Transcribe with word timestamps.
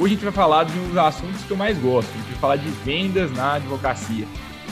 Hoje 0.00 0.14
a 0.14 0.16
gente 0.16 0.24
vai 0.24 0.32
falar 0.32 0.64
de 0.64 0.78
um 0.78 0.88
dos 0.88 0.96
assuntos 0.96 1.42
que 1.42 1.50
eu 1.50 1.56
mais 1.58 1.76
gosto, 1.76 2.08
a 2.08 2.16
gente 2.16 2.30
vai 2.30 2.40
falar 2.40 2.56
de 2.56 2.70
vendas 2.86 3.30
na 3.32 3.56
advocacia. 3.56 4.26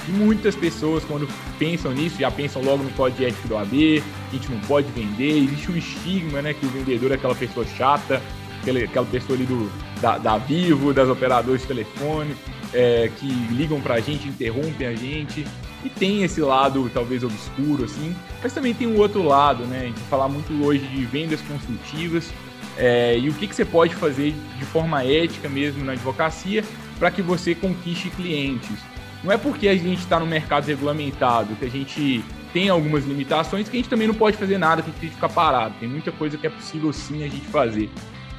E 0.09 0.10
muitas 0.10 0.56
pessoas, 0.56 1.05
quando 1.05 1.28
pensam 1.59 1.92
nisso, 1.92 2.19
já 2.19 2.30
pensam 2.30 2.62
logo 2.62 2.82
no 2.82 2.91
código 2.92 3.24
ético 3.24 3.46
do 3.46 3.59
AB, 3.59 4.02
a 4.27 4.34
gente 4.34 4.50
não 4.50 4.59
pode 4.60 4.91
vender, 4.92 5.36
existe 5.36 5.70
um 5.70 5.77
estigma, 5.77 6.41
né, 6.41 6.55
que 6.55 6.64
o 6.64 6.70
vendedor 6.70 7.10
é 7.10 7.16
aquela 7.16 7.34
pessoa 7.34 7.66
chata, 7.66 8.22
aquela, 8.62 9.05
pessoa 9.05 9.36
ali 9.36 9.45
do, 9.45 9.70
da, 10.00 10.16
da 10.16 10.38
Vivo, 10.38 10.95
das 10.95 11.10
operadoras 11.10 11.60
de 11.60 11.66
telefone, 11.66 12.34
é, 12.72 13.10
que 13.19 13.27
ligam 13.27 13.83
pra 13.83 14.00
gente, 14.00 14.28
interrompem 14.28 14.86
a 14.86 14.95
gente, 14.95 15.47
e 15.84 15.91
tem 15.91 16.22
esse 16.22 16.41
lado 16.41 16.91
talvez 16.95 17.22
obscuro, 17.22 17.84
assim, 17.84 18.16
mas 18.42 18.55
também 18.55 18.72
tem 18.72 18.86
um 18.86 18.97
outro 18.97 19.22
lado, 19.22 19.64
né, 19.64 19.81
a 19.81 19.84
gente 19.84 19.98
vai 19.98 20.08
falar 20.08 20.28
muito 20.31 20.64
hoje 20.64 20.86
de 20.86 21.05
vendas 21.05 21.42
consultivas, 21.42 22.33
é, 22.79 23.19
e 23.19 23.29
o 23.29 23.34
que, 23.34 23.48
que 23.48 23.55
você 23.55 23.65
pode 23.65 23.95
fazer 23.95 24.33
de 24.57 24.65
forma 24.67 25.03
ética 25.03 25.48
mesmo 25.48 25.84
na 25.84 25.93
advocacia 25.93 26.62
para 26.97 27.11
que 27.11 27.21
você 27.21 27.55
conquiste 27.55 28.09
clientes. 28.11 28.79
Não 29.23 29.33
é 29.33 29.37
porque 29.37 29.67
a 29.67 29.75
gente 29.75 29.98
está 29.98 30.21
no 30.21 30.27
mercado 30.27 30.67
regulamentado 30.67 31.56
que 31.56 31.65
a 31.65 31.71
gente 31.71 32.25
tem 32.53 32.69
algumas 32.69 33.05
limitações 33.05 33.69
que 33.69 33.77
a 33.77 33.81
gente 33.81 33.91
também 33.91 34.06
não 34.06 34.15
pode 34.15 34.37
fazer 34.37 34.59
nada, 34.59 34.81
que 34.81 34.89
a 34.89 34.93
gente 34.93 35.01
tem 35.01 35.09
que 35.09 35.15
ficar 35.17 35.29
parado. 35.29 35.75
Tem 35.81 35.89
muita 35.89 36.12
coisa 36.12 36.39
que 36.39 36.47
é 36.47 36.51
possível 36.51 36.93
sim 36.93 37.25
a 37.25 37.29
gente 37.29 37.47
fazer. 37.47 37.91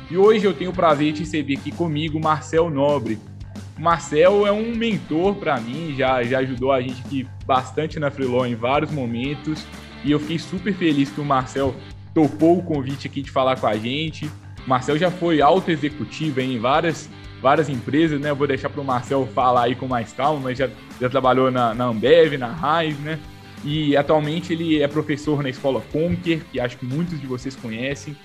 E 0.09 0.17
hoje 0.17 0.45
eu 0.45 0.53
tenho 0.53 0.71
o 0.71 0.73
prazer 0.73 1.11
de 1.11 1.19
receber 1.19 1.57
aqui 1.57 1.71
comigo 1.71 2.19
Marcel 2.19 2.69
Nobre. 2.69 3.19
O 3.77 3.81
Marcel 3.81 4.47
é 4.47 4.51
um 4.51 4.73
mentor 4.73 5.35
para 5.35 5.59
mim, 5.59 5.93
já, 5.97 6.23
já 6.23 6.39
ajudou 6.39 6.71
a 6.71 6.81
gente 6.81 7.01
aqui 7.05 7.27
bastante 7.45 7.99
na 7.99 8.09
Freeló 8.09 8.45
em 8.45 8.55
vários 8.55 8.89
momentos. 8.89 9.65
E 10.03 10.11
eu 10.11 10.19
fiquei 10.19 10.39
super 10.39 10.73
feliz 10.73 11.09
que 11.09 11.19
o 11.19 11.25
Marcel 11.25 11.75
topou 12.19 12.57
o 12.57 12.63
convite 12.63 13.07
aqui 13.07 13.21
de 13.21 13.31
falar 13.31 13.57
com 13.57 13.65
a 13.65 13.77
gente. 13.77 14.25
O 14.65 14.69
Marcel 14.69 14.97
já 14.97 15.09
foi 15.09 15.41
alto 15.41 15.71
executivo 15.71 16.41
em 16.41 16.59
várias, 16.59 17.09
várias 17.41 17.69
empresas, 17.69 18.19
né? 18.19 18.29
Eu 18.29 18.35
vou 18.35 18.45
deixar 18.45 18.69
para 18.69 18.81
o 18.81 18.83
Marcel 18.83 19.25
falar 19.33 19.63
aí 19.63 19.75
com 19.75 19.87
mais 19.87 20.11
calma, 20.11 20.41
mas 20.41 20.57
já, 20.57 20.69
já 20.99 21.09
trabalhou 21.09 21.49
na, 21.49 21.73
na 21.73 21.85
Ambev, 21.85 22.37
na 22.37 22.47
Raiz, 22.47 22.99
né? 22.99 23.17
E 23.63 23.95
atualmente 23.95 24.51
ele 24.51 24.81
é 24.81 24.87
professor 24.87 25.41
na 25.41 25.49
escola 25.49 25.81
Conquer, 25.93 26.43
que 26.51 26.59
acho 26.59 26.77
que 26.77 26.85
muitos 26.85 27.21
de 27.21 27.25
vocês 27.25 27.55
conhecem. 27.55 28.15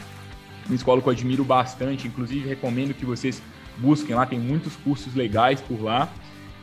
Uma 0.67 0.75
escola 0.75 1.01
que 1.01 1.09
eu 1.09 1.13
admiro 1.13 1.45
bastante, 1.45 2.09
inclusive 2.09 2.49
recomendo 2.49 2.95
que 2.95 3.05
vocês 3.05 3.41
busquem 3.79 4.15
lá, 4.15 4.27
tem 4.27 4.41
muitos 4.41 4.75
cursos 4.77 5.15
legais 5.15 5.61
por 5.61 5.81
lá. 5.81 6.13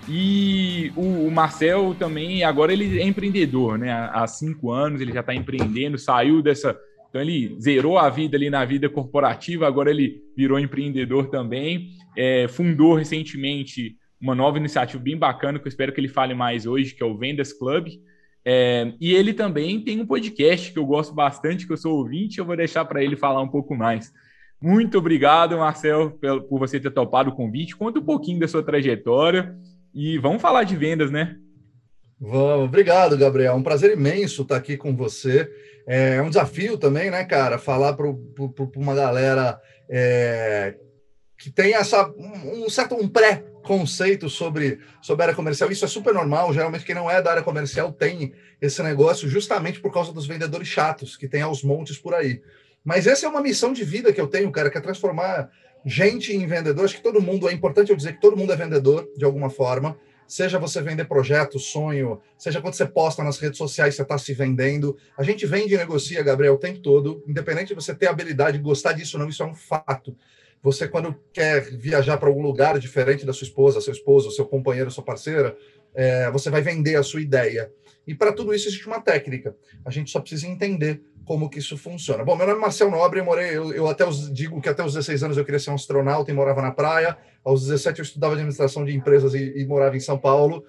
E 0.07 0.91
o, 0.95 1.27
o, 1.27 1.31
Marcel 1.31 1.95
também, 1.97 2.43
agora 2.43 2.73
ele 2.73 2.99
é 2.99 3.05
empreendedor, 3.05 3.77
né? 3.77 4.09
Há 4.11 4.27
cinco 4.27 4.71
anos 4.71 4.99
ele 4.99 5.13
já 5.13 5.19
está 5.19 5.33
empreendendo, 5.33 5.97
saiu 5.97 6.41
dessa, 6.41 6.75
então 7.11 7.19
ele 7.19 7.57
zerou 7.59 7.97
a 7.97 8.09
vida 8.09 8.37
ali 8.37 8.49
na 8.49 8.63
vida 8.63 8.87
corporativa, 8.87 9.67
agora 9.67 9.91
ele 9.91 10.23
virou 10.35 10.57
empreendedor 10.57 11.27
também. 11.27 11.89
É, 12.17 12.47
fundou 12.47 12.95
recentemente 12.95 13.97
uma 14.19 14.33
nova 14.33 14.57
iniciativa 14.57 15.03
bem 15.03 15.17
bacana, 15.17 15.59
que 15.59 15.67
eu 15.67 15.69
espero 15.69 15.91
que 15.91 15.99
ele 15.99 16.07
fale 16.07 16.33
mais 16.33 16.65
hoje, 16.65 16.95
que 16.95 17.03
é 17.03 17.05
o 17.05 17.17
Vendas 17.17 17.51
Club. 17.51 17.89
É, 18.45 18.93
e 18.99 19.13
ele 19.13 19.33
também 19.33 19.81
tem 19.81 19.99
um 19.99 20.05
podcast 20.05 20.71
que 20.71 20.79
eu 20.79 20.85
gosto 20.85 21.13
bastante, 21.13 21.67
que 21.67 21.73
eu 21.73 21.77
sou 21.77 21.97
ouvinte, 21.97 22.39
eu 22.39 22.45
vou 22.45 22.55
deixar 22.55 22.85
para 22.85 23.03
ele 23.03 23.17
falar 23.17 23.41
um 23.41 23.49
pouco 23.49 23.75
mais. 23.75 24.13
Muito 24.61 24.97
obrigado, 24.97 25.57
Marcel, 25.57 26.11
por 26.47 26.59
você 26.59 26.79
ter 26.79 26.91
topado 26.91 27.29
o 27.29 27.35
convite. 27.35 27.75
Conta 27.75 27.99
um 27.99 28.05
pouquinho 28.05 28.39
da 28.39 28.47
sua 28.47 28.63
trajetória 28.63 29.53
e 29.93 30.17
vamos 30.17 30.41
falar 30.41 30.63
de 30.63 30.77
vendas, 30.77 31.11
né? 31.11 31.35
Vamos, 32.23 32.65
obrigado, 32.65 33.17
Gabriel. 33.17 33.55
Um 33.55 33.63
prazer 33.63 33.93
imenso 33.93 34.43
estar 34.43 34.55
aqui 34.55 34.77
com 34.77 34.95
você. 34.95 35.51
É 35.87 36.21
um 36.21 36.29
desafio 36.29 36.77
também, 36.77 37.09
né, 37.09 37.25
cara? 37.25 37.57
Falar 37.57 37.93
para 37.93 38.05
uma 38.75 38.93
galera 38.93 39.59
é, 39.89 40.75
que 41.35 41.49
tem 41.49 41.73
essa, 41.73 42.13
um, 42.15 42.69
certo 42.69 42.93
um 42.93 43.09
pré-conceito 43.09 44.29
sobre, 44.29 44.79
sobre 45.01 45.23
a 45.23 45.25
área 45.25 45.35
comercial. 45.35 45.71
Isso 45.71 45.83
é 45.83 45.87
super 45.87 46.13
normal. 46.13 46.53
Geralmente, 46.53 46.85
quem 46.85 46.93
não 46.93 47.09
é 47.09 47.19
da 47.23 47.31
área 47.31 47.41
comercial 47.41 47.91
tem 47.91 48.35
esse 48.61 48.83
negócio 48.83 49.27
justamente 49.27 49.79
por 49.79 49.91
causa 49.91 50.13
dos 50.13 50.27
vendedores 50.27 50.67
chatos 50.67 51.17
que 51.17 51.27
tem 51.27 51.41
aos 51.41 51.63
montes 51.63 51.97
por 51.97 52.13
aí. 52.13 52.39
Mas 52.85 53.07
essa 53.07 53.25
é 53.25 53.29
uma 53.29 53.41
missão 53.41 53.73
de 53.73 53.83
vida 53.83 54.13
que 54.13 54.21
eu 54.21 54.27
tenho, 54.27 54.51
cara, 54.51 54.69
que 54.69 54.77
é 54.77 54.81
transformar 54.81 55.49
gente 55.83 56.31
em 56.35 56.45
vendedor. 56.45 56.85
Acho 56.85 56.97
que 56.97 57.01
todo 57.01 57.19
mundo, 57.19 57.49
é 57.49 57.51
importante 57.51 57.89
eu 57.89 57.97
dizer 57.97 58.13
que 58.13 58.21
todo 58.21 58.37
mundo 58.37 58.53
é 58.53 58.55
vendedor, 58.55 59.09
de 59.17 59.25
alguma 59.25 59.49
forma 59.49 59.97
seja 60.31 60.57
você 60.57 60.81
vender 60.81 61.03
projeto, 61.03 61.59
sonho, 61.59 62.21
seja 62.37 62.61
quando 62.61 62.73
você 62.73 62.85
posta 62.85 63.21
nas 63.21 63.37
redes 63.37 63.57
sociais, 63.57 63.95
você 63.95 64.01
está 64.01 64.17
se 64.17 64.33
vendendo. 64.33 64.95
A 65.17 65.23
gente 65.23 65.45
vende 65.45 65.73
e 65.73 65.77
negocia, 65.77 66.23
Gabriel, 66.23 66.53
o 66.53 66.57
tempo 66.57 66.79
todo, 66.79 67.21
independente 67.27 67.67
de 67.67 67.75
você 67.75 67.93
ter 67.93 68.07
habilidade, 68.07 68.57
gostar 68.57 68.93
disso 68.93 69.17
ou 69.17 69.23
não, 69.23 69.29
isso 69.29 69.43
é 69.43 69.45
um 69.45 69.53
fato. 69.53 70.15
Você, 70.63 70.87
quando 70.87 71.13
quer 71.33 71.75
viajar 71.75 72.15
para 72.15 72.29
algum 72.29 72.41
lugar 72.41 72.79
diferente 72.79 73.25
da 73.25 73.33
sua 73.33 73.43
esposa, 73.43 73.81
seu 73.81 73.91
esposo, 73.91 74.31
seu 74.31 74.45
companheiro, 74.45 74.89
sua 74.89 75.03
parceira, 75.03 75.53
é, 75.93 76.31
você 76.31 76.49
vai 76.49 76.61
vender 76.61 76.95
a 76.95 77.03
sua 77.03 77.19
ideia. 77.19 77.69
E 78.07 78.15
para 78.15 78.31
tudo 78.31 78.53
isso 78.53 78.69
existe 78.69 78.87
uma 78.87 79.01
técnica. 79.01 79.53
A 79.83 79.91
gente 79.91 80.11
só 80.11 80.21
precisa 80.21 80.47
entender 80.47 81.01
como 81.31 81.49
que 81.49 81.59
isso 81.59 81.77
funciona. 81.77 82.25
Bom, 82.25 82.35
meu 82.35 82.45
nome 82.45 82.59
é 82.59 82.61
Marcel 82.61 82.91
Nobre, 82.91 83.21
eu 83.21 83.23
morei, 83.23 83.55
eu, 83.55 83.71
eu 83.71 83.87
até 83.87 84.05
os, 84.05 84.29
digo 84.33 84.59
que 84.59 84.67
até 84.67 84.83
os 84.83 84.95
16 84.95 85.23
anos 85.23 85.37
eu 85.37 85.45
queria 85.45 85.61
ser 85.61 85.71
um 85.71 85.75
astronauta 85.75 86.29
e 86.29 86.33
morava 86.33 86.61
na 86.61 86.71
praia. 86.71 87.17
Aos 87.41 87.61
17 87.61 87.99
eu 87.99 88.03
estudava 88.03 88.33
administração 88.33 88.83
de 88.83 88.93
empresas 88.93 89.33
e, 89.33 89.53
e 89.55 89.65
morava 89.65 89.95
em 89.95 89.99
São 90.01 90.17
Paulo. 90.17 90.65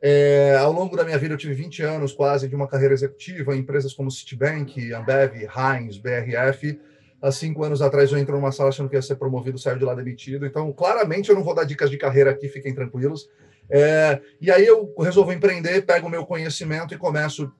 É, 0.00 0.56
ao 0.60 0.70
longo 0.70 0.96
da 0.96 1.02
minha 1.02 1.18
vida 1.18 1.34
eu 1.34 1.36
tive 1.36 1.52
20 1.54 1.82
anos 1.82 2.12
quase 2.12 2.46
de 2.46 2.54
uma 2.54 2.68
carreira 2.68 2.94
executiva 2.94 3.56
em 3.56 3.58
empresas 3.58 3.92
como 3.92 4.08
Citibank, 4.08 4.92
Ambev, 4.92 5.34
Heinz, 5.34 5.98
BRF. 5.98 6.78
Há 7.20 7.32
cinco 7.32 7.64
anos 7.64 7.82
atrás 7.82 8.12
eu 8.12 8.18
entro 8.18 8.36
numa 8.36 8.52
sala 8.52 8.68
achando 8.68 8.88
que 8.88 8.94
ia 8.94 9.02
ser 9.02 9.16
promovido, 9.16 9.58
saio 9.58 9.80
de 9.80 9.84
lá 9.84 9.96
demitido. 9.96 10.46
Então, 10.46 10.72
claramente 10.72 11.28
eu 11.28 11.34
não 11.34 11.42
vou 11.42 11.56
dar 11.56 11.64
dicas 11.64 11.90
de 11.90 11.98
carreira 11.98 12.30
aqui, 12.30 12.46
fiquem 12.48 12.72
tranquilos. 12.72 13.28
É, 13.68 14.20
e 14.40 14.48
aí 14.48 14.64
eu 14.64 14.94
resolvo 14.96 15.32
empreender, 15.32 15.84
pego 15.84 16.06
o 16.06 16.10
meu 16.10 16.24
conhecimento 16.24 16.94
e 16.94 16.98
começo 16.98 17.50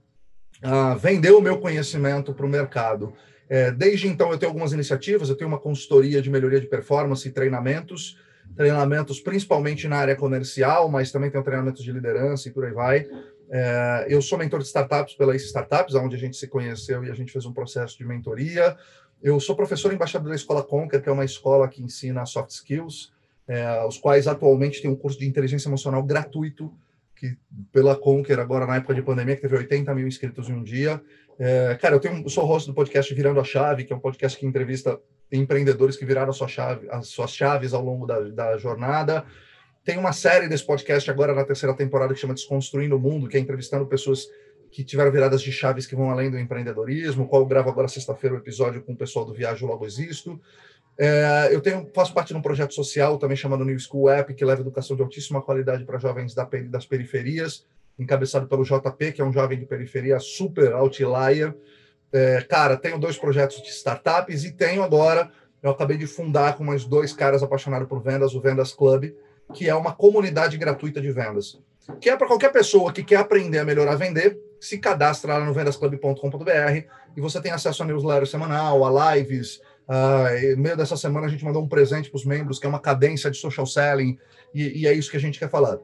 a 0.63 0.95
vender 0.95 1.33
o 1.33 1.41
meu 1.41 1.59
conhecimento 1.59 2.33
para 2.33 2.47
o 2.47 2.49
mercado. 2.49 3.13
É, 3.49 3.71
desde 3.71 4.09
então 4.09 4.31
eu 4.33 4.39
tenho 4.39 4.51
algumas 4.51 4.73
iniciativas, 4.73 5.29
eu 5.29 5.37
tenho 5.37 5.49
uma 5.49 5.59
consultoria 5.59 6.23
de 6.23 6.31
melhoria 6.31 6.61
de 6.61 6.67
performance 6.67 7.27
e 7.29 7.31
treinamentos 7.31 8.19
treinamentos 8.57 9.21
principalmente 9.21 9.89
na 9.89 9.97
área 9.97 10.17
comercial, 10.17 10.89
mas 10.89 11.11
também 11.11 11.31
tem 11.31 11.43
treinamentos 11.43 11.83
de 11.83 11.93
liderança 11.93 12.49
e 12.49 12.53
por 12.53 12.65
aí 12.65 12.73
vai. 12.73 13.07
É, 13.51 14.07
eu 14.09 14.23
sou 14.23 14.39
mentor 14.39 14.61
de 14.61 14.67
startups 14.67 15.15
pela 15.15 15.35
Ace 15.35 15.47
Startups, 15.47 15.95
onde 15.95 16.17
a 16.17 16.19
gente 16.19 16.37
se 16.37 16.47
conheceu 16.47 17.05
e 17.05 17.11
a 17.11 17.15
gente 17.15 17.33
fez 17.33 17.45
um 17.47 17.53
processo 17.53 17.99
de 17.99 18.05
mentoria. 18.05 18.77
Eu 19.23 19.39
sou 19.41 19.57
professor 19.57 19.93
embaixador 19.93 20.29
da 20.29 20.35
Escola 20.35 20.63
Conquer, 20.63 21.03
que 21.03 21.09
é 21.09 21.13
uma 21.13 21.25
escola 21.25 21.69
que 21.69 21.83
ensina 21.83 22.25
soft 22.27 22.51
skills, 22.51 23.13
é, 23.47 23.85
os 23.85 23.99
quais 23.99 24.27
atualmente 24.27 24.81
tem 24.81 24.91
um 24.91 24.97
curso 24.97 25.19
de 25.19 25.27
inteligência 25.27 25.69
emocional 25.69 26.03
gratuito, 26.03 26.73
que 27.17 27.37
pela 27.73 27.97
Conquer, 27.97 28.39
agora 28.39 28.67
na 28.67 28.77
época 28.77 28.95
de 28.95 29.03
pandemia, 29.03 29.37
que 29.37 29.43
teve 29.43 29.57
80 29.57 29.95
mil 29.95 30.07
inscritos 30.07 30.49
em 30.49 30.53
um 30.53 30.63
dia. 30.63 31.01
É, 31.39 31.77
cara, 31.81 31.95
eu, 31.95 32.01
tenho, 32.01 32.23
eu 32.23 32.29
sou 32.29 32.45
host 32.45 32.69
do 32.69 32.75
podcast 32.75 33.13
Virando 33.15 33.41
a 33.41 33.45
Chave, 33.45 33.85
que 33.85 33.93
é 33.93 33.97
um 33.97 34.01
podcast 34.01 34.39
que 34.39 34.47
entrevista 34.47 35.01
empreendedores 35.33 35.97
que 35.97 36.05
viraram 36.05 36.33
sua 36.33 36.49
chave, 36.49 36.87
as 36.91 37.09
suas 37.09 37.35
chaves 37.35 37.73
ao 37.73 37.85
longo 37.85 38.07
da, 38.07 38.21
da 38.21 38.57
jornada. 38.57 39.25
Tem 39.85 39.99
uma 39.99 40.13
série 40.13 40.49
desse 40.49 40.65
podcast 40.65 41.11
agora 41.11 41.35
na 41.35 41.45
terceira 41.45 41.75
temporada 41.75 42.15
que 42.15 42.21
chama 42.21 42.35
Desconstruindo 42.35 42.97
o 42.97 43.01
Mundo, 43.01 43.29
que 43.29 43.37
é 43.37 43.41
entrevistando 43.41 43.87
pessoas 43.87 44.29
que 44.71 44.83
tiveram 44.83 45.13
viradas 45.13 45.43
de 45.43 45.53
chaves 45.53 45.87
que 45.87 45.95
vão 45.95 46.11
além 46.11 46.31
do 46.31 46.39
empreendedorismo, 46.39 47.29
qual 47.29 47.43
eu 47.43 47.47
gravo 47.47 47.69
agora 47.69 47.87
sexta-feira 47.87 48.35
o 48.35 48.39
episódio 48.39 48.83
com 48.83 48.93
o 48.93 48.97
pessoal 48.97 49.25
do 49.25 49.35
Viajo 49.35 49.67
Logo 49.67 49.85
Existo. 49.87 50.41
É, 50.97 51.49
eu 51.51 51.61
tenho, 51.61 51.91
faço 51.95 52.15
parte 52.15 52.29
de 52.29 52.37
um 52.37 52.43
projeto 52.43 52.73
social 52.73 53.19
também 53.19 53.37
chamado 53.37 53.65
New 53.65 53.79
School 53.79 54.09
App, 54.09 54.33
que 54.33 54.45
leva 54.45 54.61
educação 54.61 54.97
de 54.97 55.03
altíssima 55.03 55.43
qualidade 55.43 55.85
para 55.85 55.99
jovens 55.99 56.35
da, 56.35 56.49
das 56.69 56.87
periferias, 56.87 57.67
encabeçado 57.99 58.47
pelo 58.47 58.65
JP, 58.65 59.13
que 59.13 59.21
é 59.21 59.25
um 59.25 59.33
jovem 59.33 59.59
de 59.59 59.67
periferia 59.67 60.19
super 60.21 60.73
outlier, 60.73 61.55
é, 62.15 62.41
cara, 62.43 62.77
tenho 62.77 62.97
dois 62.97 63.19
projetos 63.19 63.61
de 63.61 63.71
startups 63.71 64.45
e 64.45 64.53
tenho 64.53 64.85
agora, 64.85 65.33
eu 65.61 65.71
acabei 65.71 65.97
de 65.97 66.07
fundar 66.07 66.57
com 66.57 66.63
mais 66.63 66.85
dois 66.85 67.13
caras 67.13 67.43
apaixonados 67.43 67.89
por 67.89 68.01
vendas, 68.01 68.37
o 68.37 68.41
Vendas 68.41 68.73
Club, 68.73 69.13
que 69.53 69.69
é 69.69 69.75
uma 69.75 69.93
comunidade 69.93 70.57
gratuita 70.57 71.01
de 71.01 71.11
vendas. 71.11 71.61
Que 72.01 72.11
é 72.11 72.17
para 72.17 72.29
qualquer 72.29 72.53
pessoa 72.53 72.93
que 72.93 73.03
quer 73.03 73.17
aprender 73.17 73.59
a 73.59 73.65
melhorar 73.65 73.95
a 73.95 73.97
vender, 73.97 74.39
se 74.61 74.79
cadastra 74.79 75.37
lá 75.37 75.45
no 75.45 75.53
vendasclub.com.br 75.53 76.87
e 77.17 77.21
você 77.21 77.41
tem 77.41 77.51
acesso 77.51 77.83
a 77.83 77.87
newsletter 77.87 78.29
semanal, 78.29 78.85
a 78.85 79.17
lives, 79.17 79.61
Uh, 79.89 80.57
no 80.57 80.63
meio 80.63 80.77
dessa 80.77 80.97
semana 80.97 81.27
a 81.27 81.29
gente 81.29 81.45
mandou 81.45 81.63
um 81.63 81.69
presente 81.69 82.09
para 82.09 82.17
os 82.17 82.25
membros, 82.25 82.59
que 82.59 82.67
é 82.67 82.69
uma 82.69 82.81
cadência 82.81 83.31
de 83.31 83.37
social 83.37 83.67
selling, 83.67 84.19
e, 84.55 84.83
e, 84.83 84.87
é 84.87 84.93
isso 84.93 85.11
que 85.11 85.17
a 85.17 85.21
gente 85.21 85.39
quer 85.39 85.51
falar. 85.51 85.79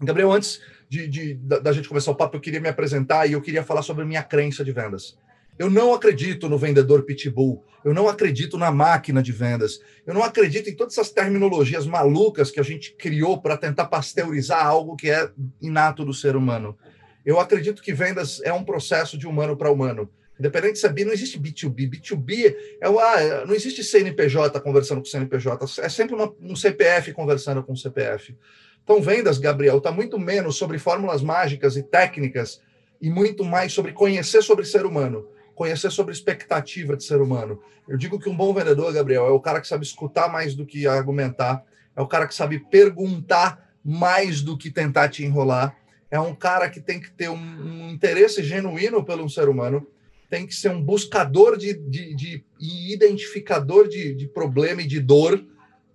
Gabriel, 0.00 0.30
antes 0.30 0.60
de, 0.88 1.08
de 1.08 1.34
da, 1.34 1.58
da, 1.58 1.72
gente 1.72 1.88
começar 1.88 2.10
o 2.10 2.14
papo, 2.14 2.36
eu 2.36 2.40
queria 2.40 2.60
me 2.60 2.68
apresentar 2.68 3.26
e 3.26 3.32
eu 3.32 3.40
queria 3.40 3.62
falar 3.62 3.82
sobre 3.82 4.04
a 4.04 4.06
minha 4.06 4.22
crença 4.22 4.64
de 4.64 4.72
vendas. 4.72 5.16
Eu 5.58 5.70
não 5.70 5.92
acredito 5.92 6.48
no 6.48 6.56
vendedor 6.58 7.02
pitbull, 7.02 7.64
eu 7.84 7.92
não 7.92 8.08
acredito 8.08 8.56
na 8.56 8.70
máquina 8.70 9.22
de 9.22 9.32
vendas, 9.32 9.80
eu 10.06 10.14
não 10.14 10.22
acredito 10.22 10.70
em 10.70 10.76
todas 10.76 10.94
essas 10.94 11.10
terminologias 11.10 11.86
malucas 11.86 12.50
que 12.50 12.60
a 12.60 12.62
gente 12.62 12.94
criou 12.94 13.40
para 13.40 13.56
tentar 13.56 13.86
pasteurizar 13.86 14.64
algo 14.64 14.94
que 14.94 15.10
é 15.10 15.30
inato 15.60 16.04
do 16.04 16.14
ser 16.14 16.36
humano. 16.36 16.76
Eu 17.24 17.40
acredito 17.40 17.82
que 17.82 17.92
vendas 17.92 18.40
é 18.42 18.52
um 18.52 18.64
processo 18.64 19.18
de 19.18 19.26
humano 19.26 19.56
para 19.56 19.70
humano. 19.70 20.08
Independente 20.38 20.78
se 20.78 20.86
é 20.86 20.88
B, 20.88 21.04
não 21.04 21.12
existe 21.12 21.38
B2B. 21.38 21.90
B2B 21.90 22.54
é 22.80 23.44
não 23.44 23.54
existe 23.54 23.82
CNPJ 23.82 24.60
conversando 24.60 25.00
com 25.00 25.06
CNPJ, 25.06 25.82
é 25.82 25.88
sempre 25.88 26.14
uma, 26.14 26.32
um 26.40 26.54
CPF 26.54 27.12
conversando 27.12 27.62
com 27.62 27.74
CPF. 27.74 28.36
Então, 28.84 29.02
vendas, 29.02 29.38
Gabriel, 29.38 29.78
está 29.78 29.90
muito 29.90 30.18
menos 30.18 30.56
sobre 30.56 30.78
fórmulas 30.78 31.22
mágicas 31.22 31.76
e 31.76 31.82
técnicas 31.82 32.60
e 33.00 33.10
muito 33.10 33.44
mais 33.44 33.72
sobre 33.72 33.92
conhecer 33.92 34.42
sobre 34.42 34.64
ser 34.64 34.86
humano, 34.86 35.28
conhecer 35.54 35.90
sobre 35.90 36.12
expectativa 36.12 36.96
de 36.96 37.04
ser 37.04 37.20
humano. 37.20 37.60
Eu 37.86 37.96
digo 37.96 38.18
que 38.18 38.28
um 38.28 38.36
bom 38.36 38.54
vendedor, 38.54 38.92
Gabriel, 38.92 39.26
é 39.26 39.30
o 39.30 39.40
cara 39.40 39.60
que 39.60 39.68
sabe 39.68 39.84
escutar 39.84 40.30
mais 40.30 40.54
do 40.54 40.64
que 40.64 40.86
argumentar, 40.86 41.62
é 41.96 42.00
o 42.00 42.06
cara 42.06 42.26
que 42.26 42.34
sabe 42.34 42.60
perguntar 42.70 43.68
mais 43.84 44.40
do 44.40 44.56
que 44.56 44.70
tentar 44.70 45.08
te 45.08 45.24
enrolar, 45.24 45.76
é 46.10 46.18
um 46.18 46.34
cara 46.34 46.70
que 46.70 46.80
tem 46.80 47.00
que 47.00 47.10
ter 47.10 47.28
um, 47.28 47.36
um 47.36 47.90
interesse 47.90 48.42
genuíno 48.42 49.04
pelo 49.04 49.28
ser 49.28 49.48
humano 49.48 49.86
tem 50.28 50.46
que 50.46 50.54
ser 50.54 50.70
um 50.70 50.82
buscador 50.82 51.56
de, 51.56 51.74
de, 51.74 52.14
de 52.14 52.44
e 52.60 52.92
identificador 52.92 53.88
de, 53.88 54.14
de 54.14 54.28
problema 54.28 54.82
e 54.82 54.86
de 54.86 55.00
dor 55.00 55.44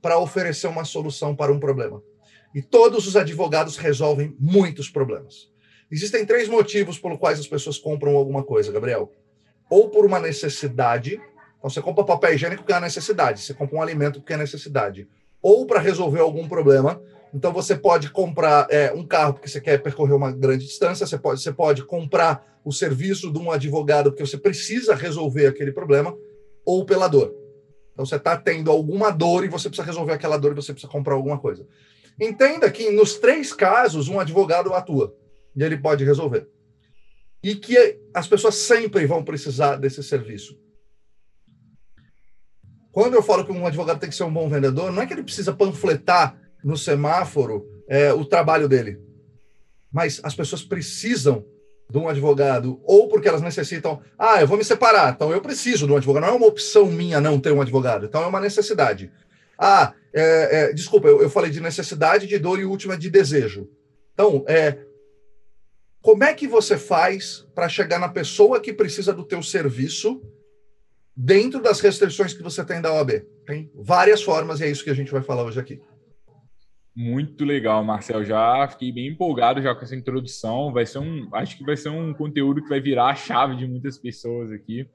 para 0.01 0.17
oferecer 0.17 0.67
uma 0.67 0.83
solução 0.83 1.35
para 1.35 1.51
um 1.51 1.59
problema. 1.59 2.01
E 2.53 2.61
todos 2.61 3.07
os 3.07 3.15
advogados 3.15 3.77
resolvem 3.77 4.35
muitos 4.39 4.89
problemas. 4.89 5.51
Existem 5.91 6.25
três 6.25 6.47
motivos 6.47 6.97
pelos 6.97 7.19
quais 7.19 7.39
as 7.39 7.47
pessoas 7.47 7.77
compram 7.77 8.15
alguma 8.15 8.43
coisa, 8.43 8.71
Gabriel. 8.71 9.11
Ou 9.69 9.89
por 9.89 10.05
uma 10.05 10.19
necessidade, 10.19 11.21
então 11.57 11.69
você 11.69 11.81
compra 11.81 12.03
papel 12.03 12.33
higiênico 12.33 12.63
porque 12.63 12.73
é 12.73 12.79
necessidade, 12.79 13.41
você 13.41 13.53
compra 13.53 13.77
um 13.77 13.81
alimento 13.81 14.19
porque 14.19 14.33
é 14.33 14.37
necessidade. 14.37 15.07
Ou 15.43 15.67
para 15.67 15.79
resolver 15.79 16.21
algum 16.21 16.47
problema, 16.47 17.01
então 17.33 17.51
você 17.51 17.75
pode 17.75 18.09
comprar 18.09 18.67
é, 18.69 18.93
um 18.93 19.05
carro 19.05 19.33
porque 19.33 19.49
você 19.49 19.59
quer 19.59 19.81
percorrer 19.83 20.15
uma 20.15 20.31
grande 20.31 20.65
distância, 20.65 21.05
você 21.05 21.17
pode, 21.17 21.41
você 21.41 21.51
pode 21.51 21.83
comprar 21.83 22.61
o 22.63 22.71
serviço 22.71 23.31
de 23.31 23.37
um 23.37 23.51
advogado 23.51 24.09
porque 24.09 24.25
você 24.25 24.37
precisa 24.37 24.95
resolver 24.95 25.47
aquele 25.47 25.71
problema, 25.71 26.15
ou 26.65 26.85
pela 26.85 27.07
dor. 27.07 27.35
Então 27.91 28.05
você 28.05 28.15
está 28.15 28.37
tendo 28.37 28.71
alguma 28.71 29.11
dor 29.11 29.43
e 29.43 29.49
você 29.49 29.67
precisa 29.67 29.85
resolver 29.85 30.13
aquela 30.13 30.37
dor 30.37 30.53
e 30.53 30.55
você 30.55 30.71
precisa 30.71 30.91
comprar 30.91 31.15
alguma 31.15 31.37
coisa. 31.37 31.67
Entenda 32.19 32.69
que 32.71 32.89
nos 32.91 33.15
três 33.15 33.51
casos 33.51 34.07
um 34.07 34.19
advogado 34.19 34.73
atua 34.73 35.15
e 35.55 35.63
ele 35.63 35.77
pode 35.77 36.03
resolver. 36.03 36.47
E 37.43 37.55
que 37.55 37.99
as 38.13 38.27
pessoas 38.27 38.55
sempre 38.55 39.05
vão 39.05 39.23
precisar 39.23 39.75
desse 39.75 40.01
serviço. 40.01 40.57
Quando 42.93 43.15
eu 43.15 43.23
falo 43.23 43.43
que 43.43 43.51
um 43.51 43.65
advogado 43.65 43.99
tem 43.99 44.07
que 44.07 44.15
ser 44.15 44.23
um 44.23 44.31
bom 44.31 44.47
vendedor, 44.47 44.91
não 44.91 45.01
é 45.01 45.07
que 45.07 45.13
ele 45.13 45.23
precisa 45.23 45.51
panfletar 45.51 46.37
no 46.63 46.77
semáforo 46.77 47.67
é, 47.89 48.13
o 48.13 48.23
trabalho 48.23 48.69
dele. 48.69 48.99
Mas 49.91 50.21
as 50.23 50.35
pessoas 50.35 50.61
precisam 50.61 51.43
de 51.89 51.97
um 51.97 52.07
advogado, 52.07 52.79
ou 52.83 53.09
porque 53.09 53.27
elas 53.27 53.41
necessitam, 53.41 53.99
ah, 54.17 54.39
eu 54.39 54.47
vou 54.47 54.57
me 54.59 54.63
separar, 54.63 55.11
então 55.11 55.31
eu 55.31 55.41
preciso 55.41 55.87
de 55.87 55.91
um 55.91 55.97
advogado. 55.97 56.21
Não 56.21 56.33
é 56.33 56.37
uma 56.37 56.45
opção 56.45 56.85
minha 56.85 57.19
não 57.19 57.39
ter 57.39 57.51
um 57.51 57.61
advogado, 57.61 58.05
então 58.05 58.21
é 58.21 58.27
uma 58.27 58.39
necessidade. 58.39 59.11
Ah, 59.57 59.93
é, 60.13 60.69
é, 60.69 60.73
desculpa, 60.73 61.07
eu, 61.07 61.19
eu, 61.19 61.29
falei 61.31 61.49
de 61.49 61.59
necessidade, 61.59 62.27
de 62.27 62.37
dor 62.37 62.59
e 62.59 62.65
última 62.65 62.95
de 62.95 63.09
desejo. 63.09 63.67
Então, 64.13 64.45
é, 64.47 64.77
como 65.99 66.23
é 66.23 66.31
que 66.31 66.47
você 66.47 66.77
faz 66.77 67.43
para 67.55 67.67
chegar 67.67 67.97
na 67.97 68.09
pessoa 68.09 68.59
que 68.59 68.71
precisa 68.71 69.11
do 69.11 69.23
teu 69.23 69.41
serviço 69.41 70.21
dentro 71.15 71.61
das 71.61 71.79
restrições 71.79 72.33
que 72.33 72.43
você 72.43 72.63
tem 72.63 72.81
da 72.81 72.93
OAB? 72.93 73.25
Tem 73.45 73.71
várias 73.75 74.21
formas 74.21 74.59
e 74.59 74.65
é 74.65 74.69
isso 74.69 74.83
que 74.83 74.89
a 74.89 74.95
gente 74.95 75.11
vai 75.11 75.21
falar 75.21 75.43
hoje 75.43 75.59
aqui. 75.59 75.81
Muito 76.95 77.43
legal, 77.43 77.83
Marcel. 77.83 78.23
Já 78.23 78.67
fiquei 78.67 78.91
bem 78.91 79.07
empolgado 79.07 79.61
já 79.61 79.73
com 79.73 79.81
essa 79.81 79.95
introdução. 79.95 80.71
Vai 80.71 80.85
ser 80.85 80.99
um, 80.99 81.27
acho 81.33 81.57
que 81.57 81.63
vai 81.63 81.75
ser 81.75 81.89
um 81.89 82.13
conteúdo 82.13 82.61
que 82.61 82.69
vai 82.69 82.79
virar 82.79 83.07
a 83.09 83.15
chave 83.15 83.55
de 83.55 83.67
muitas 83.67 83.97
pessoas 83.97 84.51
aqui. 84.51 84.87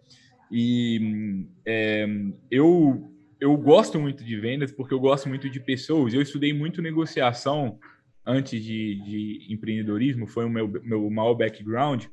E 0.50 1.46
é, 1.66 2.06
eu 2.50 3.12
eu 3.40 3.56
gosto 3.56 4.00
muito 4.00 4.24
de 4.24 4.36
vendas 4.36 4.72
porque 4.72 4.92
eu 4.92 5.00
gosto 5.00 5.28
muito 5.28 5.48
de 5.48 5.60
pessoas. 5.60 6.14
Eu 6.14 6.22
estudei 6.22 6.52
muito 6.52 6.82
negociação 6.82 7.78
antes 8.26 8.62
de, 8.62 9.02
de 9.02 9.46
empreendedorismo, 9.52 10.26
foi 10.26 10.44
o 10.44 10.50
meu, 10.50 10.68
meu 10.68 11.08
maior 11.08 11.34
background. 11.34 12.06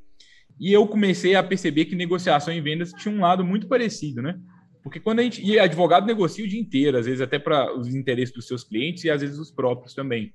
E 0.60 0.72
eu 0.72 0.88
comecei 0.88 1.36
a 1.36 1.44
perceber 1.44 1.86
que 1.86 1.96
negociação 1.96 2.54
e 2.54 2.62
vendas 2.62 2.92
tinha 2.94 3.13
um 3.13 3.22
lado 3.22 3.44
muito 3.44 3.68
parecido, 3.68 4.22
né? 4.22 4.40
Porque 4.81 5.00
quando 5.00 5.19
a 5.19 5.24
gente. 5.24 5.44
E 5.44 5.60
advogado 5.60 6.06
negocia 6.06 6.46
o 6.46 6.48
dia 6.48 6.60
inteiro, 6.60 6.98
às 6.98 7.06
vezes 7.06 7.22
até 7.22 7.40
para 7.40 7.75
os 7.78 7.94
interesses 7.94 8.34
dos 8.34 8.48
seus 8.48 8.63
clientes 8.63 9.04
e 9.04 9.10
às 9.10 9.22
vezes 9.22 9.38
os 9.38 9.52
próprios 9.52 9.94
também. 9.94 10.34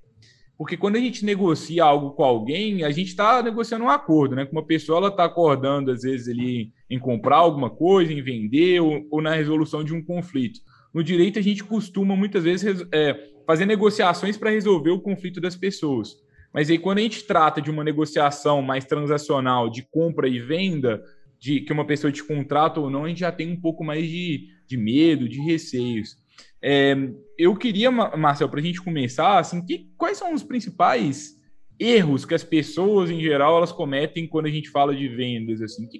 Porque 0.59 0.77
quando 0.77 0.97
a 0.97 1.01
gente 1.01 1.25
negocia 1.25 1.83
algo 1.83 2.11
com 2.11 2.23
alguém, 2.23 2.85
a 2.85 2.91
gente 2.91 3.09
está 3.09 3.43
negociando 3.43 3.85
um 3.85 3.89
acordo, 3.89 4.37
né? 4.37 4.45
Com 4.45 4.53
uma 4.53 4.67
pessoa, 4.67 4.99
ela 4.99 5.09
está 5.09 5.25
acordando, 5.25 5.91
às 5.91 6.03
vezes, 6.03 6.29
ali 6.29 6.71
em 6.91 6.99
comprar 6.99 7.37
alguma 7.37 7.71
coisa, 7.71 8.13
em 8.13 8.21
vender, 8.21 8.79
ou, 8.81 9.07
ou, 9.11 9.23
na 9.23 9.35
resolução 9.35 9.83
de 9.83 9.95
um 9.95 10.05
conflito. 10.05 10.61
No 10.93 11.03
direito, 11.03 11.39
a 11.39 11.43
gente 11.43 11.65
costuma, 11.65 12.15
muitas 12.15 12.45
vezes, 12.45 12.87
é, 12.93 13.17
fazer 13.47 13.65
negociações 13.65 14.37
para 14.37 14.51
resolver 14.51 14.91
o 14.91 15.01
conflito 15.01 15.41
das 15.41 15.57
pessoas. 15.57 16.17
Mas 16.53 16.69
aí, 16.69 16.79
quando 16.79 16.99
a 16.99 17.03
gente 17.03 17.25
trata 17.25 17.61
de 17.61 17.71
uma 17.71 17.85
negociação 17.85 18.61
mais 18.61 18.85
transacional, 18.85 19.71
de 19.71 19.83
compra 19.83 20.29
e 20.29 20.41
venda, 20.41 21.03
de 21.39 21.61
que 21.61 21.73
uma 21.73 21.87
pessoa 21.87 22.13
te 22.13 22.23
contrata 22.23 22.81
ou 22.81 22.91
não, 22.91 23.05
a 23.05 23.09
gente 23.09 23.21
já 23.21 23.33
tem 23.33 23.51
um 23.51 23.61
pouco 23.61 23.83
mais 23.85 24.07
de, 24.07 24.49
de 24.67 24.77
medo, 24.77 25.29
de 25.29 25.41
receios. 25.41 26.17
É, 26.63 26.95
eu 27.39 27.57
queria, 27.57 27.91
Marcel, 27.91 28.49
para 28.49 28.61
a 28.61 28.63
gente 28.63 28.83
começar, 28.83 29.39
assim, 29.39 29.65
que, 29.65 29.89
quais 29.97 30.19
são 30.19 30.35
os 30.35 30.43
principais 30.43 31.39
erros 31.79 32.27
que 32.27 32.35
as 32.35 32.45
pessoas, 32.45 33.11
em 33.11 33.21
geral, 33.21 33.57
elas 33.57 33.73
cometem 33.73 34.27
quando 34.27 34.47
a 34.47 34.51
gente 34.51 34.69
fala 34.69 34.95
de 34.95 35.09
vendas? 35.09 35.63
Assim, 35.63 35.89
que, 35.89 35.99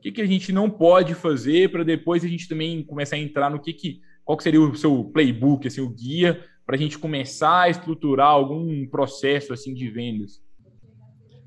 que, 0.00 0.12
que 0.12 0.22
a 0.22 0.26
gente 0.26 0.52
não 0.52 0.70
pode 0.70 1.14
fazer 1.14 1.70
para 1.70 1.84
depois 1.84 2.24
a 2.24 2.28
gente 2.28 2.48
também 2.48 2.82
começar 2.82 3.16
a 3.16 3.20
entrar 3.20 3.50
no 3.50 3.60
que, 3.60 3.72
que 3.74 4.00
qual 4.24 4.38
que 4.38 4.44
seria 4.44 4.60
o 4.60 4.74
seu 4.74 5.04
playbook, 5.04 5.66
assim, 5.66 5.80
o 5.80 5.90
guia, 5.90 6.42
para 6.72 6.78
a 6.78 6.80
gente 6.80 6.98
começar 6.98 7.64
a 7.64 7.68
estruturar 7.68 8.28
algum 8.28 8.86
processo 8.86 9.52
assim 9.52 9.74
de 9.74 9.90
vendas? 9.90 10.40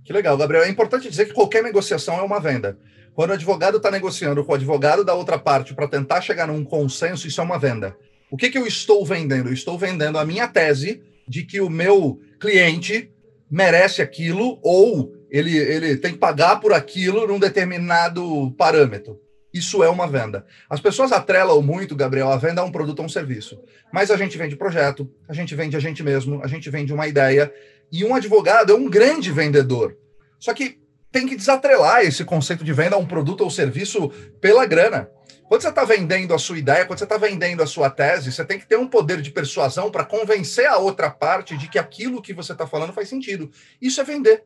Que 0.03 0.13
legal, 0.13 0.37
Gabriel. 0.37 0.63
É 0.63 0.69
importante 0.69 1.09
dizer 1.09 1.25
que 1.25 1.33
qualquer 1.33 1.63
negociação 1.63 2.19
é 2.19 2.21
uma 2.21 2.39
venda. 2.39 2.77
Quando 3.15 3.31
o 3.31 3.33
advogado 3.33 3.77
está 3.77 3.89
negociando 3.89 4.45
com 4.45 4.51
o 4.51 4.55
advogado 4.55 5.03
da 5.03 5.15
outra 5.15 5.39
parte 5.39 5.73
para 5.73 5.87
tentar 5.87 6.21
chegar 6.21 6.45
num 6.45 6.63
consenso, 6.63 7.27
isso 7.27 7.41
é 7.41 7.43
uma 7.43 7.57
venda. 7.57 7.97
O 8.29 8.37
que, 8.37 8.51
que 8.51 8.57
eu 8.59 8.67
estou 8.67 9.03
vendendo? 9.03 9.49
Eu 9.49 9.53
estou 9.53 9.79
vendendo 9.79 10.19
a 10.19 10.25
minha 10.25 10.47
tese 10.47 11.01
de 11.27 11.41
que 11.41 11.59
o 11.59 11.71
meu 11.71 12.21
cliente 12.39 13.09
merece 13.49 14.03
aquilo 14.03 14.59
ou 14.61 15.11
ele, 15.31 15.57
ele 15.57 15.97
tem 15.97 16.11
que 16.11 16.19
pagar 16.19 16.59
por 16.59 16.71
aquilo 16.71 17.25
num 17.25 17.39
determinado 17.39 18.51
parâmetro. 18.59 19.19
Isso 19.55 19.81
é 19.81 19.89
uma 19.89 20.05
venda. 20.05 20.45
As 20.69 20.81
pessoas 20.81 21.13
atrelam 21.13 21.61
muito, 21.61 21.95
Gabriel, 21.95 22.29
a 22.29 22.35
venda 22.35 22.59
a 22.59 22.65
um 22.65 22.71
produto 22.73 22.99
ou 22.99 23.05
um 23.05 23.09
serviço. 23.09 23.57
Mas 23.89 24.11
a 24.11 24.17
gente 24.17 24.37
vende 24.37 24.57
projeto, 24.57 25.09
a 25.29 25.33
gente 25.33 25.55
vende 25.55 25.77
a 25.77 25.79
gente 25.79 26.03
mesmo, 26.03 26.43
a 26.43 26.47
gente 26.47 26.69
vende 26.69 26.93
uma 26.93 27.07
ideia. 27.07 27.49
E 27.89 28.03
um 28.03 28.13
advogado 28.13 28.73
é 28.73 28.75
um 28.75 28.89
grande 28.89 29.31
vendedor. 29.31 29.97
Só 30.37 30.53
que 30.53 30.77
tem 31.09 31.25
que 31.25 31.37
desatrelar 31.37 32.01
esse 32.01 32.25
conceito 32.25 32.65
de 32.65 32.73
venda 32.73 32.97
a 32.97 32.99
um 32.99 33.05
produto 33.05 33.45
ou 33.45 33.49
serviço 33.49 34.09
pela 34.41 34.65
grana. 34.65 35.09
Quando 35.47 35.61
você 35.61 35.69
está 35.69 35.85
vendendo 35.85 36.33
a 36.33 36.37
sua 36.37 36.57
ideia, 36.57 36.85
quando 36.85 36.99
você 36.99 37.05
está 37.05 37.17
vendendo 37.17 37.63
a 37.63 37.65
sua 37.65 37.89
tese, 37.89 38.33
você 38.33 38.43
tem 38.43 38.59
que 38.59 38.67
ter 38.67 38.77
um 38.77 38.89
poder 38.89 39.21
de 39.21 39.31
persuasão 39.31 39.89
para 39.89 40.03
convencer 40.03 40.65
a 40.65 40.79
outra 40.79 41.09
parte 41.09 41.55
de 41.55 41.69
que 41.69 41.79
aquilo 41.79 42.21
que 42.21 42.33
você 42.33 42.51
está 42.51 42.67
falando 42.67 42.91
faz 42.91 43.07
sentido. 43.07 43.49
Isso 43.81 44.01
é 44.01 44.03
vender. 44.03 44.43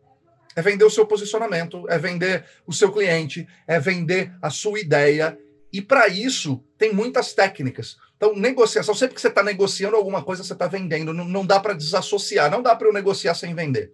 É 0.60 0.62
vender 0.62 0.84
o 0.84 0.89
seu 0.89 1.06
posicionamento, 1.06 1.86
é 1.88 1.98
vender 1.98 2.44
o 2.68 2.74
seu 2.74 2.92
cliente, 2.92 3.48
é 3.66 3.80
vender 3.80 4.30
a 4.42 4.50
sua 4.50 4.78
ideia. 4.78 5.39
E 5.72 5.82
para 5.82 6.10
isso, 6.10 6.62
tem 6.78 6.92
muitas 6.92 7.34
técnicas. 7.34 7.96
Então, 8.18 8.36
negociação, 8.36 8.94
sempre 8.94 9.16
que 9.16 9.22
você 9.22 9.30
está 9.30 9.42
negociando 9.42 9.96
alguma 9.96 10.22
coisa, 10.22 10.44
você 10.44 10.51
está 10.51 10.68
vendendo. 10.68 11.13
Não, 11.13 11.24
não 11.24 11.46
dá 11.46 11.62
para 11.62 11.74
desassociar, 11.74 12.51
não 12.51 12.62
dá 12.62 12.75
para 12.75 12.89
eu 12.89 12.94
negociar 12.94 13.36
sem 13.36 13.56
vender 13.56 13.94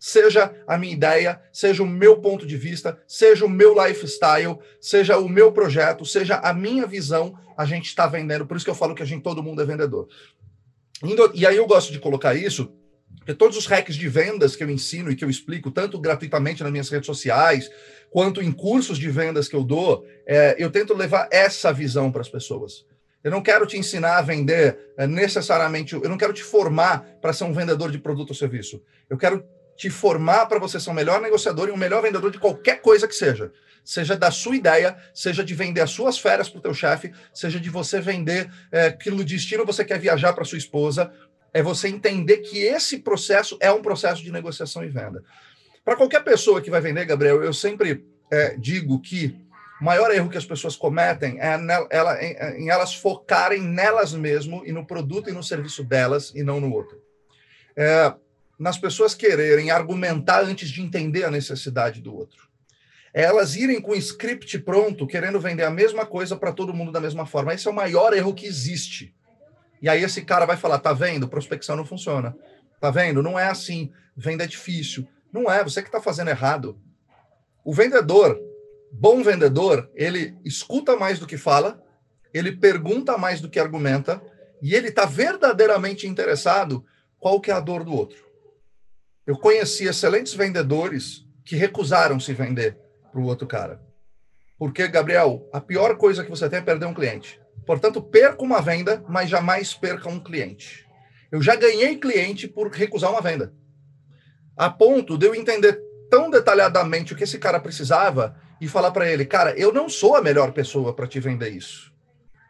seja 0.00 0.54
a 0.64 0.78
minha 0.78 0.92
ideia, 0.92 1.40
seja 1.52 1.82
o 1.82 1.86
meu 1.86 2.20
ponto 2.20 2.46
de 2.46 2.56
vista, 2.56 3.02
seja 3.04 3.44
o 3.44 3.48
meu 3.48 3.74
lifestyle, 3.84 4.56
seja 4.80 5.18
o 5.18 5.28
meu 5.28 5.50
projeto, 5.50 6.06
seja 6.06 6.36
a 6.36 6.54
minha 6.54 6.86
visão, 6.86 7.36
a 7.56 7.64
gente 7.64 7.86
está 7.86 8.06
vendendo. 8.06 8.46
Por 8.46 8.56
isso 8.56 8.64
que 8.64 8.70
eu 8.70 8.76
falo 8.76 8.94
que 8.94 9.02
a 9.02 9.06
gente, 9.06 9.24
todo 9.24 9.42
mundo 9.42 9.60
é 9.60 9.64
vendedor. 9.64 10.06
E 11.34 11.46
aí 11.46 11.56
eu 11.56 11.66
gosto 11.66 11.92
de 11.92 11.98
colocar 11.98 12.34
isso, 12.34 12.72
porque 13.28 13.36
todos 13.36 13.58
os 13.58 13.66
hacks 13.66 13.94
de 13.94 14.08
vendas 14.08 14.56
que 14.56 14.64
eu 14.64 14.70
ensino 14.70 15.10
e 15.10 15.14
que 15.14 15.22
eu 15.22 15.28
explico, 15.28 15.70
tanto 15.70 15.98
gratuitamente 15.98 16.62
nas 16.62 16.72
minhas 16.72 16.88
redes 16.88 17.04
sociais, 17.04 17.70
quanto 18.08 18.40
em 18.40 18.50
cursos 18.50 18.96
de 18.96 19.10
vendas 19.10 19.46
que 19.46 19.54
eu 19.54 19.62
dou, 19.62 20.06
é, 20.26 20.56
eu 20.58 20.70
tento 20.70 20.96
levar 20.96 21.28
essa 21.30 21.70
visão 21.70 22.10
para 22.10 22.22
as 22.22 22.28
pessoas. 22.30 22.86
Eu 23.22 23.30
não 23.30 23.42
quero 23.42 23.66
te 23.66 23.76
ensinar 23.76 24.16
a 24.16 24.22
vender 24.22 24.78
é, 24.96 25.06
necessariamente, 25.06 25.92
eu 25.92 26.08
não 26.08 26.16
quero 26.16 26.32
te 26.32 26.42
formar 26.42 27.00
para 27.20 27.34
ser 27.34 27.44
um 27.44 27.52
vendedor 27.52 27.90
de 27.90 27.98
produto 27.98 28.30
ou 28.30 28.34
serviço. 28.34 28.82
Eu 29.10 29.18
quero 29.18 29.44
te 29.76 29.90
formar 29.90 30.46
para 30.46 30.58
você 30.58 30.80
ser 30.80 30.88
um 30.88 30.94
melhor 30.94 31.20
negociador 31.20 31.68
e 31.68 31.70
um 31.70 31.76
melhor 31.76 32.00
vendedor 32.00 32.30
de 32.30 32.38
qualquer 32.38 32.80
coisa 32.80 33.06
que 33.06 33.14
seja. 33.14 33.52
Seja 33.84 34.16
da 34.16 34.30
sua 34.30 34.56
ideia, 34.56 34.96
seja 35.14 35.44
de 35.44 35.54
vender 35.54 35.80
as 35.80 35.90
suas 35.90 36.18
férias 36.18 36.48
para 36.48 36.58
o 36.58 36.62
teu 36.62 36.74
chefe, 36.74 37.12
seja 37.32 37.60
de 37.60 37.70
você 37.70 38.00
vender 38.00 38.50
é, 38.72 38.96
no 39.06 39.24
destino 39.24 39.64
você 39.64 39.84
quer 39.84 39.98
viajar 39.98 40.32
para 40.32 40.44
sua 40.44 40.58
esposa. 40.58 41.12
É 41.52 41.62
você 41.62 41.88
entender 41.88 42.38
que 42.38 42.58
esse 42.58 42.98
processo 42.98 43.56
é 43.60 43.70
um 43.72 43.82
processo 43.82 44.22
de 44.22 44.30
negociação 44.30 44.84
e 44.84 44.88
venda. 44.88 45.22
Para 45.84 45.96
qualquer 45.96 46.22
pessoa 46.22 46.60
que 46.60 46.70
vai 46.70 46.80
vender, 46.80 47.06
Gabriel, 47.06 47.42
eu 47.42 47.52
sempre 47.52 48.04
é, 48.30 48.56
digo 48.56 49.00
que 49.00 49.34
o 49.80 49.84
maior 49.84 50.10
erro 50.10 50.28
que 50.28 50.36
as 50.36 50.44
pessoas 50.44 50.76
cometem 50.76 51.40
é 51.40 51.58
ela, 51.90 52.22
em, 52.22 52.62
em 52.62 52.68
elas 52.68 52.94
focarem 52.94 53.62
nelas 53.62 54.12
mesmo 54.12 54.62
e 54.66 54.72
no 54.72 54.84
produto 54.84 55.30
e 55.30 55.32
no 55.32 55.42
serviço 55.42 55.84
delas 55.84 56.32
e 56.34 56.42
não 56.42 56.60
no 56.60 56.72
outro. 56.72 57.00
É, 57.76 58.12
nas 58.58 58.76
pessoas 58.76 59.14
quererem 59.14 59.70
argumentar 59.70 60.42
antes 60.42 60.68
de 60.68 60.82
entender 60.82 61.24
a 61.24 61.30
necessidade 61.30 62.02
do 62.02 62.14
outro. 62.14 62.48
É 63.14 63.22
elas 63.22 63.56
irem 63.56 63.80
com 63.80 63.92
o 63.92 63.96
script 63.96 64.58
pronto, 64.58 65.06
querendo 65.06 65.40
vender 65.40 65.64
a 65.64 65.70
mesma 65.70 66.04
coisa 66.04 66.36
para 66.36 66.52
todo 66.52 66.74
mundo 66.74 66.92
da 66.92 67.00
mesma 67.00 67.24
forma. 67.24 67.54
Esse 67.54 67.68
é 67.68 67.70
o 67.70 67.74
maior 67.74 68.12
erro 68.12 68.34
que 68.34 68.46
existe. 68.46 69.14
E 69.80 69.88
aí 69.88 70.02
esse 70.02 70.22
cara 70.22 70.46
vai 70.46 70.56
falar: 70.56 70.78
tá 70.78 70.92
vendo? 70.92 71.28
Prospecção 71.28 71.76
não 71.76 71.84
funciona. 71.84 72.36
Tá 72.80 72.90
vendo? 72.90 73.22
Não 73.22 73.38
é 73.38 73.48
assim. 73.48 73.92
Venda 74.16 74.44
é 74.44 74.46
difícil. 74.46 75.06
Não 75.32 75.50
é, 75.50 75.62
você 75.62 75.82
que 75.82 75.88
está 75.88 76.00
fazendo 76.00 76.28
errado. 76.28 76.78
O 77.64 77.72
vendedor, 77.72 78.40
bom 78.90 79.22
vendedor, 79.22 79.90
ele 79.94 80.36
escuta 80.44 80.96
mais 80.96 81.18
do 81.18 81.26
que 81.26 81.36
fala, 81.36 81.82
ele 82.32 82.56
pergunta 82.56 83.18
mais 83.18 83.40
do 83.40 83.48
que 83.48 83.60
argumenta, 83.60 84.22
e 84.62 84.74
ele 84.74 84.88
está 84.88 85.04
verdadeiramente 85.04 86.06
interessado 86.06 86.84
qual 87.18 87.40
que 87.40 87.50
é 87.50 87.54
a 87.54 87.60
dor 87.60 87.84
do 87.84 87.92
outro. 87.92 88.26
Eu 89.26 89.36
conheci 89.36 89.86
excelentes 89.86 90.32
vendedores 90.32 91.26
que 91.44 91.56
recusaram 91.56 92.18
se 92.18 92.32
vender 92.32 92.78
para 93.12 93.20
o 93.20 93.24
outro 93.24 93.46
cara. 93.46 93.80
Porque, 94.58 94.88
Gabriel, 94.88 95.48
a 95.52 95.60
pior 95.60 95.96
coisa 95.96 96.24
que 96.24 96.30
você 96.30 96.48
tem 96.48 96.58
é 96.58 96.62
perder 96.62 96.86
um 96.86 96.94
cliente. 96.94 97.40
Portanto, 97.68 98.00
perca 98.00 98.42
uma 98.42 98.62
venda, 98.62 99.04
mas 99.06 99.28
jamais 99.28 99.74
perca 99.74 100.08
um 100.08 100.18
cliente. 100.18 100.88
Eu 101.30 101.42
já 101.42 101.54
ganhei 101.54 101.98
cliente 101.98 102.48
por 102.48 102.70
recusar 102.70 103.10
uma 103.10 103.20
venda. 103.20 103.52
A 104.56 104.70
ponto 104.70 105.18
de 105.18 105.26
eu 105.26 105.34
entender 105.34 105.78
tão 106.10 106.30
detalhadamente 106.30 107.12
o 107.12 107.16
que 107.16 107.24
esse 107.24 107.38
cara 107.38 107.60
precisava 107.60 108.34
e 108.58 108.66
falar 108.66 108.90
para 108.90 109.12
ele, 109.12 109.26
cara, 109.26 109.50
eu 109.50 109.70
não 109.70 109.86
sou 109.86 110.16
a 110.16 110.22
melhor 110.22 110.52
pessoa 110.52 110.94
para 110.94 111.06
te 111.06 111.20
vender 111.20 111.50
isso. 111.50 111.92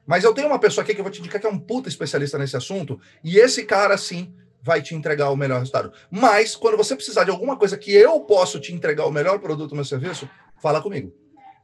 Mas 0.06 0.22
eu 0.22 0.32
tenho 0.32 0.46
uma 0.46 0.60
pessoa 0.60 0.84
aqui 0.84 0.94
que 0.94 1.00
eu 1.00 1.04
vou 1.04 1.10
te 1.12 1.18
indicar 1.18 1.40
que 1.40 1.48
é 1.48 1.50
um 1.50 1.58
puta 1.58 1.88
especialista 1.88 2.38
nesse 2.38 2.56
assunto, 2.56 3.00
e 3.24 3.38
esse 3.38 3.64
cara, 3.64 3.98
sim, 3.98 4.32
vai 4.62 4.80
te 4.80 4.94
entregar 4.94 5.30
o 5.30 5.36
melhor 5.36 5.58
resultado. 5.58 5.92
Mas, 6.12 6.54
quando 6.54 6.76
você 6.76 6.94
precisar 6.94 7.24
de 7.24 7.32
alguma 7.32 7.56
coisa 7.56 7.76
que 7.76 7.92
eu 7.92 8.20
posso 8.20 8.60
te 8.60 8.72
entregar 8.72 9.04
o 9.04 9.10
melhor 9.10 9.40
produto, 9.40 9.74
meu 9.74 9.84
serviço, 9.84 10.30
fala 10.62 10.80
comigo. 10.80 11.12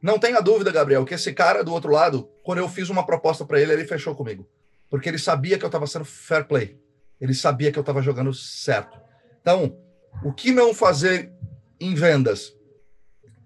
Não 0.05 0.19
tenha 0.19 0.43
dúvida, 0.43 0.71
Gabriel, 0.71 1.03
que 1.07 1.15
esse 1.15 1.33
cara 1.33 1.65
do 1.65 1.73
outro 1.73 1.91
lado, 1.91 2.29
quando 2.43 2.59
eu 2.59 2.69
fiz 2.69 2.91
uma 2.91 3.07
proposta 3.07 3.43
para 3.43 3.59
ele, 3.59 3.73
ele 3.73 3.87
fechou 3.87 4.15
comigo. 4.15 4.47
Porque 4.91 5.09
ele 5.09 5.19
sabia 5.19 5.59
que 5.59 5.65
eu 5.65 5.69
estava 5.69 5.87
sendo 5.87 6.05
fair 6.05 6.45
play. 6.45 6.79
Ele 7.19 7.33
sabia 7.33 7.73
que 7.73 7.79
eu 7.79 7.81
estava 7.81 8.03
jogando 8.03 8.35
certo. 8.35 9.01
Então, 9.41 9.79
o 10.23 10.31
que 10.31 10.53
não 10.53 10.75
fazer 10.75 11.33
em 11.81 11.95
vendas 11.95 12.55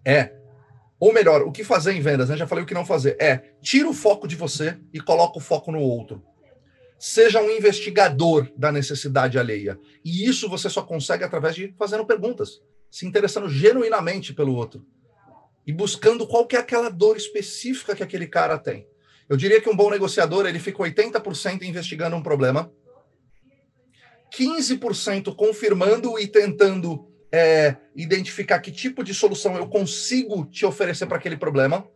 é, 0.05 0.33
ou 0.99 1.13
melhor, 1.13 1.43
o 1.43 1.53
que 1.53 1.63
fazer 1.63 1.93
em 1.93 2.01
vendas, 2.01 2.29
né? 2.29 2.37
Já 2.37 2.45
falei 2.45 2.65
o 2.65 2.67
que 2.67 2.75
não 2.75 2.85
fazer. 2.85 3.17
É, 3.21 3.37
tira 3.63 3.89
o 3.89 3.95
foco 3.95 4.27
de 4.27 4.35
você 4.35 4.77
e 4.93 4.99
coloca 4.99 5.39
o 5.39 5.41
foco 5.41 5.71
no 5.71 5.79
outro 5.79 6.21
seja 6.99 7.41
um 7.41 7.49
investigador 7.49 8.51
da 8.57 8.73
necessidade 8.73 9.39
alheia. 9.39 9.79
E 10.05 10.29
isso 10.29 10.49
você 10.49 10.69
só 10.69 10.83
consegue 10.83 11.23
através 11.23 11.55
de 11.55 11.73
fazendo 11.79 12.05
perguntas, 12.05 12.61
se 12.91 13.07
interessando 13.07 13.49
genuinamente 13.49 14.35
pelo 14.35 14.57
outro 14.57 14.85
e 15.69 15.73
buscando 15.73 16.27
qual 16.27 16.47
que 16.47 16.57
é 16.57 16.59
aquela 16.59 16.89
dor 16.89 17.19
específica 17.19 17.95
que 17.95 18.03
aquele 18.03 18.27
cara 18.27 18.57
tem. 18.57 18.89
Eu 19.29 19.37
diria 19.37 19.61
que 19.61 19.69
um 19.69 19.77
bom 19.77 19.91
negociador, 19.91 20.47
ele 20.47 20.59
fica 20.59 20.79
80% 20.79 21.61
investigando 21.61 22.17
um 22.17 22.23
problema, 22.23 22.73
15% 24.35 25.37
confirmando 25.37 26.19
e 26.19 26.27
tentando 26.27 27.07
é, 27.31 27.77
identificar 27.95 28.61
que 28.61 28.73
tipo 28.73 29.05
de 29.05 29.13
solução 29.13 29.57
eu 29.57 29.69
consigo 29.69 30.47
te 30.47 30.65
oferecer 30.65 31.05
para 31.05 31.19
aquele 31.19 31.37
problema, 31.37 31.87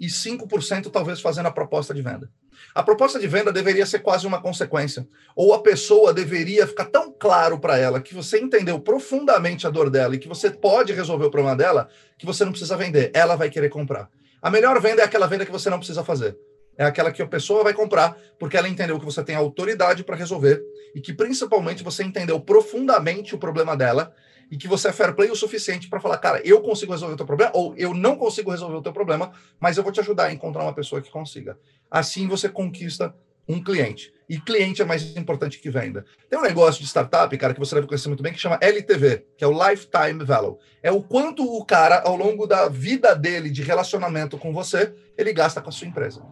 e 0.00 0.08
5% 0.08 0.90
talvez 0.90 1.20
fazendo 1.20 1.46
a 1.46 1.52
proposta 1.52 1.94
de 1.94 2.02
venda. 2.02 2.28
A 2.74 2.82
proposta 2.82 3.18
de 3.18 3.26
venda 3.26 3.52
deveria 3.52 3.86
ser 3.86 4.00
quase 4.00 4.26
uma 4.26 4.40
consequência. 4.40 5.06
Ou 5.34 5.54
a 5.54 5.62
pessoa 5.62 6.12
deveria 6.12 6.66
ficar 6.66 6.86
tão 6.86 7.12
claro 7.12 7.58
para 7.58 7.78
ela 7.78 8.00
que 8.00 8.14
você 8.14 8.38
entendeu 8.38 8.78
profundamente 8.80 9.66
a 9.66 9.70
dor 9.70 9.90
dela 9.90 10.14
e 10.14 10.18
que 10.18 10.28
você 10.28 10.50
pode 10.50 10.92
resolver 10.92 11.26
o 11.26 11.30
problema 11.30 11.56
dela, 11.56 11.88
que 12.18 12.26
você 12.26 12.44
não 12.44 12.52
precisa 12.52 12.76
vender. 12.76 13.10
Ela 13.14 13.36
vai 13.36 13.50
querer 13.50 13.68
comprar. 13.68 14.08
A 14.40 14.50
melhor 14.50 14.80
venda 14.80 15.02
é 15.02 15.04
aquela 15.04 15.26
venda 15.26 15.46
que 15.46 15.52
você 15.52 15.70
não 15.70 15.78
precisa 15.78 16.04
fazer. 16.04 16.36
É 16.76 16.84
aquela 16.84 17.12
que 17.12 17.22
a 17.22 17.26
pessoa 17.26 17.62
vai 17.62 17.72
comprar 17.72 18.16
porque 18.38 18.56
ela 18.56 18.68
entendeu 18.68 18.98
que 18.98 19.04
você 19.04 19.22
tem 19.22 19.36
autoridade 19.36 20.02
para 20.02 20.16
resolver 20.16 20.60
e 20.94 21.00
que 21.00 21.12
principalmente 21.12 21.84
você 21.84 22.02
entendeu 22.02 22.40
profundamente 22.40 23.34
o 23.34 23.38
problema 23.38 23.76
dela 23.76 24.12
e 24.50 24.56
que 24.56 24.68
você 24.68 24.88
é 24.88 24.92
fair 24.92 25.14
play 25.14 25.30
o 25.30 25.36
suficiente 25.36 25.88
para 25.88 26.00
falar, 26.00 26.18
cara, 26.18 26.40
eu 26.44 26.60
consigo 26.60 26.92
resolver 26.92 27.14
o 27.14 27.16
teu 27.16 27.26
problema, 27.26 27.52
ou 27.54 27.74
eu 27.76 27.94
não 27.94 28.16
consigo 28.16 28.50
resolver 28.50 28.76
o 28.76 28.82
teu 28.82 28.92
problema, 28.92 29.32
mas 29.58 29.76
eu 29.76 29.82
vou 29.82 29.92
te 29.92 30.00
ajudar 30.00 30.24
a 30.24 30.32
encontrar 30.32 30.62
uma 30.62 30.74
pessoa 30.74 31.00
que 31.00 31.10
consiga. 31.10 31.58
Assim 31.90 32.26
você 32.26 32.48
conquista 32.48 33.14
um 33.48 33.62
cliente. 33.62 34.12
E 34.28 34.40
cliente 34.40 34.80
é 34.80 34.84
mais 34.84 35.14
importante 35.16 35.58
que 35.58 35.68
venda. 35.68 36.04
Tem 36.30 36.38
um 36.38 36.42
negócio 36.42 36.80
de 36.80 36.88
startup, 36.88 37.36
cara, 37.36 37.52
que 37.52 37.60
você 37.60 37.74
deve 37.74 37.86
conhecer 37.86 38.08
muito 38.08 38.22
bem, 38.22 38.32
que 38.32 38.38
chama 38.38 38.58
LTV, 38.60 39.26
que 39.36 39.44
é 39.44 39.46
o 39.46 39.52
Lifetime 39.52 40.24
Value. 40.24 40.58
É 40.82 40.90
o 40.90 41.02
quanto 41.02 41.44
o 41.44 41.64
cara, 41.64 42.00
ao 42.00 42.16
longo 42.16 42.46
da 42.46 42.68
vida 42.68 43.14
dele 43.14 43.50
de 43.50 43.62
relacionamento 43.62 44.38
com 44.38 44.52
você, 44.52 44.94
ele 45.18 45.32
gasta 45.32 45.60
com 45.60 45.68
a 45.68 45.72
sua 45.72 45.86
empresa. 45.86 46.22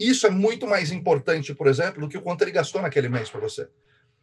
Isso 0.00 0.26
é 0.26 0.30
muito 0.30 0.66
mais 0.66 0.90
importante, 0.90 1.54
por 1.54 1.66
exemplo, 1.66 2.00
do 2.00 2.08
que 2.08 2.16
o 2.16 2.22
quanto 2.22 2.42
ele 2.42 2.50
gastou 2.50 2.80
naquele 2.80 3.08
mês 3.08 3.28
para 3.28 3.40
você. 3.40 3.68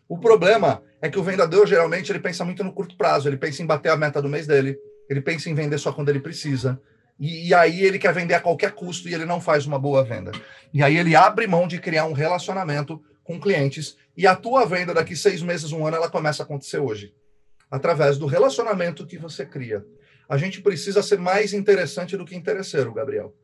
O 0.10 0.18
problema 0.18 0.82
é 1.00 1.08
que 1.08 1.20
o 1.20 1.24
vendedor 1.24 1.68
geralmente 1.68 2.12
ele 2.12 2.20
pensa 2.20 2.44
muito 2.44 2.64
no 2.64 2.74
curto 2.74 2.98
prazo, 2.98 3.30
ele 3.30 3.38
pensa 3.38 3.62
em 3.62 3.66
bater 3.68 3.92
a 3.92 3.96
meta 3.96 4.20
do 4.20 4.28
mês 4.28 4.48
dele, 4.48 4.76
ele 5.08 5.22
pensa 5.22 5.52
em 5.52 5.54
vender 5.54 5.78
só 5.78 5.94
quando 5.94 6.10
ele 6.10 6.20
precisa. 6.20 6.82
E, 7.20 7.50
e, 7.50 7.54
aí 7.54 7.84
ele 7.84 8.00
quer 8.00 8.12
vender 8.12 8.34
a 8.34 8.40
qualquer 8.40 8.72
custo 8.72 9.08
e 9.08 9.14
ele 9.14 9.26
não 9.26 9.40
faz 9.40 9.68
uma 9.68 9.78
boa 9.78 10.04
venda. 10.04 10.32
E 10.74 10.82
aí 10.82 10.98
ele 10.98 11.16
abre 11.16 11.46
mão 11.46 11.68
de 11.68 11.78
criar 11.78 12.06
um 12.06 12.14
relacionamento 12.14 13.00
com 13.24 13.40
clientes 13.40 13.98
e 14.18 14.26
a 14.26 14.36
tua 14.36 14.66
venda 14.66 14.96
daqui 14.96 15.16
seis 15.16 15.44
meses, 15.44 15.72
um 15.72 15.86
ano, 15.86 15.98
ela 15.98 16.10
começa 16.10 16.42
a 16.42 16.46
acontecer 16.46 16.80
hoje. 16.80 17.14
Através 17.70 18.18
do 18.18 18.26
relacionamento 18.26 19.06
que 19.06 19.18
você 19.18 19.46
cria. 19.46 19.86
A 20.28 20.38
gente 20.38 20.60
precisa 20.60 21.04
ser 21.04 21.20
mais 21.20 21.54
interessante 21.54 22.18
do 22.18 22.26
que 22.26 22.36
interesseiro, 22.36 22.92
Gabriel. 22.94 23.36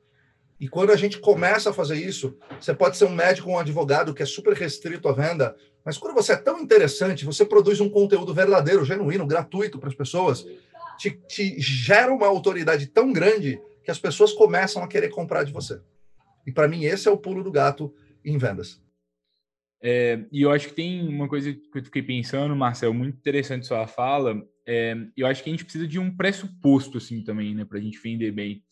E 0.60 0.70
quando 0.70 0.92
a 0.92 0.96
gente 0.96 1.20
começa 1.20 1.70
a 1.70 1.74
fazer 1.74 1.96
isso, 1.96 2.38
você 2.60 2.74
pode 2.74 2.96
ser 2.98 3.06
um 3.06 3.14
médico 3.14 3.50
ou 3.50 3.56
um 3.56 3.60
advogado 3.60 4.14
que 4.14 4.24
é 4.24 4.26
super 4.26 4.54
restrito 4.54 5.08
à 5.10 5.12
venda, 5.12 5.56
mas 5.84 5.98
quando 5.98 6.16
você 6.16 6.34
é 6.34 6.38
tão 6.38 6.60
interessante, 6.60 7.26
você 7.26 7.46
produz 7.46 7.82
um 7.82 7.90
conteúdo 7.90 8.34
verdadeiro, 8.34 8.86
genuíno, 8.86 9.28
gratuito 9.28 9.78
para 9.78 9.90
as 9.90 9.96
pessoas, 9.96 10.46
te, 10.98 11.12
te 11.28 11.60
gera 11.60 12.12
uma 12.12 12.28
autoridade 12.28 12.88
tão 12.88 13.12
grande 13.12 13.62
que 13.84 13.92
as 13.92 14.00
pessoas 14.00 14.34
começam 14.34 14.82
a 14.82 14.88
querer 14.88 15.10
comprar 15.10 15.44
de 15.44 15.52
você. 15.52 15.80
E 16.48 16.52
para 16.52 16.68
mim, 16.68 16.86
esse 16.86 17.08
é 17.08 17.12
o 17.12 17.18
pulo 17.18 17.44
do 17.44 17.52
gato 17.52 17.94
em 18.24 18.38
vendas. 18.38 18.82
É, 19.82 20.26
e 20.32 20.42
eu 20.42 20.52
acho 20.52 20.70
que 20.70 20.74
tem 20.74 21.08
uma 21.08 21.28
coisa 21.28 21.54
que 21.54 21.78
eu 21.78 21.84
fiquei 21.84 22.02
pensando, 22.02 22.56
Marcel, 22.56 22.94
muito 22.94 23.18
interessante 23.18 23.68
sua 23.68 23.86
fala. 23.86 24.42
É, 24.66 24.96
eu 25.16 25.28
acho 25.28 25.44
que 25.44 25.50
a 25.50 25.54
gente 25.54 25.64
precisa 25.64 25.88
de 25.88 26.00
um 26.00 26.16
pressuposto 26.16 26.98
assim 26.98 27.22
também, 27.22 27.54
né, 27.54 27.66
para 27.66 27.78
a 27.78 27.82
gente 27.82 28.00
vender 28.00 28.32
bem 28.32 28.64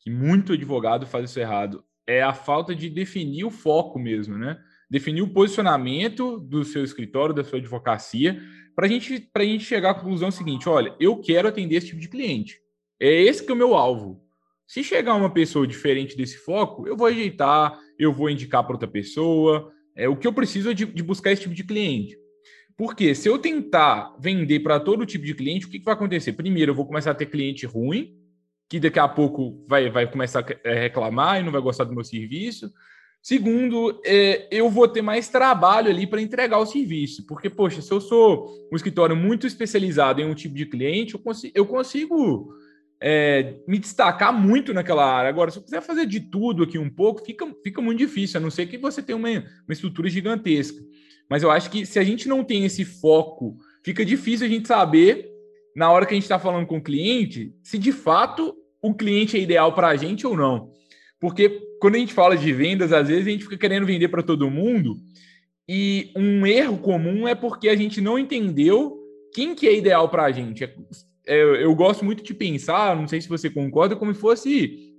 que 0.00 0.10
muito 0.10 0.54
advogado 0.54 1.06
faz 1.06 1.30
isso 1.30 1.38
errado, 1.38 1.84
é 2.06 2.22
a 2.22 2.32
falta 2.32 2.74
de 2.74 2.88
definir 2.88 3.44
o 3.44 3.50
foco 3.50 3.98
mesmo, 3.98 4.36
né? 4.36 4.58
Definir 4.90 5.22
o 5.22 5.28
posicionamento 5.32 6.38
do 6.38 6.64
seu 6.64 6.82
escritório, 6.82 7.34
da 7.34 7.44
sua 7.44 7.58
advocacia, 7.58 8.40
para 8.74 8.88
gente, 8.88 9.30
a 9.34 9.44
gente 9.44 9.64
chegar 9.64 9.90
à 9.90 9.94
conclusão 9.94 10.30
seguinte: 10.30 10.68
olha, 10.68 10.94
eu 10.98 11.18
quero 11.18 11.46
atender 11.46 11.76
esse 11.76 11.88
tipo 11.88 12.00
de 12.00 12.08
cliente. 12.08 12.58
É 12.98 13.22
esse 13.22 13.44
que 13.44 13.50
é 13.50 13.54
o 13.54 13.56
meu 13.56 13.74
alvo. 13.74 14.22
Se 14.66 14.82
chegar 14.82 15.14
uma 15.14 15.30
pessoa 15.30 15.66
diferente 15.66 16.16
desse 16.16 16.38
foco, 16.38 16.86
eu 16.86 16.96
vou 16.96 17.06
ajeitar, 17.06 17.78
eu 17.98 18.12
vou 18.12 18.30
indicar 18.30 18.62
para 18.62 18.74
outra 18.74 18.88
pessoa. 18.88 19.72
É 19.96 20.08
o 20.08 20.16
que 20.16 20.26
eu 20.26 20.32
preciso 20.32 20.74
de, 20.74 20.86
de 20.86 21.02
buscar 21.02 21.32
esse 21.32 21.42
tipo 21.42 21.54
de 21.54 21.64
cliente. 21.64 22.16
Porque 22.76 23.14
se 23.14 23.28
eu 23.28 23.38
tentar 23.38 24.16
vender 24.18 24.60
para 24.60 24.80
todo 24.80 25.04
tipo 25.04 25.26
de 25.26 25.34
cliente, 25.34 25.66
o 25.66 25.68
que, 25.68 25.78
que 25.78 25.84
vai 25.84 25.94
acontecer? 25.94 26.32
Primeiro, 26.32 26.70
eu 26.70 26.74
vou 26.74 26.86
começar 26.86 27.10
a 27.10 27.14
ter 27.14 27.26
cliente 27.26 27.66
ruim, 27.66 28.16
que 28.70 28.78
daqui 28.78 29.00
a 29.00 29.08
pouco 29.08 29.64
vai, 29.66 29.90
vai 29.90 30.08
começar 30.08 30.40
a 30.40 30.68
é, 30.68 30.82
reclamar 30.82 31.40
e 31.40 31.42
não 31.42 31.50
vai 31.50 31.60
gostar 31.60 31.82
do 31.82 31.92
meu 31.92 32.04
serviço. 32.04 32.72
Segundo, 33.20 34.00
é, 34.06 34.46
eu 34.48 34.70
vou 34.70 34.86
ter 34.86 35.02
mais 35.02 35.28
trabalho 35.28 35.90
ali 35.90 36.06
para 36.06 36.22
entregar 36.22 36.58
o 36.58 36.64
serviço, 36.64 37.26
porque, 37.26 37.50
poxa, 37.50 37.82
se 37.82 37.90
eu 37.90 38.00
sou 38.00 38.48
um 38.72 38.76
escritório 38.76 39.16
muito 39.16 39.44
especializado 39.44 40.20
em 40.20 40.24
um 40.24 40.36
tipo 40.36 40.54
de 40.54 40.66
cliente, 40.66 41.14
eu 41.14 41.20
consigo, 41.20 41.52
eu 41.54 41.66
consigo 41.66 42.54
é, 43.02 43.56
me 43.66 43.76
destacar 43.76 44.32
muito 44.32 44.72
naquela 44.72 45.04
área. 45.04 45.28
Agora, 45.28 45.50
se 45.50 45.58
eu 45.58 45.64
quiser 45.64 45.82
fazer 45.82 46.06
de 46.06 46.20
tudo 46.20 46.62
aqui 46.62 46.78
um 46.78 46.88
pouco, 46.88 47.24
fica, 47.26 47.44
fica 47.64 47.82
muito 47.82 47.98
difícil, 47.98 48.38
a 48.38 48.40
não 48.40 48.52
ser 48.52 48.66
que 48.66 48.78
você 48.78 49.02
tenha 49.02 49.16
uma, 49.16 49.28
uma 49.28 49.72
estrutura 49.72 50.08
gigantesca. 50.08 50.80
Mas 51.28 51.42
eu 51.42 51.50
acho 51.50 51.68
que 51.70 51.84
se 51.84 51.98
a 51.98 52.04
gente 52.04 52.28
não 52.28 52.44
tem 52.44 52.64
esse 52.64 52.84
foco, 52.84 53.58
fica 53.84 54.04
difícil 54.04 54.46
a 54.46 54.50
gente 54.50 54.68
saber, 54.68 55.28
na 55.74 55.90
hora 55.90 56.06
que 56.06 56.14
a 56.14 56.16
gente 56.16 56.22
está 56.22 56.38
falando 56.38 56.66
com 56.66 56.78
o 56.78 56.82
cliente, 56.82 57.52
se 57.62 57.76
de 57.76 57.90
fato 57.90 58.56
o 58.82 58.94
cliente 58.94 59.36
é 59.36 59.40
ideal 59.40 59.72
para 59.74 59.88
a 59.88 59.96
gente 59.96 60.26
ou 60.26 60.36
não. 60.36 60.72
Porque 61.18 61.60
quando 61.80 61.96
a 61.96 61.98
gente 61.98 62.14
fala 62.14 62.36
de 62.36 62.52
vendas, 62.52 62.92
às 62.92 63.08
vezes 63.08 63.26
a 63.26 63.30
gente 63.30 63.44
fica 63.44 63.58
querendo 63.58 63.86
vender 63.86 64.08
para 64.08 64.22
todo 64.22 64.50
mundo, 64.50 64.96
e 65.68 66.10
um 66.16 66.46
erro 66.46 66.78
comum 66.78 67.28
é 67.28 67.34
porque 67.34 67.68
a 67.68 67.76
gente 67.76 68.00
não 68.00 68.18
entendeu 68.18 68.98
quem 69.32 69.54
que 69.54 69.68
é 69.68 69.76
ideal 69.76 70.08
para 70.08 70.24
a 70.24 70.32
gente. 70.32 70.64
É, 70.64 70.74
é, 71.26 71.64
eu 71.64 71.74
gosto 71.74 72.04
muito 72.04 72.22
de 72.22 72.34
pensar, 72.34 72.96
não 72.96 73.06
sei 73.06 73.20
se 73.20 73.28
você 73.28 73.48
concorda, 73.48 73.94
como 73.94 74.12
se 74.12 74.20
fosse 74.20 74.90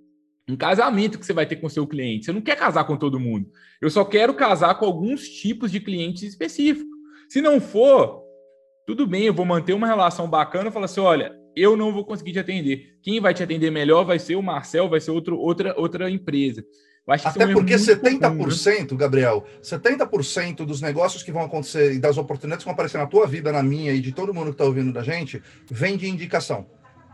um 0.47 0.55
casamento 0.55 1.19
que 1.19 1.25
você 1.25 1.33
vai 1.33 1.45
ter 1.45 1.57
com 1.57 1.67
seu 1.67 1.85
cliente. 1.85 2.25
Você 2.25 2.31
não 2.31 2.41
quer 2.41 2.55
casar 2.55 2.85
com 2.85 2.95
todo 2.95 3.19
mundo. 3.19 3.50
Eu 3.81 3.89
só 3.89 4.05
quero 4.05 4.33
casar 4.33 4.75
com 4.75 4.85
alguns 4.85 5.27
tipos 5.27 5.71
de 5.71 5.79
clientes 5.79 6.23
específicos. 6.23 6.91
Se 7.27 7.41
não 7.41 7.59
for, 7.59 8.21
tudo 8.85 9.05
bem, 9.05 9.23
eu 9.23 9.33
vou 9.33 9.45
manter 9.45 9.73
uma 9.73 9.88
relação 9.88 10.29
bacana 10.29 10.69
e 10.69 10.71
falar 10.71 10.85
assim: 10.85 11.01
olha, 11.01 11.35
eu 11.55 11.75
não 11.75 11.93
vou 11.93 12.05
conseguir 12.05 12.34
te 12.34 12.39
atender. 12.39 12.98
Quem 13.01 13.20
vai 13.20 13.34
te 13.34 13.43
atender 13.43 13.72
melhor 13.72 14.03
vai 14.05 14.20
ser 14.20 14.36
o 14.36 14.41
Marcel, 14.41 14.89
vai 14.89 15.00
ser 15.00 15.12
outro, 15.12 15.38
outra, 15.38 15.74
outra 15.77 16.10
empresa. 16.10 16.63
Até 17.08 17.43
é 17.43 17.48
porque 17.53 17.74
70%, 17.74 18.20
comum, 18.22 18.48
né? 18.48 18.98
Gabriel, 18.98 19.46
70% 19.62 20.58
dos 20.58 20.81
negócios 20.81 21.24
que 21.24 21.31
vão 21.31 21.41
acontecer 21.41 21.93
e 21.93 22.00
das 22.00 22.17
oportunidades 22.17 22.63
que 22.63 22.67
vão 22.67 22.74
aparecer 22.74 23.00
na 23.00 23.08
tua 23.08 23.25
vida, 23.25 23.51
na 23.51 23.63
minha 23.63 23.91
e 23.91 24.00
de 24.00 24.12
todo 24.12 24.34
mundo 24.34 24.48
que 24.48 24.51
está 24.51 24.65
ouvindo 24.65 24.93
da 24.93 25.01
gente, 25.01 25.41
vem 25.70 25.98
de 25.98 26.08
indicação. 26.08 26.67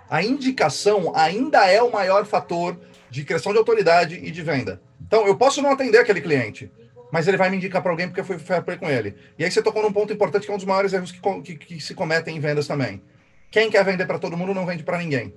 A 0.09 0.21
indicação 0.21 1.13
ainda 1.15 1.65
é 1.65 1.81
o 1.81 1.91
maior 1.91 2.25
fator 2.25 2.77
de 3.09 3.23
criação 3.23 3.53
de 3.53 3.57
autoridade 3.57 4.15
e 4.15 4.29
de 4.29 4.41
venda. 4.41 4.81
Então, 5.01 5.25
eu 5.25 5.35
posso 5.35 5.61
não 5.61 5.71
atender 5.71 5.97
aquele 5.97 6.21
cliente, 6.21 6.69
mas 7.11 7.27
ele 7.27 7.37
vai 7.37 7.49
me 7.49 7.57
indicar 7.57 7.81
para 7.81 7.91
alguém 7.91 8.07
porque 8.07 8.23
foi 8.23 8.37
fair 8.37 8.63
play 8.63 8.77
com 8.77 8.89
ele. 8.89 9.15
E 9.39 9.43
aí 9.43 9.51
você 9.51 9.61
tocou 9.61 9.81
num 9.81 9.91
ponto 9.91 10.11
importante 10.11 10.45
que 10.45 10.51
é 10.51 10.53
um 10.53 10.57
dos 10.57 10.65
maiores 10.65 10.93
erros 10.93 11.11
que, 11.11 11.19
que, 11.41 11.55
que 11.55 11.79
se 11.79 11.93
cometem 11.93 12.35
em 12.35 12.39
vendas 12.39 12.67
também. 12.67 13.01
Quem 13.49 13.69
quer 13.69 13.83
vender 13.85 14.05
para 14.05 14.19
todo 14.19 14.35
mundo 14.35 14.53
não 14.53 14.65
vende 14.65 14.83
para 14.83 14.97
ninguém. 14.97 15.33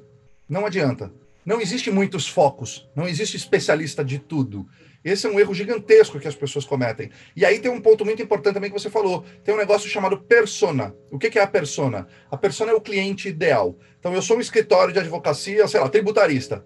Não 0.48 0.66
adianta. 0.66 1.12
Não 1.46 1.60
existe 1.60 1.90
muitos 1.90 2.28
focos, 2.28 2.88
não 2.94 3.08
existe 3.08 3.36
especialista 3.36 4.04
de 4.04 4.18
tudo. 4.18 4.66
Esse 5.02 5.26
é 5.26 5.30
um 5.30 5.40
erro 5.40 5.54
gigantesco 5.54 6.20
que 6.20 6.28
as 6.28 6.34
pessoas 6.34 6.64
cometem. 6.64 7.10
E 7.34 7.44
aí 7.44 7.58
tem 7.58 7.70
um 7.70 7.80
ponto 7.80 8.04
muito 8.04 8.20
importante 8.20 8.54
também 8.54 8.70
que 8.70 8.78
você 8.78 8.90
falou. 8.90 9.24
Tem 9.42 9.54
um 9.54 9.58
negócio 9.58 9.88
chamado 9.88 10.18
persona. 10.18 10.94
O 11.10 11.18
que 11.18 11.38
é 11.38 11.42
a 11.42 11.46
persona? 11.46 12.06
A 12.30 12.36
persona 12.36 12.72
é 12.72 12.74
o 12.74 12.80
cliente 12.80 13.28
ideal. 13.28 13.76
Então, 13.98 14.12
eu 14.12 14.20
sou 14.20 14.36
um 14.36 14.40
escritório 14.40 14.92
de 14.92 14.98
advocacia, 14.98 15.66
sei 15.66 15.80
lá, 15.80 15.88
tributarista. 15.88 16.64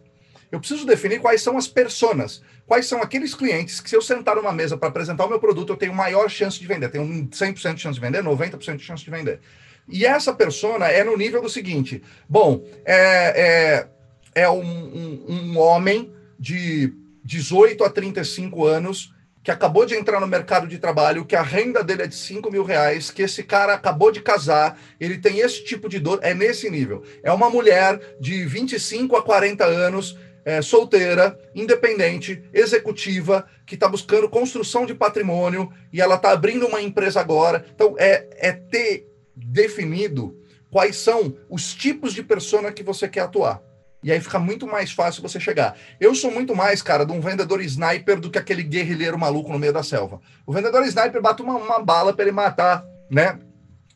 Eu 0.51 0.59
preciso 0.59 0.87
definir 0.87 1.21
quais 1.21 1.43
são 1.43 1.57
as 1.57 1.69
personas. 1.69 2.43
Quais 2.67 2.87
são 2.87 3.01
aqueles 3.01 3.35
clientes 3.35 3.81
que, 3.81 3.89
se 3.89 3.97
eu 3.97 4.03
sentar 4.03 4.35
numa 4.35 4.53
mesa 4.53 4.77
para 4.77 4.89
apresentar 4.89 5.27
o 5.27 5.29
meu 5.29 5.39
produto, 5.39 5.73
eu 5.73 5.77
tenho 5.77 5.95
maior 5.95 6.29
chance 6.29 6.59
de 6.59 6.67
vender. 6.67 6.89
Tenho 6.89 7.05
100% 7.05 7.75
de 7.75 7.81
chance 7.81 7.95
de 7.95 8.01
vender, 8.01 8.23
90% 8.23 8.77
de 8.77 8.83
chance 8.83 9.05
de 9.05 9.11
vender. 9.11 9.41
E 9.89 10.07
essa 10.07 10.33
persona 10.33 10.89
é 10.89 11.05
no 11.05 11.17
nível 11.17 11.43
do 11.43 11.49
seguinte: 11.49 12.03
bom, 12.29 12.65
é, 12.85 13.87
é, 14.35 14.43
é 14.43 14.51
um, 14.51 14.63
um, 14.63 15.25
um 15.29 15.59
homem 15.59 16.13
de 16.39 16.93
18 17.25 17.85
a 17.85 17.91
35 17.91 18.67
anos 18.67 19.15
que 19.45 19.51
acabou 19.51 19.85
de 19.85 19.95
entrar 19.95 20.19
no 20.21 20.27
mercado 20.27 20.67
de 20.67 20.79
trabalho, 20.79 21.27
que 21.27 21.37
a 21.37 21.43
renda 21.43 21.85
dele 21.85 22.03
é 22.03 22.07
de 22.07 22.15
5 22.15 22.51
mil 22.51 22.65
reais, 22.65 23.11
que 23.11 23.21
esse 23.21 23.43
cara 23.43 23.75
acabou 23.75 24.11
de 24.11 24.23
casar, 24.23 24.81
ele 24.99 25.19
tem 25.19 25.41
esse 25.41 25.63
tipo 25.63 25.87
de 25.87 25.99
dor, 25.99 26.19
é 26.23 26.33
nesse 26.33 26.71
nível. 26.71 27.03
É 27.23 27.31
uma 27.31 27.51
mulher 27.51 28.01
de 28.19 28.47
25 28.47 29.15
a 29.17 29.23
40 29.23 29.63
anos, 29.67 30.19
é, 30.47 30.63
solteira, 30.63 31.39
independente, 31.55 32.43
executiva, 32.55 33.47
que 33.67 33.75
está 33.75 33.87
buscando 33.87 34.31
construção 34.31 34.87
de 34.87 34.95
patrimônio 34.95 35.71
e 35.93 36.01
ela 36.01 36.15
está 36.15 36.31
abrindo 36.31 36.67
uma 36.67 36.81
empresa 36.81 37.21
agora. 37.21 37.67
Então, 37.75 37.95
é, 37.99 38.27
é 38.39 38.53
ter 38.53 39.07
definido 39.37 40.37
quais 40.71 40.97
são 40.97 41.37
os 41.49 41.73
tipos 41.75 42.13
de 42.13 42.23
persona 42.23 42.73
que 42.73 42.83
você 42.83 43.09
quer 43.09 43.21
atuar. 43.21 43.63
E 44.03 44.13
aí 44.13 44.21
fica 44.21 44.39
muito 44.39 44.67
mais 44.67 44.93
fácil 44.93 45.23
você 45.23 45.41
chegar. 45.41 45.79
Eu 45.99 46.15
sou 46.15 46.31
muito 46.31 46.55
mais, 46.55 46.83
cara, 46.83 47.07
de 47.07 47.13
um 47.13 47.21
vendedor 47.21 47.63
sniper 47.63 48.21
do 48.21 48.31
que 48.31 48.39
aquele 48.39 48.63
guerrilheiro 48.63 49.19
maluco 49.19 49.51
no 49.51 49.59
meio 49.59 49.73
da 49.73 49.83
selva. 49.83 50.21
O 50.47 50.53
vendedor 50.53 50.85
sniper 50.85 51.23
bate 51.23 51.41
uma, 51.41 51.57
uma 51.57 51.83
bala 51.83 52.13
para 52.13 52.25
ele 52.25 52.33
matar, 52.33 52.85
né? 53.11 53.39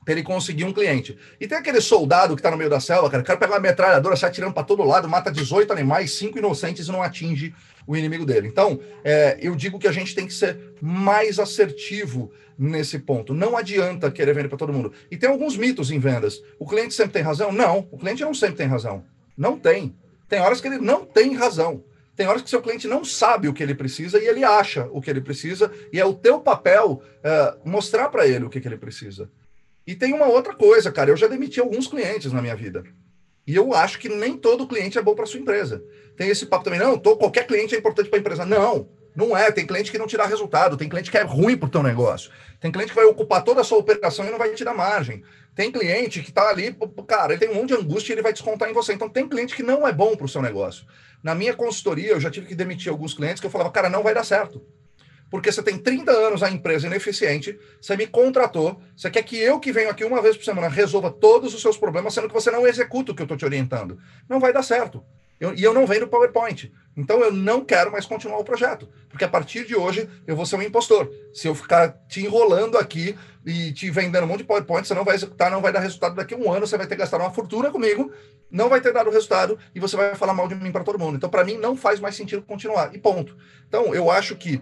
Ele 0.09 0.23
conseguir 0.23 0.65
um 0.65 0.73
cliente. 0.73 1.17
E 1.39 1.47
tem 1.47 1.59
aquele 1.59 1.81
soldado 1.81 2.35
que 2.35 2.43
tá 2.43 2.51
no 2.51 2.57
meio 2.57 2.71
da 2.71 2.81
selva, 2.81 3.11
cara, 3.11 3.23
o 3.23 3.27
cara 3.27 3.39
pega 3.39 3.53
uma 3.53 3.61
metralhadora, 3.61 4.17
sai 4.17 4.31
atirando 4.31 4.55
para 4.55 4.65
todo 4.65 4.83
lado, 4.83 5.09
mata 5.09 5.31
18 5.31 5.73
animais, 5.73 6.13
5 6.13 6.39
inocentes 6.39 6.89
e 6.89 6.91
não 6.91 7.03
atinge 7.03 7.55
o 7.87 7.97
inimigo 7.97 8.27
dele. 8.27 8.49
Então, 8.49 8.81
é, 9.05 9.39
eu 9.41 9.55
digo 9.55 9.79
que 9.79 9.87
a 9.87 9.93
gente 9.93 10.15
tem 10.15 10.27
que 10.27 10.33
ser 10.33 10.75
mais 10.81 11.39
assertivo 11.39 12.33
nesse 12.59 12.99
ponto. 12.99 13.33
Não 13.33 13.57
adianta 13.57 14.11
querer 14.11 14.35
vender 14.35 14.49
para 14.49 14.59
todo 14.59 14.73
mundo. 14.73 14.93
E 15.11 15.17
tem 15.17 15.29
alguns 15.29 15.57
mitos 15.57 15.91
em 15.91 15.99
vendas. 15.99 16.43
O 16.59 16.67
cliente 16.67 16.95
sempre 16.95 17.13
tem 17.13 17.23
razão? 17.23 17.53
Não, 17.53 17.89
o 17.91 17.99
cliente 17.99 18.23
não 18.23 18.35
sempre 18.35 18.57
tem 18.57 18.67
razão. 18.67 19.05
Não 19.37 19.59
tem. 19.59 19.95
Tem 20.29 20.41
horas 20.41 20.61
que 20.61 20.67
ele 20.67 20.79
não 20.79 21.05
tem 21.05 21.35
razão. 21.35 21.85
Tem 22.19 22.27
horas 22.27 22.43
que 22.43 22.51
seu 22.51 22.61
cliente 22.61 22.89
não 22.89 23.05
sabe 23.05 23.47
o 23.47 23.55
que 23.55 23.63
ele 23.63 23.77
precisa 23.77 24.19
e 24.19 24.27
ele 24.27 24.43
acha 24.43 24.89
o 24.91 25.01
que 25.01 25.09
ele 25.09 25.21
precisa, 25.21 25.71
e 25.93 26.01
é 26.01 26.05
o 26.05 26.13
teu 26.13 26.41
papel 26.41 27.01
uh, 27.01 27.69
mostrar 27.69 28.09
para 28.09 28.27
ele 28.27 28.45
o 28.45 28.51
que, 28.51 28.61
que 28.61 28.67
ele 28.67 28.77
precisa. 28.77 29.31
E 29.89 29.95
tem 29.95 30.13
uma 30.13 30.27
outra 30.27 30.55
coisa, 30.55 30.93
cara. 30.93 31.09
Eu 31.09 31.17
já 31.17 31.27
demiti 31.27 31.59
alguns 31.59 31.87
clientes 31.87 32.31
na 32.31 32.43
minha 32.43 32.55
vida. 32.55 32.85
E 33.47 33.57
eu 33.57 33.73
acho 33.73 33.99
que 33.99 34.07
nem 34.07 34.37
todo 34.37 34.69
cliente 34.69 34.99
é 34.99 35.03
bom 35.03 35.15
para 35.15 35.25
sua 35.25 35.41
empresa. 35.41 35.83
Tem 36.15 36.29
esse 36.29 36.45
papo 36.45 36.65
também, 36.65 36.79
não, 36.79 36.99
tô, 36.99 37.17
qualquer 37.17 37.47
cliente 37.47 37.75
é 37.75 37.79
importante 37.79 38.11
para 38.11 38.19
a 38.19 38.21
empresa. 38.21 38.45
Não, 38.45 38.87
não 39.17 39.35
é, 39.35 39.51
tem 39.51 39.67
cliente 39.67 39.91
que 39.91 39.97
não 39.97 40.07
te 40.07 40.15
dá 40.15 40.27
resultado, 40.27 40.77
tem 40.77 40.91
cliente 40.91 41.11
que 41.11 41.17
é 41.17 41.23
ruim 41.23 41.57
para 41.57 41.69
o 41.69 41.71
teu 41.71 41.83
negócio, 41.83 42.31
tem 42.61 42.71
cliente 42.71 42.91
que 42.91 42.97
vai 42.97 43.07
ocupar 43.07 43.43
toda 43.43 43.63
a 43.63 43.65
sua 43.65 43.79
operação 43.79 44.27
e 44.27 44.31
não 44.31 44.37
vai 44.37 44.53
te 44.53 44.63
dar 44.63 44.75
margem. 44.75 45.23
Tem 45.55 45.73
cliente 45.73 46.21
que 46.21 46.29
está 46.29 46.51
ali, 46.51 46.77
cara, 47.07 47.33
ele 47.33 47.41
tem 47.41 47.49
um 47.49 47.55
monte 47.55 47.69
de 47.69 47.75
angústia 47.81 48.13
e 48.13 48.15
ele 48.15 48.23
vai 48.23 48.35
descontar 48.35 48.69
em 48.69 48.75
você. 48.75 48.93
Então 48.93 49.09
tem 49.09 49.27
cliente 49.27 49.57
que 49.57 49.63
não 49.63 49.89
é 49.89 49.93
bom 49.93 50.15
para 50.15 50.27
o 50.27 50.29
seu 50.29 50.43
negócio. 50.43 50.85
Na 51.23 51.35
minha 51.35 51.55
consultoria, 51.55 52.11
eu 52.11 52.21
já 52.21 52.31
tive 52.31 52.47
que 52.47 52.55
demitir 52.55 52.93
alguns 52.93 53.15
clientes 53.15 53.41
que 53.41 53.47
eu 53.47 53.51
falava, 53.51 53.71
cara, 53.71 53.89
não 53.89 54.03
vai 54.03 54.13
dar 54.13 54.25
certo. 54.25 54.63
Porque 55.31 55.53
você 55.53 55.63
tem 55.63 55.77
30 55.77 56.11
anos 56.11 56.43
a 56.43 56.51
empresa 56.51 56.87
ineficiente, 56.87 57.59
você 57.81 57.97
me 57.97 58.07
contratou, 58.07 58.81
você 58.97 59.11
quer 59.11 59.23
que 59.23 59.39
eu 59.39 59.61
que 59.61 59.73
venho 59.73 59.91
aqui 59.91 60.05
uma 60.05 60.23
vez 60.23 60.37
por 60.37 60.45
semana 60.45 60.69
resolva 60.69 61.11
todos 61.11 61.55
os 61.55 61.61
seus 61.61 61.77
problemas, 61.77 62.15
sendo 62.15 62.29
que 62.29 62.35
você 62.35 62.51
não 62.51 62.67
executa 62.67 63.13
o 63.13 63.15
que 63.15 63.23
eu 63.23 63.25
estou 63.25 63.37
te 63.37 63.45
orientando. 63.45 63.99
Não 64.29 64.41
vai 64.41 64.53
dar 64.53 64.63
certo. 64.63 65.05
Eu, 65.41 65.55
e 65.55 65.63
eu 65.63 65.73
não 65.73 65.87
venho 65.87 66.03
no 66.03 66.09
PowerPoint. 66.09 66.73
Então 66.97 67.21
eu 67.21 67.33
não 67.33 67.65
quero 67.65 67.93
mais 67.93 68.05
continuar 68.05 68.39
o 68.39 68.45
projeto. 68.45 68.89
Porque 69.09 69.25
a 69.25 69.29
partir 69.29 69.65
de 69.65 69.77
hoje 69.77 70.09
eu 70.27 70.35
vou 70.35 70.45
ser 70.45 70.57
um 70.57 70.63
impostor. 70.63 71.11
Se 71.33 71.47
eu 71.47 71.55
ficar 71.55 71.91
te 72.09 72.21
enrolando 72.21 72.77
aqui 72.77 73.17
e 73.47 73.73
te 73.73 73.89
vendendo 73.89 74.25
um 74.25 74.27
monte 74.27 74.39
de 74.39 74.45
PowerPoint, 74.45 74.87
você 74.87 74.95
não 74.95 75.05
vai 75.05 75.15
executar, 75.15 75.51
não 75.51 75.63
vai 75.63 75.73
dar 75.73 75.81
resultado 75.81 76.17
daqui 76.17 76.35
a 76.35 76.37
um 76.37 76.53
ano, 76.53 76.67
você 76.67 76.77
vai 76.77 76.87
ter 76.87 76.97
gastar 76.97 77.21
uma 77.21 77.31
fortuna 77.31 77.71
comigo, 77.71 78.11
não 78.51 78.69
vai 78.69 78.81
ter 78.81 78.93
dado 78.93 79.11
resultado 79.11 79.57
e 79.75 79.79
você 79.79 79.97
vai 79.97 80.15
falar 80.17 80.35
mal 80.35 80.49
de 80.49 80.57
mim 80.57 80.73
para 80.73 80.83
todo 80.83 80.99
mundo. 80.99 81.17
Então, 81.17 81.31
para 81.31 81.45
mim, 81.45 81.57
não 81.57 81.77
faz 81.77 82.01
mais 82.01 82.17
sentido 82.17 82.43
continuar. 82.43 82.93
E 82.93 82.99
ponto. 82.99 83.37
Então, 83.69 83.95
eu 83.95 84.11
acho 84.11 84.35
que 84.35 84.61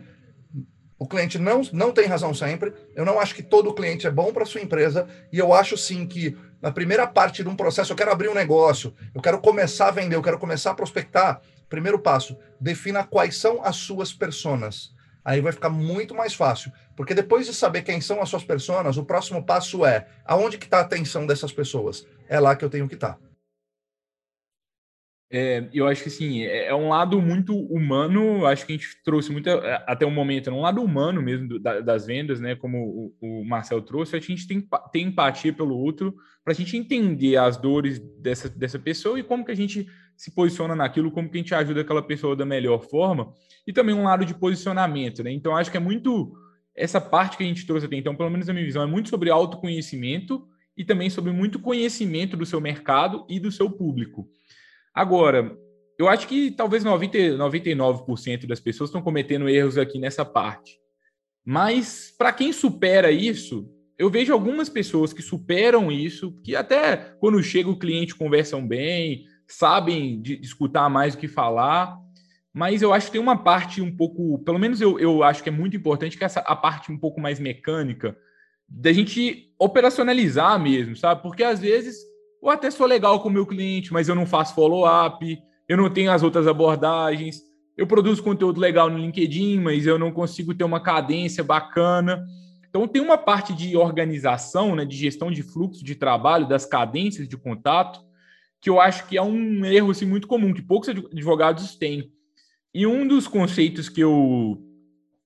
o 0.99 1.07
cliente 1.07 1.39
não, 1.39 1.63
não 1.73 1.93
tem 1.93 2.07
razão 2.07 2.33
sempre. 2.33 2.73
Eu 2.95 3.05
não 3.05 3.21
acho 3.21 3.35
que 3.35 3.43
todo 3.43 3.75
cliente 3.75 4.07
é 4.07 4.11
bom 4.11 4.33
para 4.33 4.47
sua 4.47 4.63
empresa. 4.63 5.07
E 5.31 5.39
eu 5.39 5.53
acho 5.53 5.77
sim 5.77 6.07
que 6.07 6.37
na 6.61 6.73
primeira 6.73 7.07
parte 7.07 7.43
de 7.43 7.49
um 7.49 7.57
processo, 7.57 7.93
eu 7.93 7.97
quero 7.97 8.11
abrir 8.11 8.29
um 8.29 8.35
negócio, 8.35 8.95
eu 9.15 9.21
quero 9.21 9.39
começar 9.39 9.89
a 9.89 9.91
vender, 9.91 10.17
eu 10.17 10.23
quero 10.23 10.39
começar 10.39 10.71
a 10.71 10.75
prospectar. 10.75 11.41
Primeiro 11.69 11.99
passo, 11.99 12.37
defina 12.61 13.05
quais 13.05 13.37
são 13.37 13.63
as 13.63 13.77
suas 13.77 14.13
personas. 14.13 14.95
Aí 15.25 15.41
vai 15.41 15.53
ficar 15.53 15.69
muito 15.69 16.15
mais 16.15 16.35
fácil, 16.35 16.73
porque 16.95 17.13
depois 17.13 17.47
de 17.47 17.53
saber 17.53 17.83
quem 17.83 18.01
são 18.01 18.23
as 18.23 18.29
suas 18.29 18.45
personas, 18.45 18.97
o 18.97 19.05
próximo 19.05 19.45
passo 19.45 19.85
é 19.85 20.07
aonde 20.25 20.57
que 20.57 20.67
está 20.67 20.79
a 20.79 20.83
atenção 20.83 21.27
dessas 21.27 21.53
pessoas? 21.53 22.07
É 22.29 22.39
lá 22.39 22.55
que 22.55 22.65
eu 22.65 22.71
tenho 22.71 22.89
que 22.89 22.95
estar. 22.95 23.15
Tá. 23.15 23.26
É, 25.29 25.69
eu 25.75 25.89
acho 25.89 26.05
que 26.05 26.09
assim, 26.09 26.43
é, 26.43 26.67
é 26.67 26.75
um 26.75 26.89
lado 26.89 27.21
muito 27.21 27.53
humano, 27.53 28.47
acho 28.47 28.65
que 28.65 28.73
a 28.73 28.77
gente 28.77 29.03
trouxe 29.03 29.33
muito 29.33 29.49
é, 29.49 29.85
até 29.87 30.07
o 30.07 30.11
momento, 30.11 30.51
é 30.51 30.53
um 30.53 30.61
lado 30.61 30.81
humano 30.81 31.21
mesmo 31.21 31.59
da, 31.59 31.81
das 31.81 32.07
vendas, 32.07 32.41
né? 32.41 32.55
Como 32.55 33.13
o, 33.21 33.41
o, 33.41 33.45
Marcel 33.45 33.83
trouxe, 33.83 34.15
a 34.15 34.21
gente 34.21 34.47
tem 34.47 34.65
ter 34.93 35.01
empatia 35.01 35.53
pelo 35.53 35.77
outro 35.77 36.15
para 36.45 36.53
a 36.53 36.57
gente 36.57 36.77
entender 36.77 37.37
as 37.37 37.57
dores 37.57 37.99
dessa, 38.21 38.49
dessa 38.49 38.79
pessoa 38.79 39.19
e 39.19 39.25
como 39.25 39.45
que 39.45 39.51
a 39.51 39.57
gente 39.57 39.89
se 40.17 40.31
posiciona 40.31 40.77
naquilo, 40.77 41.11
como 41.11 41.29
que 41.29 41.39
a 41.39 41.41
gente 41.41 41.55
ajuda 41.55 41.81
aquela 41.81 42.03
pessoa 42.03 42.37
da 42.37 42.47
melhor 42.47 42.81
forma, 42.89 43.33
e 43.67 43.73
também 43.73 43.95
um 43.97 44.05
lado 44.05 44.25
de 44.25 44.33
posicionamento, 44.33 45.25
né? 45.25 45.33
Então 45.33 45.57
acho 45.57 45.73
que 45.73 45.77
é 45.77 45.81
muito 45.81 46.37
essa 46.77 47.01
parte 47.01 47.37
que 47.37 47.43
a 47.43 47.47
gente 47.47 47.67
trouxe 47.67 47.87
até 47.87 47.97
então, 47.97 48.15
pelo 48.15 48.31
menos 48.31 48.49
a 48.49 48.53
minha 48.53 48.65
visão, 48.65 48.83
é 48.83 48.87
muito 48.87 49.09
sobre 49.09 49.29
autoconhecimento 49.29 50.47
e 50.77 50.85
também 50.85 51.09
sobre 51.09 51.33
muito 51.33 51.59
conhecimento 51.59 52.37
do 52.37 52.45
seu 52.45 52.61
mercado 52.61 53.27
e 53.29 53.41
do 53.41 53.51
seu 53.51 53.71
público. 53.71 54.29
Agora, 54.97 55.55
eu 55.99 56.09
acho 56.09 56.27
que 56.27 56.51
talvez 56.51 56.83
90, 56.83 57.19
99% 57.37 58.47
das 58.47 58.59
pessoas 58.59 58.89
estão 58.89 59.03
cometendo 59.03 59.47
erros 59.47 59.77
aqui 59.77 59.99
nessa 59.99 60.25
parte. 60.25 60.79
Mas 61.45 62.15
para 62.17 62.33
quem 62.33 62.51
supera 62.51 63.11
isso, 63.11 63.69
eu 63.99 64.09
vejo 64.09 64.33
algumas 64.33 64.71
pessoas 64.71 65.13
que 65.13 65.21
superam 65.21 65.93
isso, 65.93 66.33
que 66.43 66.57
até 66.57 66.97
quando 67.21 67.43
chega 67.43 67.69
o 67.69 67.79
cliente 67.79 68.15
conversam 68.15 68.67
bem, 68.67 69.27
sabem 69.47 70.19
de, 70.23 70.41
escutar 70.41 70.89
mais 70.89 71.15
do 71.15 71.21
que 71.21 71.29
falar, 71.29 71.95
mas 72.51 72.81
eu 72.81 72.95
acho 72.95 73.07
que 73.07 73.13
tem 73.13 73.21
uma 73.21 73.37
parte 73.37 73.83
um 73.83 73.95
pouco, 73.95 74.39
pelo 74.45 74.59
menos 74.59 74.81
eu, 74.81 74.99
eu 74.99 75.23
acho 75.23 75.43
que 75.43 75.51
é 75.51 75.53
muito 75.53 75.77
importante, 75.77 76.17
que 76.17 76.25
é 76.25 76.27
essa 76.27 76.41
a 76.41 76.57
parte 76.57 76.91
um 76.91 76.99
pouco 76.99 77.21
mais 77.21 77.39
mecânica, 77.39 78.17
da 78.67 78.95
gente 78.95 79.53
operacionalizar 79.59 80.59
mesmo, 80.59 80.97
sabe? 80.97 81.21
Porque 81.21 81.45
às 81.45 81.61
vezes 81.61 81.99
eu 82.43 82.51
até 82.51 82.71
sou 82.71 82.87
legal 82.87 83.21
com 83.21 83.29
o 83.29 83.33
meu 83.33 83.47
cliente, 83.47 83.93
mas 83.93 84.09
eu 84.09 84.15
não 84.15 84.27
faço 84.27 84.55
follow-up, 84.55 85.39
eu 85.69 85.77
não 85.77 85.91
tenho 85.91 86.13
as 86.13 86.23
outras 86.23 86.47
abordagens, 86.47 87.43
eu 87.77 87.87
produzo 87.87 88.23
conteúdo 88.23 88.61
legal 88.61 88.89
no 88.89 88.99
LinkedIn, 88.99 89.61
mas 89.61 89.87
eu 89.87 89.99
não 89.99 90.11
consigo 90.11 90.55
ter 90.55 90.65
uma 90.65 90.81
cadência 90.81 91.45
bacana. 91.45 92.25
Então 92.69 92.89
tem 92.89 93.03
uma 93.03 93.19
parte 93.19 93.53
de 93.53 93.77
organização, 93.77 94.75
né, 94.75 94.85
de 94.85 94.97
gestão 94.97 95.31
de 95.31 95.43
fluxo 95.43 95.85
de 95.85 95.95
trabalho, 95.95 96.49
das 96.49 96.65
cadências 96.65 97.29
de 97.29 97.37
contato, 97.37 98.01
que 98.61 98.71
eu 98.71 98.81
acho 98.81 99.07
que 99.07 99.17
é 99.17 99.23
um 99.23 99.65
erro 99.65 99.91
assim, 99.91 100.07
muito 100.07 100.27
comum, 100.27 100.55
que 100.55 100.63
poucos 100.63 100.89
advogados 100.89 101.77
têm. 101.77 102.11
E 102.75 102.87
um 102.87 103.07
dos 103.07 103.27
conceitos 103.27 103.89
que 103.89 104.01
eu, 104.01 104.63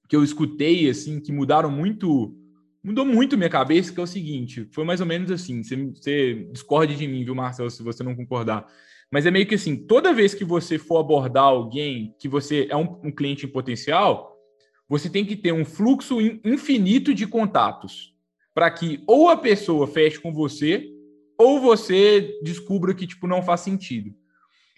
que 0.08 0.16
eu 0.16 0.24
escutei, 0.24 0.88
assim, 0.88 1.20
que 1.20 1.32
mudaram 1.32 1.70
muito 1.70 2.34
mudou 2.82 3.04
muito 3.04 3.36
minha 3.36 3.50
cabeça, 3.50 3.92
que 3.92 4.00
é 4.00 4.02
o 4.02 4.06
seguinte: 4.06 4.68
foi 4.72 4.84
mais 4.84 5.00
ou 5.00 5.06
menos 5.06 5.30
assim. 5.30 5.62
Você, 5.62 5.76
você 5.76 6.48
discorde 6.52 6.96
de 6.96 7.06
mim, 7.06 7.24
viu, 7.24 7.34
Marcelo, 7.34 7.70
se 7.70 7.82
você 7.82 8.02
não 8.02 8.14
concordar. 8.14 8.66
Mas 9.10 9.26
é 9.26 9.30
meio 9.30 9.46
que 9.46 9.54
assim: 9.54 9.76
toda 9.76 10.12
vez 10.12 10.34
que 10.34 10.44
você 10.44 10.78
for 10.78 10.98
abordar 10.98 11.44
alguém 11.44 12.14
que 12.18 12.28
você 12.28 12.66
é 12.70 12.76
um, 12.76 13.00
um 13.04 13.12
cliente 13.12 13.46
em 13.46 13.50
potencial, 13.50 14.36
você 14.88 15.08
tem 15.08 15.24
que 15.24 15.36
ter 15.36 15.52
um 15.52 15.64
fluxo 15.64 16.20
infinito 16.20 17.14
de 17.14 17.26
contatos 17.26 18.14
para 18.54 18.70
que 18.70 19.02
ou 19.06 19.28
a 19.28 19.36
pessoa 19.36 19.86
feche 19.86 20.18
com 20.18 20.32
você 20.32 20.86
ou 21.38 21.60
você 21.60 22.38
descubra 22.42 22.94
que 22.94 23.06
tipo 23.06 23.26
não 23.26 23.42
faz 23.42 23.60
sentido. 23.60 24.14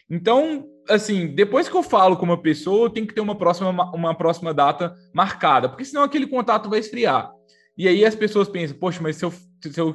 Então, 0.08 0.68
assim, 0.88 1.28
depois 1.28 1.68
que 1.68 1.74
eu 1.74 1.82
falo 1.82 2.16
com 2.16 2.24
uma 2.24 2.40
pessoa, 2.40 2.92
tenho 2.92 3.06
que 3.06 3.14
ter 3.14 3.22
uma 3.22 3.34
próxima, 3.34 3.70
uma 3.94 4.14
próxima 4.14 4.52
data 4.52 4.94
marcada, 5.12 5.68
porque 5.68 5.84
senão 5.84 6.02
aquele 6.02 6.26
contato 6.26 6.68
vai 6.68 6.80
esfriar. 6.80 7.32
E 7.76 7.88
aí 7.88 8.04
as 8.04 8.14
pessoas 8.14 8.48
pensam, 8.48 8.76
poxa, 8.76 9.00
mas 9.02 9.16
se 9.16 9.24
eu, 9.24 9.30
se 9.30 9.80
eu 9.80 9.94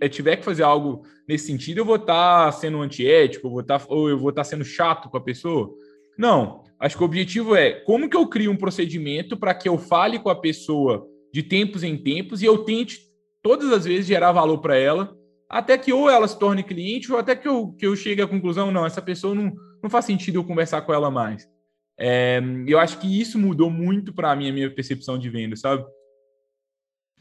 eh, 0.00 0.08
tiver 0.08 0.36
que 0.36 0.44
fazer 0.44 0.62
algo 0.62 1.02
nesse 1.28 1.46
sentido, 1.46 1.78
eu 1.78 1.84
vou 1.84 1.96
estar 1.96 2.46
tá 2.46 2.52
sendo 2.52 2.80
antiético, 2.80 3.46
eu 3.46 3.50
vou 3.50 3.62
tá, 3.62 3.80
ou 3.88 4.08
eu 4.08 4.18
vou 4.18 4.30
estar 4.30 4.42
tá 4.42 4.48
sendo 4.48 4.64
chato 4.64 5.10
com 5.10 5.16
a 5.16 5.20
pessoa. 5.20 5.74
Não, 6.16 6.62
acho 6.78 6.96
que 6.96 7.02
o 7.02 7.06
objetivo 7.06 7.56
é 7.56 7.72
como 7.72 8.08
que 8.08 8.16
eu 8.16 8.26
crio 8.28 8.50
um 8.50 8.56
procedimento 8.56 9.36
para 9.36 9.54
que 9.54 9.68
eu 9.68 9.76
fale 9.76 10.18
com 10.18 10.30
a 10.30 10.40
pessoa 10.40 11.06
de 11.32 11.42
tempos 11.42 11.82
em 11.82 11.96
tempos 11.96 12.42
e 12.42 12.46
eu 12.46 12.58
tente 12.58 13.00
todas 13.42 13.70
as 13.72 13.84
vezes 13.84 14.06
gerar 14.06 14.32
valor 14.32 14.58
para 14.58 14.76
ela, 14.76 15.16
até 15.48 15.76
que 15.76 15.92
ou 15.92 16.08
ela 16.08 16.26
se 16.26 16.38
torne 16.38 16.62
cliente, 16.62 17.12
ou 17.12 17.18
até 17.18 17.36
que 17.36 17.46
eu, 17.46 17.72
que 17.78 17.86
eu 17.86 17.94
chegue 17.94 18.22
à 18.22 18.26
conclusão, 18.26 18.70
não, 18.70 18.86
essa 18.86 19.02
pessoa 19.02 19.34
não, 19.34 19.52
não 19.82 19.90
faz 19.90 20.04
sentido 20.04 20.36
eu 20.36 20.44
conversar 20.44 20.82
com 20.82 20.92
ela 20.92 21.10
mais. 21.10 21.46
É, 21.98 22.40
eu 22.66 22.78
acho 22.78 22.98
que 22.98 23.20
isso 23.20 23.38
mudou 23.38 23.70
muito 23.70 24.12
para 24.12 24.34
mim 24.36 24.48
a 24.48 24.52
minha 24.52 24.70
percepção 24.70 25.18
de 25.18 25.30
venda, 25.30 25.56
sabe? 25.56 25.84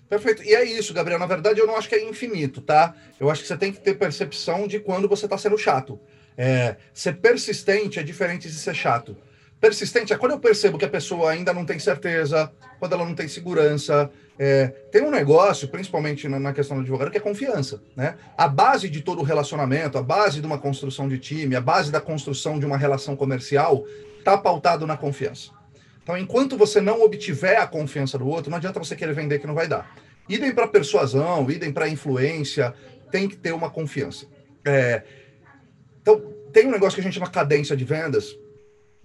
Perfeito. 0.10 0.44
E 0.44 0.54
é 0.54 0.64
isso, 0.64 0.94
Gabriel. 0.94 1.20
Na 1.20 1.26
verdade, 1.26 1.60
eu 1.60 1.68
não 1.68 1.76
acho 1.76 1.90
que 1.90 1.96
é 1.96 2.04
infinito, 2.08 2.62
tá? 2.62 2.94
Eu 3.20 3.30
acho 3.30 3.42
que 3.42 3.48
você 3.48 3.58
tem 3.58 3.72
que 3.72 3.80
ter 3.80 3.96
percepção 3.96 4.68
de 4.68 4.80
quando 4.80 5.08
você 5.08 5.26
está 5.26 5.38
sendo 5.38 5.58
chato. 5.58 6.00
É, 6.38 6.76
ser 6.94 7.14
persistente 7.14 8.00
é 8.00 8.04
diferente 8.04 8.48
de 8.48 8.56
ser 8.56 8.76
chato. 8.76 9.18
Persistente 9.60 10.14
é 10.14 10.18
quando 10.18 10.34
eu 10.34 10.40
percebo 10.40 10.78
que 10.78 10.86
a 10.86 10.90
pessoa 10.90 11.32
ainda 11.32 11.54
não 11.54 11.66
tem 11.66 11.80
certeza, 11.80 12.52
quando 12.78 12.94
ela 12.94 13.06
não 13.06 13.16
tem 13.16 13.28
segurança. 13.28 14.12
É, 14.38 14.68
tem 14.92 15.02
um 15.02 15.10
negócio, 15.10 15.68
principalmente 15.70 16.28
na, 16.28 16.54
questão 16.54 16.78
do 16.78 16.82
advogado, 16.82 17.10
que 17.10 17.18
é 17.18 17.22
confiança. 17.22 17.82
Né? 17.96 18.16
A 18.38 18.48
base 18.48 18.90
de 18.90 19.02
todo 19.02 19.24
relacionamento, 19.24 19.98
a 19.98 20.04
base 20.04 20.42
de 20.42 20.46
uma 20.46 20.60
construção 20.60 21.08
de 21.08 21.18
time, 21.18 21.56
a 21.56 21.62
base 21.62 21.92
da 21.92 22.02
construção 22.02 22.60
de 22.60 22.66
uma 22.66 22.78
relação 22.78 23.16
comercial, 23.16 23.86
está 24.20 24.38
pautado 24.38 24.86
na 24.86 24.98
confiança. 24.98 25.55
Então, 26.06 26.16
enquanto 26.16 26.56
você 26.56 26.80
não 26.80 27.02
obtiver 27.02 27.58
a 27.58 27.66
confiança 27.66 28.16
do 28.16 28.28
outro, 28.28 28.52
não 28.52 28.60
adianta 28.60 28.78
você 28.78 28.96
querer 28.96 29.16
vender 29.16 29.40
que 29.40 29.48
não 29.48 29.56
vai 29.56 29.68
dar. 29.68 29.92
Idem 30.30 30.54
para 30.54 30.68
persuasão, 30.68 31.50
idem 31.50 31.74
para 31.74 31.90
influência, 31.90 32.76
tem 33.10 33.28
que 33.28 33.36
ter 33.36 33.52
uma 33.52 33.72
confiança. 33.72 34.28
É, 34.64 35.02
então, 36.00 36.22
tem 36.54 36.68
um 36.68 36.72
negócio 36.72 36.94
que 36.94 37.02
a 37.02 37.04
gente 37.04 37.16
chama 37.16 37.28
cadência 37.28 37.76
de 37.76 37.84
vendas, 37.84 38.38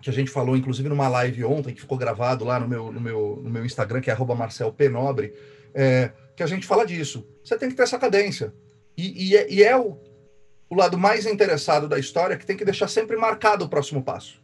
que 0.02 0.10
a 0.10 0.12
gente 0.12 0.30
falou, 0.30 0.54
inclusive, 0.54 0.90
numa 0.90 1.08
live 1.08 1.42
ontem, 1.42 1.72
que 1.72 1.80
ficou 1.80 1.96
gravado 1.96 2.44
lá 2.44 2.60
no 2.60 2.68
meu, 2.68 2.92
no 2.92 3.00
meu, 3.00 3.40
no 3.42 3.48
meu 3.48 3.64
Instagram, 3.64 4.02
que 4.02 4.10
é 4.10 4.16
marcelpnobre, 4.36 5.32
é, 5.72 6.10
que 6.36 6.42
a 6.42 6.46
gente 6.46 6.66
fala 6.66 6.84
disso. 6.84 7.26
Você 7.42 7.56
tem 7.56 7.70
que 7.70 7.74
ter 7.74 7.84
essa 7.84 7.98
cadência. 7.98 8.52
E, 8.94 9.30
e 9.30 9.36
é, 9.38 9.50
e 9.50 9.64
é 9.64 9.74
o, 9.74 9.96
o 10.68 10.74
lado 10.74 10.98
mais 10.98 11.24
interessado 11.24 11.88
da 11.88 11.98
história 11.98 12.36
que 12.36 12.44
tem 12.44 12.58
que 12.58 12.64
deixar 12.64 12.88
sempre 12.88 13.16
marcado 13.16 13.64
o 13.64 13.70
próximo 13.70 14.02
passo. 14.02 14.38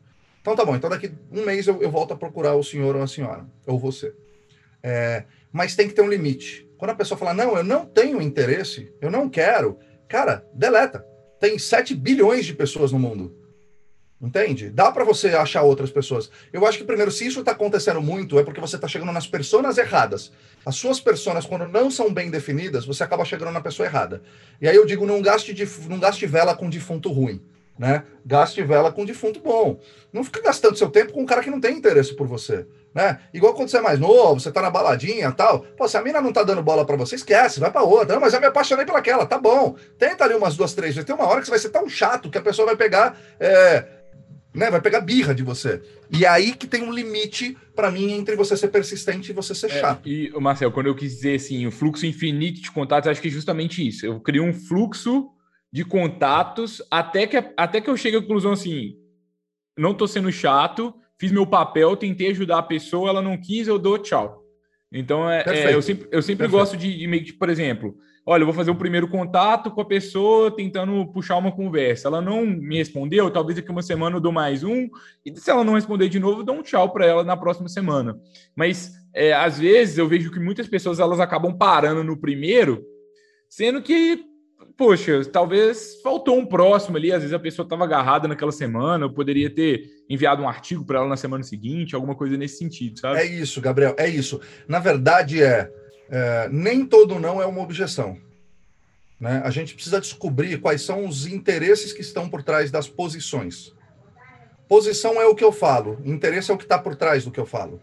Então 0.47 0.55
tá 0.55 0.65
bom, 0.65 0.77
então 0.77 0.89
daqui 0.89 1.11
um 1.33 1.45
mês 1.45 1.67
eu, 1.67 1.83
eu 1.83 1.91
volto 1.91 2.15
a 2.15 2.17
procurar 2.17 2.55
o 2.55 2.63
senhor 2.63 2.95
ou 2.95 3.03
a 3.03 3.09
senhora, 3.09 3.45
ou 3.67 3.81
você. 3.81 4.15
É, 4.81 5.25
mas 5.51 5.75
tem 5.75 5.89
que 5.89 5.95
ter 5.95 6.03
um 6.03 6.09
limite. 6.09 6.71
Quando 6.79 6.93
a 6.93 6.95
pessoa 6.95 7.19
fala, 7.19 7.35
não, 7.35 7.57
eu 7.57 7.65
não 7.65 7.85
tenho 7.85 8.23
interesse, 8.23 8.95
eu 9.01 9.11
não 9.11 9.29
quero, 9.29 9.77
cara, 10.09 10.47
deleta. 10.55 11.05
Tem 11.41 11.59
7 11.59 11.97
bilhões 11.97 12.47
de 12.47 12.55
pessoas 12.55 12.93
no 12.93 12.99
mundo. 13.01 13.37
Entende? 14.21 14.71
Dá 14.71 14.93
para 14.93 15.03
você 15.03 15.31
achar 15.31 15.63
outras 15.63 15.91
pessoas. 15.91 16.31
Eu 16.53 16.65
acho 16.65 16.79
que, 16.79 16.85
primeiro, 16.85 17.11
se 17.11 17.27
isso 17.27 17.41
está 17.41 17.51
acontecendo 17.51 18.01
muito, 18.01 18.39
é 18.39 18.45
porque 18.45 18.61
você 18.61 18.77
está 18.77 18.87
chegando 18.87 19.11
nas 19.11 19.27
pessoas 19.27 19.79
erradas. 19.79 20.31
As 20.65 20.77
suas 20.77 21.01
pessoas, 21.01 21.45
quando 21.45 21.67
não 21.67 21.91
são 21.91 22.15
bem 22.15 22.31
definidas, 22.31 22.87
você 22.87 23.03
acaba 23.03 23.25
chegando 23.25 23.51
na 23.51 23.61
pessoa 23.61 23.89
errada. 23.89 24.23
E 24.61 24.69
aí 24.69 24.77
eu 24.77 24.87
digo, 24.87 25.07
não 25.07 25.21
gaste, 25.21 25.53
de, 25.53 25.69
não 25.89 25.99
gaste 25.99 26.25
vela 26.25 26.55
com 26.55 26.71
defunto 26.71 27.11
ruim 27.11 27.43
né? 27.79 28.05
Gaste 28.25 28.63
vela 28.63 28.91
com 28.91 29.05
defunto 29.05 29.41
bom. 29.41 29.79
Não 30.13 30.25
fica 30.25 30.41
gastando 30.41 30.77
seu 30.77 30.89
tempo 30.89 31.13
com 31.13 31.23
um 31.23 31.27
cara 31.27 31.43
que 31.43 31.51
não 31.51 31.61
tem 31.61 31.77
interesse 31.77 32.15
por 32.15 32.27
você, 32.27 32.67
né? 32.95 33.21
Igual 33.33 33.55
quando 33.55 33.69
você 33.69 33.79
é 33.79 33.83
mais 33.83 33.99
novo, 33.99 34.41
você 34.41 34.51
tá 34.51 34.63
na 34.63 34.71
baladinha 34.71 35.31
tal. 35.33 35.61
Pô, 35.77 35.87
se 35.87 35.97
a 35.97 36.03
mina 36.03 36.21
não 36.21 36.33
tá 36.33 36.43
dando 36.43 36.63
bola 36.63 36.85
para 36.87 36.97
você, 36.97 37.17
esquece, 37.17 37.61
vai 37.61 37.71
para 37.71 37.83
outra. 37.83 38.15
Não, 38.15 38.21
mas 38.21 38.33
eu 38.33 38.41
me 38.41 38.47
apaixonei 38.47 38.87
pelaquela, 38.87 39.27
tá 39.27 39.39
bom. 39.39 39.77
Tenta 39.99 40.25
ali 40.25 40.35
umas 40.35 40.57
duas, 40.57 40.73
três 40.75 40.95
vezes. 40.95 41.07
Tem 41.07 41.15
uma 41.15 41.27
hora 41.27 41.41
que 41.41 41.47
você 41.47 41.51
vai 41.51 41.59
ser 41.59 41.71
tão 41.71 41.89
chato 41.89 42.31
que 42.31 42.39
a 42.39 42.43
pessoa 42.43 42.67
vai 42.67 42.77
pegar. 42.77 43.19
É, 43.39 43.85
né, 44.55 44.71
vai 44.71 44.81
pegar 44.81 45.03
birra 45.03 45.35
de 45.35 45.43
você. 45.43 45.83
E 46.11 46.25
é 46.25 46.29
aí 46.29 46.55
que 46.55 46.67
tem 46.67 46.83
um 46.83 46.91
limite 46.91 47.55
para 47.75 47.91
mim 47.91 48.13
entre 48.13 48.35
você 48.35 48.57
ser 48.57 48.69
persistente 48.69 49.31
e 49.31 49.35
você 49.35 49.55
ser 49.55 49.71
é, 49.71 49.81
chato. 49.81 50.09
E, 50.09 50.31
Marcel, 50.41 50.73
quando 50.73 50.87
eu 50.87 50.95
quis 50.95 51.17
dizer 51.17 51.35
assim, 51.35 51.67
o 51.67 51.71
fluxo 51.71 52.07
infinito 52.07 52.63
de 52.63 52.71
contatos, 52.71 53.11
acho 53.11 53.21
que 53.21 53.29
é 53.29 53.31
justamente 53.31 53.87
isso. 53.87 54.07
Eu 54.07 54.19
crio 54.19 54.43
um 54.43 54.55
fluxo 54.55 55.29
de 55.77 55.85
contatos 55.85 56.81
até 56.91 57.27
que, 57.27 57.37
até 57.55 57.83
que 57.83 57.91
eu 57.91 57.99
chegue 57.99 58.17
à 58.17 58.23
conclusão 58.23 58.53
assim: 58.53 58.97
não 59.77 59.91
estou 59.91 60.09
sendo 60.09 60.33
chato, 60.33 60.95
fiz 61.19 61.31
meu 61.31 61.47
papel, 61.47 61.95
tentei 61.99 62.31
ajudar 62.31 62.57
a 62.61 62.63
pessoa, 62.63 63.11
ela 63.11 63.21
não 63.21 63.37
quis, 63.37 63.69
eu 63.69 63.79
dou 63.79 63.99
tchau. 63.99 64.43
Então, 64.91 65.31
é, 65.31 65.45
é 65.47 65.75
eu 65.75 65.83
sempre, 65.83 66.09
eu 66.11 66.23
sempre 66.23 66.49
gosto 66.49 66.79
de, 66.79 66.97
de 66.97 67.07
meio 67.07 67.23
que, 67.23 67.33
por 67.35 67.51
exemplo, 67.51 67.95
olha, 68.25 68.41
eu 68.41 68.47
vou 68.47 68.55
fazer 68.55 68.71
o 68.71 68.77
primeiro 68.77 69.07
contato 69.07 69.71
com 69.71 69.83
a 69.83 69.85
pessoa 69.85 70.51
tentando 70.51 71.13
puxar 71.13 71.37
uma 71.37 71.53
conversa. 71.53 72.09
Ela 72.09 72.23
não 72.23 72.47
me 72.47 72.79
respondeu, 72.79 73.31
talvez 73.31 73.57
daqui 73.57 73.71
uma 73.71 73.83
semana 73.83 74.17
eu 74.17 74.21
dou 74.21 74.33
mais 74.33 74.65
um, 74.65 74.89
e 75.27 75.37
se 75.39 75.51
ela 75.51 75.63
não 75.63 75.75
responder 75.75 76.09
de 76.09 76.19
novo, 76.19 76.41
eu 76.41 76.45
dou 76.45 76.55
um 76.55 76.63
tchau 76.63 76.91
para 76.91 77.05
ela 77.05 77.23
na 77.23 77.37
próxima 77.37 77.69
semana. 77.69 78.19
Mas, 78.55 78.93
é, 79.13 79.35
às 79.35 79.59
vezes, 79.59 79.99
eu 79.99 80.09
vejo 80.09 80.31
que 80.31 80.41
muitas 80.41 80.67
pessoas 80.67 81.01
elas 81.01 81.21
acabam 81.21 81.55
parando 81.55 82.03
no 82.03 82.17
primeiro, 82.17 82.83
sendo 83.51 83.83
que 83.83 84.25
poxa, 84.77 85.25
talvez 85.25 86.01
faltou 86.03 86.39
um 86.39 86.45
próximo 86.45 86.97
ali, 86.97 87.11
às 87.11 87.21
vezes 87.21 87.33
a 87.33 87.39
pessoa 87.39 87.65
estava 87.65 87.85
agarrada 87.85 88.29
naquela 88.29 88.53
semana, 88.53 89.07
eu 89.07 89.11
poderia 89.11 89.49
ter 89.49 89.91
enviado 90.09 90.43
um 90.43 90.49
artigo 90.49 90.85
para 90.85 90.99
ela 90.99 91.09
na 91.09 91.17
semana 91.17 91.43
seguinte, 91.43 91.95
alguma 91.95 92.15
coisa 92.15 92.37
nesse 92.37 92.59
sentido, 92.59 93.01
sabe? 93.01 93.21
É 93.21 93.25
isso, 93.25 93.61
Gabriel, 93.61 93.95
é 93.99 94.07
isso. 94.07 94.41
Na 94.69 94.79
verdade, 94.79 95.43
é, 95.43 95.71
é 96.11 96.49
nem 96.51 96.85
todo 96.85 97.19
não 97.19 97.41
é 97.41 97.47
uma 97.47 97.63
objeção. 97.63 98.19
Né? 99.19 99.41
A 99.43 99.51
gente 99.51 99.75
precisa 99.75 99.99
descobrir 99.99 100.61
quais 100.61 100.83
são 100.83 101.07
os 101.07 101.27
interesses 101.27 101.93
que 101.93 102.03
estão 102.03 102.29
por 102.29 102.43
trás 102.43 102.71
das 102.71 102.87
posições. 102.87 103.75
Posição 104.69 105.21
é 105.21 105.25
o 105.25 105.35
que 105.35 105.45
eu 105.45 105.53
falo, 105.53 105.99
interesse 106.05 106.51
é 106.51 106.55
o 106.55 106.59
que 106.59 106.65
está 106.65 106.79
por 106.79 106.97
trás 106.97 107.25
do 107.25 107.31
que 107.31 107.41
eu 107.41 107.47
falo. 107.47 107.81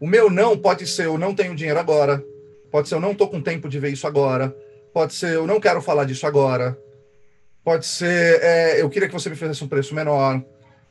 O 0.00 0.06
meu 0.06 0.30
não 0.30 0.56
pode 0.56 0.86
ser 0.86 1.06
eu 1.06 1.18
não 1.18 1.34
tenho 1.34 1.54
dinheiro 1.54 1.78
agora, 1.78 2.24
pode 2.70 2.88
ser 2.88 2.94
eu 2.94 3.00
não 3.00 3.12
estou 3.12 3.28
com 3.28 3.42
tempo 3.42 3.68
de 3.68 3.78
ver 3.78 3.92
isso 3.92 4.06
agora, 4.06 4.56
Pode 4.92 5.14
ser, 5.14 5.34
eu 5.34 5.46
não 5.46 5.60
quero 5.60 5.80
falar 5.80 6.04
disso 6.04 6.26
agora. 6.26 6.78
Pode 7.62 7.86
ser, 7.86 8.42
é, 8.42 8.80
eu 8.80 8.88
queria 8.90 9.08
que 9.08 9.14
você 9.14 9.30
me 9.30 9.36
fizesse 9.36 9.62
um 9.62 9.68
preço 9.68 9.94
menor. 9.94 10.42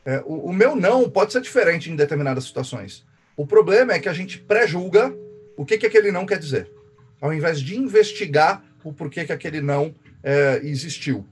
É, 0.05 0.21
o, 0.25 0.49
o, 0.49 0.53
meu 0.53 0.75
não 0.75 1.09
pode 1.09 1.33
ser 1.33 1.41
diferente 1.41 1.91
em 1.91 1.95
determinadas 1.95 2.45
situações. 2.45 3.05
O 3.35 3.45
problema 3.45 3.93
é 3.93 3.99
que 3.99 4.09
a 4.09 4.13
gente 4.13 4.39
pré-julga 4.39 5.13
o 5.57 5.65
que, 5.65 5.77
que 5.77 5.85
aquele 5.85 6.11
não 6.11 6.25
quer 6.25 6.39
dizer, 6.39 6.71
ao 7.19 7.33
invés 7.33 7.59
de 7.59 7.77
investigar 7.77 8.63
o 8.83 8.93
porquê 8.93 9.25
que 9.25 9.33
aquele 9.33 9.59
não 9.59 9.93
é, 10.23 10.61
existiu. 10.63 11.27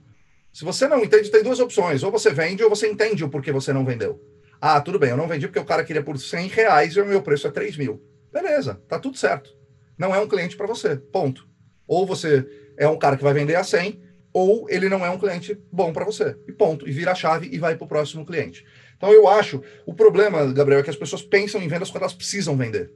Se 0.52 0.66
você 0.66 0.88
não 0.88 1.04
entende, 1.04 1.30
tem 1.30 1.44
duas 1.44 1.60
opções. 1.60 2.04
Ou 2.04 2.12
você 2.12 2.32
vende 2.32 2.64
ou 2.64 2.70
você 2.70 2.90
entende 2.90 3.24
o 3.24 3.30
porquê 3.30 3.52
você 3.52 3.72
não 3.72 3.86
vendeu. 3.86 4.20
Ah, 4.60 4.82
tudo 4.82 4.98
bem, 4.98 5.12
eu 5.12 5.18
não 5.18 5.28
vendi 5.28 5.48
porque 5.48 5.60
o 5.60 5.66
cara 5.66 5.84
queria 5.84 6.02
por 6.02 6.18
100 6.18 6.48
reais 6.48 6.96
e 6.96 7.02
o 7.02 7.06
meu 7.06 7.22
preço 7.22 7.48
é 7.48 7.52
3 7.52 7.78
mil. 7.78 8.02
Beleza, 8.34 8.82
tá 8.88 8.98
tudo 9.00 9.18
certo. 9.18 9.56
Não 9.98 10.14
é 10.14 10.20
um 10.20 10.28
cliente 10.28 10.58
para 10.58 10.68
você, 10.68 10.96
ponto. 10.96 11.48
Ou 11.88 12.06
você 12.06 12.46
é 12.78 12.88
um 12.88 12.98
cara 12.98 13.18
que 13.18 13.24
vai 13.24 13.34
vender 13.34 13.56
a 13.56 13.64
100 13.64 14.02
ou 14.34 14.70
ele 14.70 14.88
não 14.88 15.04
é 15.04 15.10
um 15.10 15.18
cliente 15.18 15.60
bom 15.72 15.92
para 15.92 16.06
você. 16.06 16.38
E 16.48 16.52
ponto. 16.52 16.88
E 16.88 16.92
vira 16.92 17.12
a 17.12 17.16
chave 17.16 17.50
e 17.52 17.58
vai 17.58 17.76
para 17.76 17.86
o 17.86 17.88
próximo 17.88 18.26
cliente. 18.26 18.66
Então 18.96 19.12
eu 19.12 19.28
acho, 19.28 19.64
o 19.86 19.94
problema, 19.94 20.46
Gabriel, 20.54 20.82
é 20.82 20.84
que 20.84 20.90
as 20.90 20.96
pessoas 20.96 21.24
pensam 21.24 21.62
em 21.62 21.68
vendas 21.68 21.90
quando 21.90 22.04
elas 22.04 22.14
precisam 22.14 22.56
vender. 22.56 22.92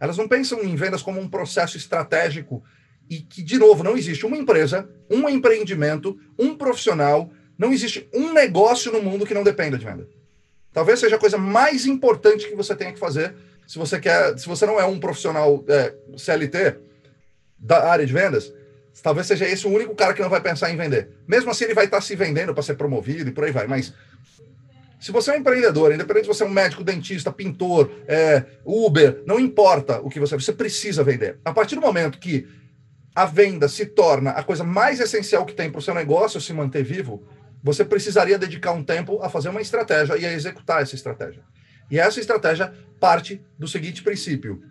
Elas 0.00 0.16
não 0.16 0.26
pensam 0.26 0.64
em 0.64 0.74
vendas 0.74 1.02
como 1.02 1.20
um 1.20 1.28
processo 1.28 1.76
estratégico 1.76 2.62
e 3.08 3.18
que, 3.18 3.42
de 3.42 3.58
novo, 3.58 3.84
não 3.84 3.96
existe 3.96 4.24
uma 4.24 4.36
empresa, 4.36 4.88
um 5.10 5.28
empreendimento, 5.28 6.18
um 6.38 6.56
profissional, 6.56 7.30
não 7.58 7.72
existe 7.72 8.08
um 8.14 8.32
negócio 8.32 8.90
no 8.90 9.02
mundo 9.02 9.26
que 9.26 9.34
não 9.34 9.44
dependa 9.44 9.76
de 9.76 9.84
venda. 9.84 10.08
Talvez 10.72 11.00
seja 11.00 11.16
a 11.16 11.20
coisa 11.20 11.36
mais 11.36 11.86
importante 11.86 12.48
que 12.48 12.54
você 12.54 12.74
tenha 12.74 12.92
que 12.92 12.98
fazer 12.98 13.34
se 13.66 13.78
você 13.78 14.00
quer, 14.00 14.36
se 14.38 14.48
você 14.48 14.66
não 14.66 14.80
é 14.80 14.84
um 14.84 14.98
profissional 14.98 15.64
é, 15.68 15.94
CLT 16.16 16.89
da 17.60 17.90
área 17.90 18.06
de 18.06 18.12
vendas, 18.12 18.52
talvez 19.02 19.26
seja 19.26 19.46
esse 19.46 19.66
o 19.66 19.70
único 19.70 19.94
cara 19.94 20.14
que 20.14 20.22
não 20.22 20.30
vai 20.30 20.40
pensar 20.40 20.70
em 20.70 20.76
vender. 20.76 21.10
Mesmo 21.26 21.50
assim, 21.50 21.64
ele 21.64 21.74
vai 21.74 21.84
estar 21.84 22.00
se 22.00 22.16
vendendo 22.16 22.54
para 22.54 22.62
ser 22.62 22.74
promovido 22.74 23.30
e 23.30 23.32
por 23.32 23.44
aí 23.44 23.52
vai. 23.52 23.66
Mas 23.66 23.92
se 24.98 25.12
você 25.12 25.30
é 25.30 25.34
um 25.34 25.38
empreendedor, 25.38 25.92
independente 25.92 26.24
se 26.24 26.28
você 26.28 26.42
é 26.42 26.46
um 26.46 26.50
médico, 26.50 26.84
dentista, 26.84 27.32
pintor, 27.32 27.90
é, 28.06 28.44
Uber, 28.64 29.22
não 29.26 29.40
importa 29.40 30.00
o 30.00 30.10
que 30.10 30.20
você 30.20 30.36
você 30.36 30.52
precisa 30.52 31.02
vender. 31.02 31.38
A 31.44 31.52
partir 31.52 31.74
do 31.74 31.80
momento 31.80 32.18
que 32.18 32.46
a 33.14 33.24
venda 33.24 33.68
se 33.68 33.86
torna 33.86 34.30
a 34.30 34.42
coisa 34.42 34.62
mais 34.62 35.00
essencial 35.00 35.44
que 35.44 35.54
tem 35.54 35.70
para 35.70 35.78
o 35.78 35.82
seu 35.82 35.94
negócio 35.94 36.40
se 36.40 36.52
manter 36.52 36.82
vivo, 36.82 37.26
você 37.62 37.84
precisaria 37.84 38.38
dedicar 38.38 38.72
um 38.72 38.82
tempo 38.82 39.22
a 39.22 39.28
fazer 39.28 39.48
uma 39.48 39.60
estratégia 39.60 40.16
e 40.16 40.24
a 40.24 40.32
executar 40.32 40.82
essa 40.82 40.94
estratégia. 40.94 41.42
E 41.90 41.98
essa 41.98 42.20
estratégia 42.20 42.72
parte 43.00 43.42
do 43.58 43.66
seguinte 43.66 44.02
princípio: 44.02 44.62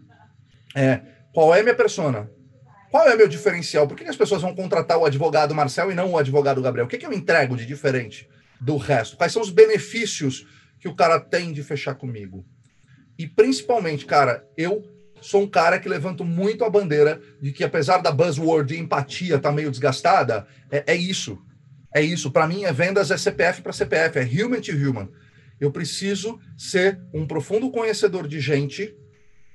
é, 0.76 1.02
qual 1.34 1.54
é 1.54 1.62
minha 1.62 1.76
persona? 1.76 2.30
Qual 2.92 3.08
é 3.08 3.16
meu 3.16 3.28
diferencial? 3.28 3.88
Por 3.88 3.96
que 3.96 4.04
as 4.04 4.16
pessoas 4.16 4.42
vão 4.42 4.56
contratar 4.56 4.98
o 4.98 5.06
advogado 5.06 5.54
Marcel 5.54 5.92
e 5.92 5.96
não 5.96 6.12
o 6.12 6.18
advogado 6.18 6.62
Gabriel? 6.62 6.86
O 6.86 6.90
que, 6.90 6.98
que 6.98 7.06
eu 7.06 7.14
entrego 7.14 7.56
de 7.56 7.66
diferente? 7.66 8.28
do 8.60 8.78
resto? 8.78 9.16
Quais 9.16 9.32
são 9.32 9.42
os 9.42 9.50
benefícios 9.50 10.46
que 10.80 10.88
o 10.88 10.96
cara 10.96 11.20
tem 11.20 11.54
de 11.54 11.64
fechar 11.64 11.96
comigo? 11.96 12.46
E 13.18 13.28
principalmente, 13.28 14.06
cara, 14.06 14.46
eu 14.58 14.84
sou 15.22 15.44
um 15.44 15.48
cara 15.48 15.80
que 15.80 15.90
levanto 15.90 16.24
muito 16.24 16.64
a 16.64 16.70
bandeira 16.70 17.22
de 17.42 17.52
que, 17.52 17.64
apesar 17.64 17.98
da 17.98 18.12
buzzword 18.12 18.74
de 18.74 18.80
empatia 18.80 19.40
tá 19.40 19.52
meio 19.52 19.72
desgastada, 19.72 20.48
é, 20.72 20.84
é 20.88 20.96
isso. 20.96 21.38
É 21.94 22.02
isso. 22.02 22.32
Para 22.32 22.48
mim, 22.48 22.64
é 22.64 22.72
vendas 22.72 23.12
é 23.12 23.18
CPF 23.18 23.62
para 23.62 23.74
CPF, 23.74 24.20
é 24.20 24.24
human 24.24 24.62
to 24.62 24.72
human. 24.72 25.10
Eu 25.60 25.72
preciso 25.72 26.40
ser 26.58 27.02
um 27.14 27.28
profundo 27.28 27.70
conhecedor 27.70 28.28
de 28.28 28.40
gente, 28.40 28.96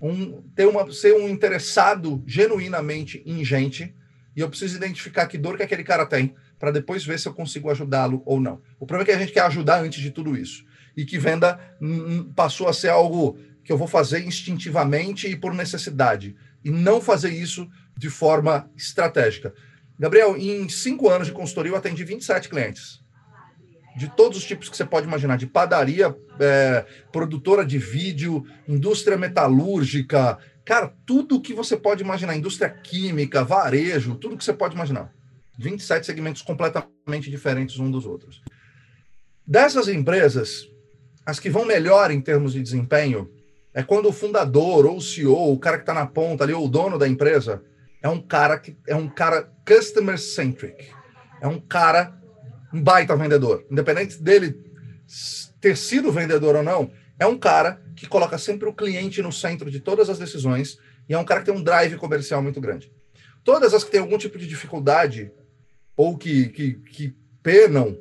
um, 0.01 0.43
ter 0.55 0.67
uma, 0.67 0.91
ser 0.93 1.15
um 1.15 1.29
interessado 1.29 2.23
genuinamente 2.27 3.23
em 3.25 3.45
gente, 3.45 3.95
e 4.37 4.41
eu 4.41 4.49
preciso 4.49 4.77
identificar 4.77 5.27
que 5.27 5.39
dor 5.39 5.57
que 5.57 5.63
aquele 5.63 5.85
cara 5.85 6.05
tem, 6.05 6.35
para 6.59 6.71
depois 6.71 7.05
ver 7.05 7.19
se 7.19 7.29
eu 7.29 7.35
consigo 7.35 7.71
ajudá-lo 7.71 8.23
ou 8.25 8.41
não. 8.41 8.61
O 8.79 8.87
problema 8.87 9.03
é 9.03 9.13
que 9.13 9.13
a 9.13 9.19
gente 9.19 9.33
quer 9.33 9.43
ajudar 9.43 9.83
antes 9.83 10.01
de 10.01 10.11
tudo 10.11 10.37
isso. 10.37 10.65
E 10.97 11.05
que 11.05 11.19
venda 11.19 11.59
passou 12.35 12.69
a 12.69 12.73
ser 12.73 12.89
algo 12.89 13.39
que 13.63 13.73
eu 13.73 13.79
vou 13.79 13.87
fazer 13.87 14.25
instintivamente 14.25 15.27
e 15.29 15.37
por 15.37 15.53
necessidade. 15.53 16.37
E 16.65 16.71
não 16.71 17.01
fazer 17.01 17.31
isso 17.31 17.69
de 17.97 18.09
forma 18.09 18.71
estratégica. 18.77 19.55
Gabriel, 19.99 20.37
em 20.37 20.69
cinco 20.69 21.09
anos 21.09 21.29
de 21.29 21.33
consultoria, 21.33 21.73
eu 21.73 21.77
atendi 21.77 22.03
27 22.03 22.49
clientes. 22.49 23.04
De 23.97 24.09
todos 24.09 24.39
os 24.39 24.45
tipos 24.45 24.69
que 24.69 24.77
você 24.77 24.85
pode 24.85 25.07
imaginar, 25.07 25.37
de 25.37 25.47
padaria, 25.47 26.15
é, 26.41 26.85
produtora 27.13 27.65
de 27.65 27.79
vídeo, 27.79 28.45
indústria 28.67 29.17
metalúrgica, 29.17 30.39
cara, 30.65 30.93
tudo 31.07 31.41
que 31.41 31.55
você 31.55 31.77
pode 31.77 32.03
imaginar, 32.03 32.37
indústria 32.37 32.69
química, 32.69 33.45
varejo, 33.45 34.17
tudo 34.17 34.37
que 34.37 34.45
você 34.45 34.53
pode 34.53 34.75
imaginar. 34.75 35.13
27 35.59 36.05
segmentos 36.05 36.43
completamente 36.43 37.31
diferentes 37.31 37.79
um 37.79 37.91
dos 37.91 38.05
outros. 38.05 38.43
Dessas 39.47 39.89
empresas, 39.89 40.69
as 41.25 41.39
que 41.39 41.51
vão 41.51 41.65
melhor 41.65 42.11
em 42.11 42.21
termos 42.21 42.53
de 42.53 42.63
desempenho 42.63 43.31
é 43.73 43.83
quando 43.83 44.09
o 44.09 44.13
fundador 44.13 44.87
ou 44.87 44.97
o 44.97 45.01
CEO, 45.01 45.53
o 45.53 45.59
cara 45.59 45.77
que 45.77 45.83
está 45.83 45.95
na 45.95 46.07
ponta 46.07 46.45
ali, 46.45 46.53
ou 46.53 46.65
o 46.65 46.69
dono 46.69 46.99
da 46.99 47.09
empresa, 47.09 47.63
é 48.03 48.09
um 48.09 48.21
cara 48.21 48.59
que 48.59 48.77
é 48.87 48.95
um 48.95 49.09
cara 49.09 49.51
customer 49.67 50.19
centric. 50.19 50.91
É 51.41 51.49
um 51.49 51.61
cara 51.61 52.19
um 52.75 52.83
baita 52.83 53.17
vendedor, 53.17 53.65
independente 53.71 54.21
dele 54.21 54.61
ter 55.61 55.77
sido 55.77 56.11
vendedor 56.11 56.57
ou 56.57 56.63
não, 56.63 56.91
é 57.19 57.25
um 57.25 57.39
cara 57.39 57.81
que 57.95 58.09
coloca 58.09 58.37
sempre 58.37 58.69
o 58.69 58.73
cliente 58.73 59.23
no 59.23 59.33
centro 59.33 59.71
de 59.71 59.79
todas 59.79 60.11
as 60.11 60.19
decisões 60.19 60.79
e 61.09 61.15
é 61.15 61.19
um 61.19 61.25
cara 61.25 61.41
que 61.41 61.47
tem 61.47 61.55
um 61.55 61.63
drive 61.63 61.97
comercial 61.97 62.43
muito 62.43 62.61
grande. 62.61 62.93
Todas 63.45 63.73
as 63.73 63.85
que 63.85 63.91
têm 63.91 64.01
algum 64.01 64.19
tipo 64.19 64.37
de 64.39 64.47
dificuldade 64.47 65.31
ou 65.97 66.19
que, 66.19 66.49
que, 66.49 66.73
que 66.75 67.15
penam 67.43 67.97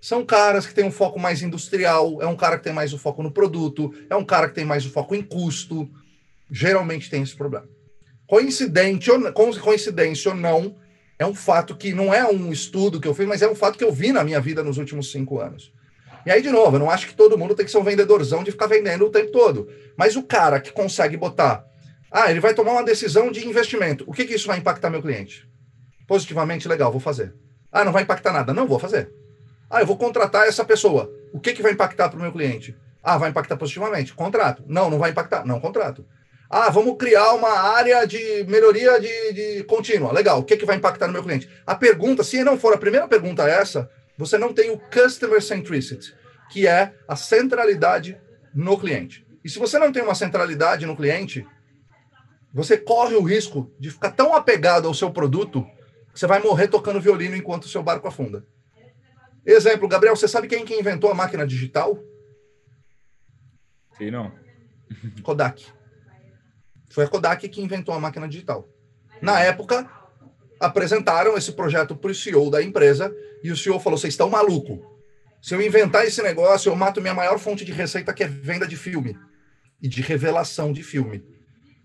são 0.00 0.24
caras 0.24 0.66
que 0.66 0.74
têm 0.74 0.84
um 0.84 0.90
foco 0.90 1.18
mais 1.18 1.42
industrial, 1.42 2.20
é 2.20 2.26
um 2.26 2.36
cara 2.36 2.58
que 2.58 2.64
tem 2.64 2.72
mais 2.72 2.92
o 2.92 2.98
foco 2.98 3.22
no 3.22 3.30
produto, 3.30 3.94
é 4.08 4.16
um 4.16 4.24
cara 4.24 4.48
que 4.48 4.54
tem 4.54 4.64
mais 4.64 4.84
o 4.84 4.90
foco 4.90 5.14
em 5.14 5.22
custo. 5.22 5.88
Geralmente 6.50 7.08
tem 7.08 7.22
esse 7.22 7.36
problema. 7.36 7.68
Coincidente 8.26 9.10
ou, 9.10 9.32
coincidência 9.32 10.30
ou 10.30 10.36
não, 10.36 10.76
é 11.20 11.26
um 11.26 11.34
fato 11.34 11.76
que 11.76 11.94
não 11.94 12.12
é 12.12 12.26
um 12.26 12.50
estudo 12.50 13.00
que 13.00 13.06
eu 13.06 13.14
fiz, 13.14 13.28
mas 13.28 13.42
é 13.42 13.48
um 13.48 13.54
fato 13.54 13.78
que 13.78 13.84
eu 13.84 13.92
vi 13.92 14.10
na 14.12 14.24
minha 14.24 14.40
vida 14.40 14.64
nos 14.64 14.78
últimos 14.78 15.12
cinco 15.12 15.38
anos. 15.38 15.72
E 16.26 16.30
aí, 16.30 16.42
de 16.42 16.50
novo, 16.50 16.76
eu 16.76 16.80
não 16.80 16.90
acho 16.90 17.06
que 17.06 17.14
todo 17.14 17.38
mundo 17.38 17.54
tem 17.54 17.64
que 17.64 17.70
ser 17.70 17.78
um 17.78 17.84
vendedorzão 17.84 18.42
de 18.42 18.50
ficar 18.50 18.66
vendendo 18.66 19.06
o 19.06 19.10
tempo 19.10 19.30
todo. 19.30 19.68
Mas 19.96 20.16
o 20.16 20.22
cara 20.22 20.60
que 20.60 20.72
consegue 20.72 21.16
botar. 21.16 21.64
Ah, 22.10 22.30
ele 22.30 22.40
vai 22.40 22.54
tomar 22.54 22.72
uma 22.72 22.84
decisão 22.84 23.30
de 23.30 23.46
investimento. 23.46 24.04
O 24.06 24.12
que, 24.12 24.24
que 24.24 24.34
isso 24.34 24.48
vai 24.48 24.58
impactar 24.58 24.90
meu 24.90 25.00
cliente? 25.00 25.48
positivamente, 26.10 26.66
legal, 26.66 26.90
vou 26.90 27.00
fazer. 27.00 27.32
Ah, 27.70 27.84
não 27.84 27.92
vai 27.92 28.02
impactar 28.02 28.32
nada. 28.32 28.52
Não, 28.52 28.66
vou 28.66 28.80
fazer. 28.80 29.14
Ah, 29.70 29.80
eu 29.80 29.86
vou 29.86 29.96
contratar 29.96 30.48
essa 30.48 30.64
pessoa. 30.64 31.08
O 31.32 31.38
que, 31.38 31.52
que 31.52 31.62
vai 31.62 31.70
impactar 31.70 32.08
para 32.08 32.18
o 32.18 32.20
meu 32.20 32.32
cliente? 32.32 32.76
Ah, 33.00 33.16
vai 33.16 33.30
impactar 33.30 33.56
positivamente. 33.56 34.12
Contrato. 34.12 34.64
Não, 34.66 34.90
não 34.90 34.98
vai 34.98 35.12
impactar. 35.12 35.46
Não, 35.46 35.60
contrato. 35.60 36.04
Ah, 36.50 36.68
vamos 36.68 36.96
criar 36.98 37.32
uma 37.34 37.48
área 37.48 38.04
de 38.04 38.44
melhoria 38.48 38.98
de, 38.98 39.32
de 39.32 39.64
contínua. 39.64 40.12
Legal. 40.12 40.40
O 40.40 40.44
que, 40.44 40.56
que 40.56 40.66
vai 40.66 40.76
impactar 40.76 41.06
no 41.06 41.12
meu 41.12 41.22
cliente? 41.22 41.48
A 41.64 41.76
pergunta, 41.76 42.24
se 42.24 42.42
não 42.42 42.58
for 42.58 42.74
a 42.74 42.78
primeira 42.78 43.06
pergunta 43.06 43.48
essa, 43.48 43.88
você 44.18 44.36
não 44.36 44.52
tem 44.52 44.70
o 44.70 44.78
customer 44.78 45.40
centricity, 45.40 46.12
que 46.50 46.66
é 46.66 46.92
a 47.06 47.14
centralidade 47.14 48.20
no 48.52 48.76
cliente. 48.78 49.24
E 49.44 49.48
se 49.48 49.60
você 49.60 49.78
não 49.78 49.92
tem 49.92 50.02
uma 50.02 50.14
centralidade 50.14 50.84
no 50.84 50.96
cliente, 50.96 51.46
você 52.52 52.76
corre 52.76 53.14
o 53.14 53.22
risco 53.22 53.72
de 53.78 53.90
ficar 53.90 54.10
tão 54.10 54.34
apegado 54.34 54.88
ao 54.88 54.94
seu 54.94 55.12
produto 55.12 55.64
você 56.14 56.26
vai 56.26 56.40
morrer 56.40 56.68
tocando 56.68 57.00
violino 57.00 57.36
enquanto 57.36 57.64
o 57.64 57.68
seu 57.68 57.82
barco 57.82 58.06
afunda. 58.06 58.44
Exemplo, 59.44 59.88
Gabriel, 59.88 60.14
você 60.14 60.28
sabe 60.28 60.48
quem 60.48 60.64
que 60.64 60.74
inventou 60.74 61.10
a 61.10 61.14
máquina 61.14 61.46
digital? 61.46 61.98
Sei 63.96 64.10
não. 64.10 64.32
Kodak. 65.22 65.66
Foi 66.90 67.04
a 67.04 67.08
Kodak 67.08 67.48
que 67.48 67.62
inventou 67.62 67.94
a 67.94 68.00
máquina 68.00 68.28
digital. 68.28 68.68
Na 69.22 69.40
época, 69.40 69.88
apresentaram 70.58 71.38
esse 71.38 71.52
projeto 71.52 71.96
para 71.96 72.10
o 72.10 72.14
CEO 72.14 72.50
da 72.50 72.62
empresa 72.62 73.14
e 73.42 73.50
o 73.50 73.56
CEO 73.56 73.78
falou: 73.80 73.98
vocês 73.98 74.12
estão 74.12 74.28
maluco. 74.28 74.84
Se 75.40 75.54
eu 75.54 75.62
inventar 75.62 76.04
esse 76.04 76.22
negócio, 76.22 76.70
eu 76.70 76.76
mato 76.76 77.00
minha 77.00 77.14
maior 77.14 77.38
fonte 77.38 77.64
de 77.64 77.72
receita, 77.72 78.12
que 78.12 78.24
é 78.24 78.26
venda 78.26 78.66
de 78.66 78.76
filme 78.76 79.16
e 79.80 79.88
de 79.88 80.02
revelação 80.02 80.72
de 80.72 80.82
filme. 80.82 81.24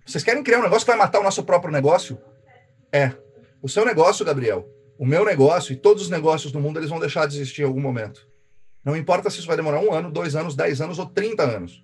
Vocês 0.06 0.24
querem 0.24 0.44
criar 0.44 0.60
um 0.60 0.64
negócio 0.64 0.86
que 0.86 0.92
vai 0.92 0.98
matar 0.98 1.20
o 1.20 1.24
nosso 1.24 1.44
próprio 1.44 1.72
negócio? 1.72 2.20
É. 2.92 3.14
O 3.62 3.70
seu 3.70 3.86
negócio, 3.86 4.26
Gabriel, 4.26 4.68
o 4.98 5.06
meu 5.06 5.24
negócio 5.24 5.72
e 5.72 5.76
todos 5.76 6.04
os 6.04 6.10
negócios 6.10 6.52
do 6.52 6.60
mundo, 6.60 6.80
eles 6.80 6.90
vão 6.90 7.00
deixar 7.00 7.28
de 7.28 7.36
existir 7.36 7.62
em 7.62 7.66
algum 7.66 7.80
momento. 7.80 8.28
Não 8.84 8.96
importa 8.96 9.30
se 9.30 9.40
isso 9.40 9.48
vai 9.48 9.56
demorar 9.56 9.80
um 9.80 9.94
ano, 9.94 10.12
dois 10.12 10.36
anos, 10.36 10.56
dez 10.56 10.82
anos 10.82 11.00
ou 11.00 11.06
trinta 11.06 11.44
anos. 11.44 11.84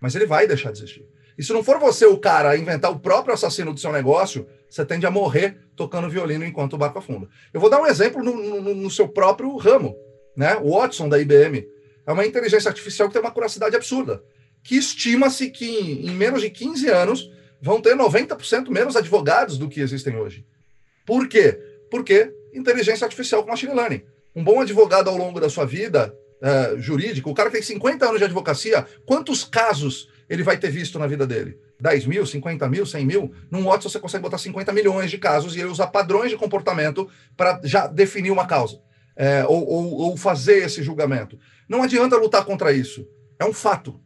Mas 0.00 0.14
ele 0.14 0.26
vai 0.26 0.46
deixar 0.46 0.70
de 0.70 0.78
existir. 0.78 1.08
E 1.38 1.44
se 1.44 1.52
não 1.52 1.62
for 1.62 1.78
você 1.78 2.04
o 2.04 2.18
cara 2.18 2.50
a 2.50 2.58
inventar 2.58 2.90
o 2.90 2.98
próprio 2.98 3.32
assassino 3.32 3.72
do 3.72 3.78
seu 3.78 3.92
negócio, 3.92 4.48
você 4.68 4.84
tende 4.84 5.06
a 5.06 5.10
morrer 5.10 5.56
tocando 5.76 6.10
violino 6.10 6.44
enquanto 6.44 6.72
o 6.72 6.78
barco 6.78 6.98
afunda. 6.98 7.28
Eu 7.54 7.60
vou 7.60 7.70
dar 7.70 7.80
um 7.80 7.86
exemplo 7.86 8.24
no, 8.24 8.60
no, 8.60 8.74
no 8.74 8.90
seu 8.90 9.06
próprio 9.08 9.56
ramo. 9.56 9.94
Né? 10.36 10.56
O 10.56 10.76
Watson, 10.76 11.08
da 11.08 11.18
IBM, 11.18 11.64
é 12.04 12.12
uma 12.12 12.26
inteligência 12.26 12.68
artificial 12.68 13.08
que 13.08 13.14
tem 13.14 13.22
uma 13.22 13.30
curacidade 13.30 13.76
absurda. 13.76 14.20
Que 14.64 14.76
estima-se 14.76 15.48
que 15.50 15.64
em, 15.64 16.08
em 16.08 16.10
menos 16.10 16.40
de 16.40 16.50
15 16.50 16.88
anos 16.88 17.30
vão 17.62 17.80
ter 17.80 17.94
90% 17.96 18.68
menos 18.68 18.96
advogados 18.96 19.58
do 19.58 19.68
que 19.68 19.80
existem 19.80 20.16
hoje. 20.16 20.44
Por 21.06 21.28
quê? 21.28 21.56
Porque 21.88 22.32
inteligência 22.52 23.04
artificial 23.04 23.44
com 23.44 23.50
machine 23.50 23.74
learning. 23.74 24.02
Um 24.34 24.42
bom 24.42 24.60
advogado 24.60 25.08
ao 25.08 25.16
longo 25.16 25.40
da 25.40 25.48
sua 25.48 25.64
vida 25.64 26.12
uh, 26.42 26.80
jurídica, 26.80 27.28
o 27.28 27.34
cara 27.34 27.48
que 27.48 27.56
tem 27.56 27.62
50 27.62 28.06
anos 28.06 28.18
de 28.18 28.24
advocacia, 28.24 28.84
quantos 29.06 29.44
casos 29.44 30.08
ele 30.28 30.42
vai 30.42 30.56
ter 30.56 30.70
visto 30.70 30.98
na 30.98 31.06
vida 31.06 31.26
dele? 31.26 31.58
10 31.80 32.06
mil, 32.06 32.26
50 32.26 32.68
mil, 32.68 32.84
100 32.84 33.06
mil? 33.06 33.32
Num 33.50 33.64
Watson 33.64 33.88
você 33.88 33.98
consegue 33.98 34.22
botar 34.22 34.38
50 34.38 34.72
milhões 34.72 35.10
de 35.10 35.18
casos 35.18 35.56
e 35.56 35.60
ele 35.60 35.68
usar 35.68 35.86
padrões 35.88 36.30
de 36.30 36.36
comportamento 36.36 37.08
para 37.36 37.60
já 37.64 37.86
definir 37.86 38.30
uma 38.30 38.46
causa. 38.46 38.80
É, 39.16 39.44
ou, 39.46 39.66
ou, 39.66 39.94
ou 39.94 40.16
fazer 40.16 40.64
esse 40.64 40.82
julgamento. 40.82 41.38
Não 41.68 41.82
adianta 41.82 42.16
lutar 42.16 42.44
contra 42.44 42.72
isso. 42.72 43.06
É 43.38 43.44
um 43.44 43.52
fato. 43.52 44.00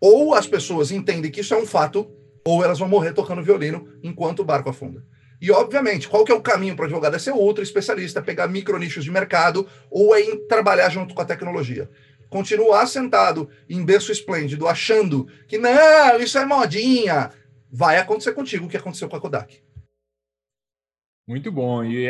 Ou 0.00 0.34
as 0.34 0.46
pessoas 0.46 0.90
entendem 0.90 1.30
que 1.30 1.40
isso 1.40 1.54
é 1.54 1.56
um 1.56 1.64
fato, 1.64 2.10
ou 2.44 2.62
elas 2.62 2.78
vão 2.78 2.88
morrer 2.88 3.12
tocando 3.12 3.42
violino 3.42 3.88
enquanto 4.02 4.40
o 4.40 4.44
barco 4.44 4.68
afunda. 4.68 5.02
E, 5.42 5.50
obviamente, 5.50 6.08
qual 6.08 6.24
que 6.24 6.30
é 6.30 6.34
o 6.34 6.40
caminho 6.40 6.76
para 6.76 6.84
o 6.84 6.86
advogado? 6.86 7.16
É 7.16 7.18
ser 7.18 7.32
outro 7.32 7.64
especialista, 7.64 8.20
é 8.20 8.22
pegar 8.22 8.46
micro 8.46 8.78
nichos 8.78 9.02
de 9.02 9.10
mercado 9.10 9.66
ou 9.90 10.14
é 10.14 10.22
trabalhar 10.48 10.88
junto 10.88 11.14
com 11.14 11.20
a 11.20 11.24
tecnologia. 11.24 11.90
Continuar 12.32 12.86
sentado 12.86 13.50
em 13.68 13.84
berço 13.84 14.10
esplêndido, 14.10 14.66
achando 14.66 15.26
que 15.46 15.58
não, 15.58 16.18
isso 16.18 16.38
é 16.38 16.46
modinha, 16.46 17.30
vai 17.70 17.98
acontecer 17.98 18.32
contigo 18.32 18.64
o 18.64 18.68
que 18.70 18.76
aconteceu 18.78 19.06
com 19.06 19.16
a 19.16 19.20
Kodak. 19.20 19.62
Muito 21.28 21.52
bom. 21.52 21.84
E 21.84 22.06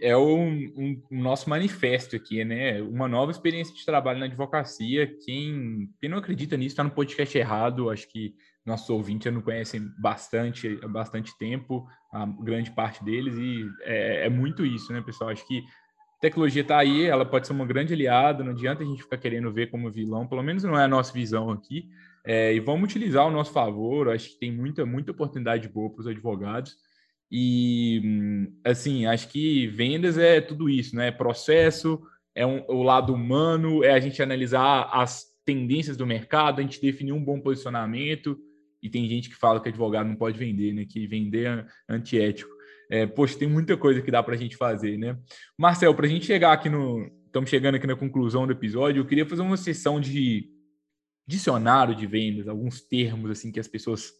é 0.00 0.16
o 0.16 0.38
um, 0.38 1.02
um, 1.10 1.20
nosso 1.20 1.50
manifesto 1.50 2.14
aqui, 2.14 2.44
né? 2.44 2.80
Uma 2.82 3.08
nova 3.08 3.32
experiência 3.32 3.74
de 3.74 3.84
trabalho 3.84 4.20
na 4.20 4.26
advocacia. 4.26 5.08
Quem, 5.24 5.90
quem 6.00 6.08
não 6.08 6.18
acredita 6.18 6.56
nisso 6.56 6.74
está 6.74 6.84
no 6.84 6.92
podcast 6.92 7.36
errado. 7.36 7.90
Acho 7.90 8.08
que 8.08 8.32
nossos 8.64 8.88
ouvintes 8.88 9.24
já 9.24 9.32
não 9.32 9.42
conhecem 9.42 9.90
bastante 9.98 10.78
há 10.84 10.86
bastante 10.86 11.36
tempo, 11.36 11.84
a 12.12 12.24
grande 12.26 12.70
parte 12.70 13.04
deles, 13.04 13.34
e 13.36 13.68
é, 13.82 14.26
é 14.26 14.28
muito 14.30 14.64
isso, 14.64 14.92
né, 14.92 15.02
pessoal? 15.02 15.30
Acho 15.30 15.46
que 15.46 15.58
a 15.58 15.83
tecnologia 16.24 16.62
está 16.62 16.78
aí, 16.78 17.04
ela 17.04 17.24
pode 17.24 17.46
ser 17.46 17.52
uma 17.52 17.66
grande 17.66 17.92
aliada, 17.92 18.42
não 18.42 18.52
adianta 18.52 18.82
a 18.82 18.86
gente 18.86 19.02
ficar 19.02 19.18
querendo 19.18 19.52
ver 19.52 19.70
como 19.70 19.90
vilão, 19.90 20.26
pelo 20.26 20.42
menos 20.42 20.64
não 20.64 20.78
é 20.78 20.84
a 20.84 20.88
nossa 20.88 21.12
visão 21.12 21.50
aqui. 21.50 21.90
É, 22.24 22.54
e 22.54 22.60
vamos 22.60 22.84
utilizar 22.84 23.24
ao 23.24 23.30
nosso 23.30 23.52
favor. 23.52 24.08
Acho 24.08 24.30
que 24.30 24.38
tem 24.38 24.50
muita, 24.50 24.86
muita 24.86 25.12
oportunidade 25.12 25.68
boa 25.68 25.90
para 25.90 26.00
os 26.00 26.06
advogados. 26.06 26.76
E, 27.30 28.48
assim, 28.64 29.04
acho 29.04 29.28
que 29.28 29.66
vendas 29.66 30.16
é 30.16 30.40
tudo 30.40 30.70
isso, 30.70 30.96
né? 30.96 31.10
Processo, 31.10 32.00
é 32.34 32.46
um, 32.46 32.64
o 32.68 32.82
lado 32.82 33.12
humano, 33.12 33.84
é 33.84 33.92
a 33.92 34.00
gente 34.00 34.22
analisar 34.22 34.88
as 34.92 35.26
tendências 35.44 35.96
do 35.96 36.06
mercado, 36.06 36.60
a 36.60 36.62
gente 36.62 36.80
definir 36.80 37.12
um 37.12 37.22
bom 37.22 37.38
posicionamento. 37.40 38.38
E 38.82 38.88
tem 38.88 39.06
gente 39.06 39.28
que 39.28 39.36
fala 39.36 39.60
que 39.60 39.68
advogado 39.68 40.06
não 40.06 40.16
pode 40.16 40.38
vender, 40.38 40.72
né? 40.72 40.86
Que 40.88 41.06
vender 41.06 41.46
é 41.46 41.66
antiético. 41.86 42.53
É, 42.90 43.06
poxa, 43.06 43.38
tem 43.38 43.48
muita 43.48 43.76
coisa 43.76 44.02
que 44.02 44.10
dá 44.10 44.22
para 44.22 44.34
a 44.34 44.38
gente 44.38 44.56
fazer, 44.56 44.98
né? 44.98 45.18
Marcel, 45.58 45.94
para 45.94 46.06
a 46.06 46.08
gente 46.08 46.26
chegar 46.26 46.52
aqui 46.52 46.68
no. 46.68 47.10
Estamos 47.26 47.50
chegando 47.50 47.74
aqui 47.74 47.86
na 47.86 47.96
conclusão 47.96 48.46
do 48.46 48.52
episódio, 48.52 49.00
eu 49.00 49.06
queria 49.06 49.26
fazer 49.26 49.42
uma 49.42 49.56
sessão 49.56 50.00
de 50.00 50.48
dicionário 51.26 51.94
de 51.94 52.06
vendas, 52.06 52.46
alguns 52.46 52.80
termos 52.80 53.30
assim 53.30 53.50
que 53.50 53.58
as 53.58 53.66
pessoas 53.66 54.12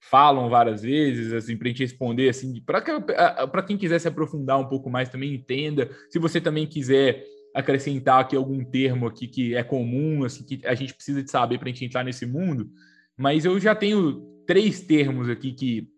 falam 0.00 0.48
várias 0.48 0.82
vezes, 0.82 1.32
assim, 1.32 1.56
para 1.56 1.68
a 1.68 1.70
gente 1.70 1.82
responder, 1.82 2.28
assim, 2.28 2.60
para 2.60 3.62
quem 3.62 3.76
quiser 3.76 3.98
se 3.98 4.08
aprofundar 4.08 4.58
um 4.58 4.68
pouco 4.68 4.90
mais 4.90 5.08
também 5.08 5.34
entenda. 5.34 5.88
Se 6.10 6.18
você 6.18 6.40
também 6.40 6.66
quiser 6.66 7.24
acrescentar 7.54 8.20
aqui 8.20 8.36
algum 8.36 8.64
termo 8.64 9.06
aqui 9.06 9.26
que 9.26 9.54
é 9.54 9.62
comum, 9.62 10.24
assim, 10.24 10.44
que 10.44 10.60
a 10.66 10.74
gente 10.74 10.92
precisa 10.92 11.22
de 11.22 11.30
saber 11.30 11.58
para 11.58 11.68
a 11.68 11.72
gente 11.72 11.84
entrar 11.84 12.04
nesse 12.04 12.26
mundo, 12.26 12.70
mas 13.16 13.44
eu 13.44 13.58
já 13.58 13.74
tenho 13.74 14.20
três 14.46 14.80
termos 14.80 15.28
aqui 15.28 15.52
que 15.52 15.88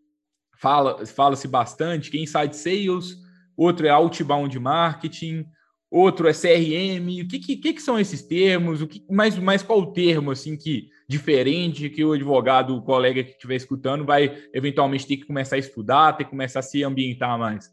fala 0.61 1.07
fala-se 1.07 1.49
bastante, 1.49 2.11
que 2.11 2.19
é 2.19 2.23
inside 2.23 2.57
sales, 2.57 3.17
outro 3.57 3.87
é 3.87 3.91
outbound 3.91 4.59
marketing, 4.59 5.47
outro 5.91 6.29
é 6.29 6.33
CRM. 6.33 7.23
O 7.23 7.29
que, 7.29 7.39
que, 7.39 7.73
que 7.73 7.83
são 7.83 7.99
esses 7.99 8.23
termos? 8.23 8.83
O 8.83 8.87
que, 8.87 9.05
mais, 9.11 9.39
mais 9.39 9.63
qual 9.63 9.81
o 9.81 9.93
termo 9.93 10.31
assim 10.31 10.57
que 10.57 10.89
diferente 11.09 11.89
que 11.89 12.05
o 12.05 12.13
advogado, 12.13 12.77
o 12.77 12.83
colega 12.83 13.25
que 13.25 13.31
estiver 13.31 13.57
escutando, 13.57 14.05
vai 14.05 14.37
eventualmente 14.53 15.07
ter 15.07 15.17
que 15.17 15.27
começar 15.27 15.57
a 15.57 15.61
estudar, 15.61 16.13
ter 16.13 16.25
que 16.25 16.31
começar 16.31 16.61
a 16.61 16.63
se 16.63 16.85
ambientar 16.85 17.39
mais? 17.39 17.73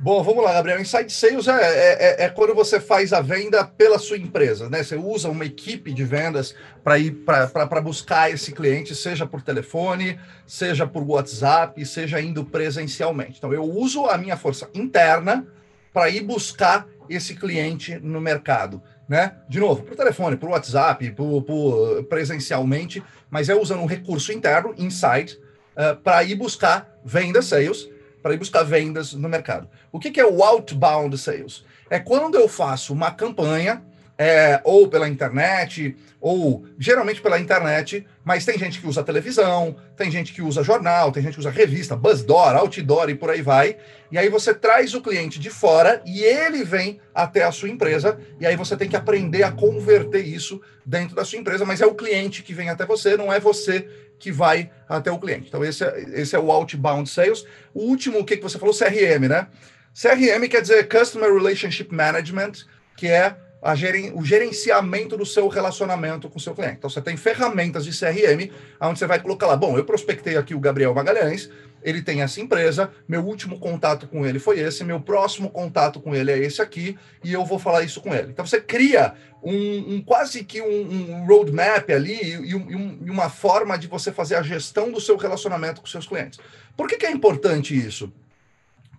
Bom, 0.00 0.22
vamos 0.22 0.44
lá, 0.44 0.52
Gabriel. 0.52 0.80
Inside 0.80 1.12
Sales 1.12 1.48
é, 1.48 1.60
é, 1.60 2.22
é, 2.22 2.24
é, 2.24 2.28
quando 2.28 2.54
você 2.54 2.78
faz 2.78 3.12
a 3.12 3.20
venda 3.20 3.64
pela 3.64 3.98
sua 3.98 4.16
empresa, 4.16 4.70
né? 4.70 4.80
Você 4.80 4.94
usa 4.94 5.28
uma 5.28 5.44
equipe 5.44 5.92
de 5.92 6.04
vendas 6.04 6.54
para 6.84 7.00
ir 7.00 7.10
para 7.10 7.80
buscar 7.80 8.30
esse 8.30 8.52
cliente, 8.52 8.94
seja 8.94 9.26
por 9.26 9.42
telefone, 9.42 10.16
seja 10.46 10.86
por 10.86 11.02
WhatsApp, 11.02 11.84
seja 11.84 12.20
indo 12.20 12.44
presencialmente. 12.44 13.38
Então, 13.38 13.52
eu 13.52 13.64
uso 13.64 14.06
a 14.06 14.16
minha 14.16 14.36
força 14.36 14.70
interna 14.72 15.44
para 15.92 16.08
ir 16.08 16.20
buscar 16.20 16.86
esse 17.10 17.34
cliente 17.34 17.98
no 17.98 18.20
mercado, 18.20 18.80
né? 19.08 19.34
De 19.48 19.58
novo, 19.58 19.82
por 19.82 19.96
telefone, 19.96 20.36
por 20.36 20.50
WhatsApp, 20.50 21.10
por, 21.10 21.42
por 21.42 22.04
presencialmente, 22.04 23.02
mas 23.28 23.48
é 23.48 23.54
usando 23.56 23.82
um 23.82 23.86
recurso 23.86 24.30
interno, 24.30 24.72
inside, 24.78 25.36
uh, 25.76 25.96
para 25.96 26.22
ir 26.22 26.36
buscar 26.36 26.88
vendas, 27.04 27.46
sales, 27.46 27.88
para 28.22 28.34
ir 28.34 28.38
buscar 28.38 28.62
vendas 28.62 29.12
no 29.12 29.28
mercado. 29.28 29.68
O 29.92 29.98
que, 29.98 30.10
que 30.10 30.20
é 30.20 30.26
o 30.26 30.42
outbound 30.42 31.16
sales? 31.18 31.64
É 31.90 31.98
quando 31.98 32.36
eu 32.36 32.48
faço 32.48 32.92
uma 32.92 33.10
campanha, 33.10 33.82
é, 34.18 34.60
ou 34.64 34.88
pela 34.88 35.08
internet, 35.08 35.96
ou 36.20 36.66
geralmente 36.76 37.22
pela 37.22 37.38
internet, 37.38 38.04
mas 38.24 38.44
tem 38.44 38.58
gente 38.58 38.80
que 38.80 38.86
usa 38.86 39.04
televisão, 39.04 39.76
tem 39.96 40.10
gente 40.10 40.32
que 40.32 40.42
usa 40.42 40.64
jornal, 40.64 41.12
tem 41.12 41.22
gente 41.22 41.34
que 41.34 41.40
usa 41.40 41.50
revista, 41.50 41.94
buzzdoor, 41.94 42.56
outdoor 42.56 43.08
e 43.08 43.14
por 43.14 43.30
aí 43.30 43.40
vai. 43.40 43.76
E 44.10 44.18
aí 44.18 44.28
você 44.28 44.52
traz 44.52 44.92
o 44.92 45.00
cliente 45.00 45.38
de 45.38 45.50
fora 45.50 46.02
e 46.04 46.24
ele 46.24 46.64
vem 46.64 47.00
até 47.14 47.44
a 47.44 47.52
sua 47.52 47.68
empresa, 47.68 48.18
e 48.40 48.46
aí 48.46 48.56
você 48.56 48.76
tem 48.76 48.88
que 48.88 48.96
aprender 48.96 49.44
a 49.44 49.52
converter 49.52 50.26
isso 50.26 50.60
dentro 50.84 51.14
da 51.14 51.24
sua 51.24 51.38
empresa, 51.38 51.64
mas 51.64 51.80
é 51.80 51.86
o 51.86 51.94
cliente 51.94 52.42
que 52.42 52.52
vem 52.52 52.70
até 52.70 52.84
você, 52.84 53.16
não 53.16 53.32
é 53.32 53.38
você 53.38 53.88
que 54.18 54.32
vai 54.32 54.70
até 54.88 55.10
o 55.10 55.18
cliente. 55.18 55.46
Então, 55.48 55.64
esse 55.64 55.84
é, 55.84 56.00
esse 56.14 56.34
é 56.34 56.38
o 56.38 56.50
outbound 56.50 57.08
sales. 57.08 57.44
O 57.72 57.82
último, 57.82 58.18
o 58.18 58.24
que, 58.24 58.36
que 58.36 58.42
você 58.42 58.58
falou? 58.58 58.74
CRM, 58.74 59.28
né? 59.28 59.46
CRM 59.94 60.48
quer 60.48 60.60
dizer 60.60 60.88
Customer 60.88 61.32
Relationship 61.32 61.92
Management, 61.92 62.52
que 62.96 63.08
é 63.08 63.36
Geren, 63.74 64.12
o 64.14 64.24
gerenciamento 64.24 65.16
do 65.16 65.26
seu 65.26 65.48
relacionamento 65.48 66.28
com 66.28 66.38
o 66.38 66.40
seu 66.40 66.54
cliente. 66.54 66.76
Então, 66.78 66.88
você 66.88 67.02
tem 67.02 67.16
ferramentas 67.16 67.84
de 67.84 67.90
CRM, 67.90 68.52
onde 68.80 68.98
você 68.98 69.06
vai 69.06 69.20
colocar 69.20 69.46
lá, 69.46 69.56
bom, 69.56 69.76
eu 69.76 69.84
prospectei 69.84 70.36
aqui 70.36 70.54
o 70.54 70.60
Gabriel 70.60 70.94
Magalhães, 70.94 71.50
ele 71.82 72.02
tem 72.02 72.22
essa 72.22 72.40
empresa, 72.40 72.90
meu 73.06 73.24
último 73.24 73.58
contato 73.58 74.06
com 74.06 74.26
ele 74.26 74.38
foi 74.38 74.58
esse, 74.58 74.84
meu 74.84 75.00
próximo 75.00 75.48
contato 75.50 76.00
com 76.00 76.14
ele 76.14 76.30
é 76.30 76.38
esse 76.38 76.60
aqui, 76.60 76.98
e 77.22 77.32
eu 77.32 77.44
vou 77.44 77.58
falar 77.58 77.82
isso 77.82 78.00
com 78.00 78.14
ele. 78.14 78.30
Então, 78.30 78.46
você 78.46 78.60
cria 78.60 79.14
um, 79.42 79.94
um 79.94 80.02
quase 80.02 80.44
que 80.44 80.60
um, 80.60 80.66
um 80.66 81.26
roadmap 81.26 81.88
ali 81.90 82.20
e, 82.22 82.54
um, 82.54 82.98
e, 83.04 83.10
uma 83.10 83.28
forma 83.28 83.78
de 83.78 83.86
você 83.86 84.12
fazer 84.12 84.36
a 84.36 84.42
gestão 84.42 84.90
do 84.90 85.00
seu 85.00 85.16
relacionamento 85.16 85.80
com 85.80 85.86
seus 85.86 86.06
clientes. 86.06 86.38
Por 86.76 86.88
que, 86.88 86.96
que 86.96 87.06
é 87.06 87.10
importante 87.10 87.76
isso? 87.76 88.12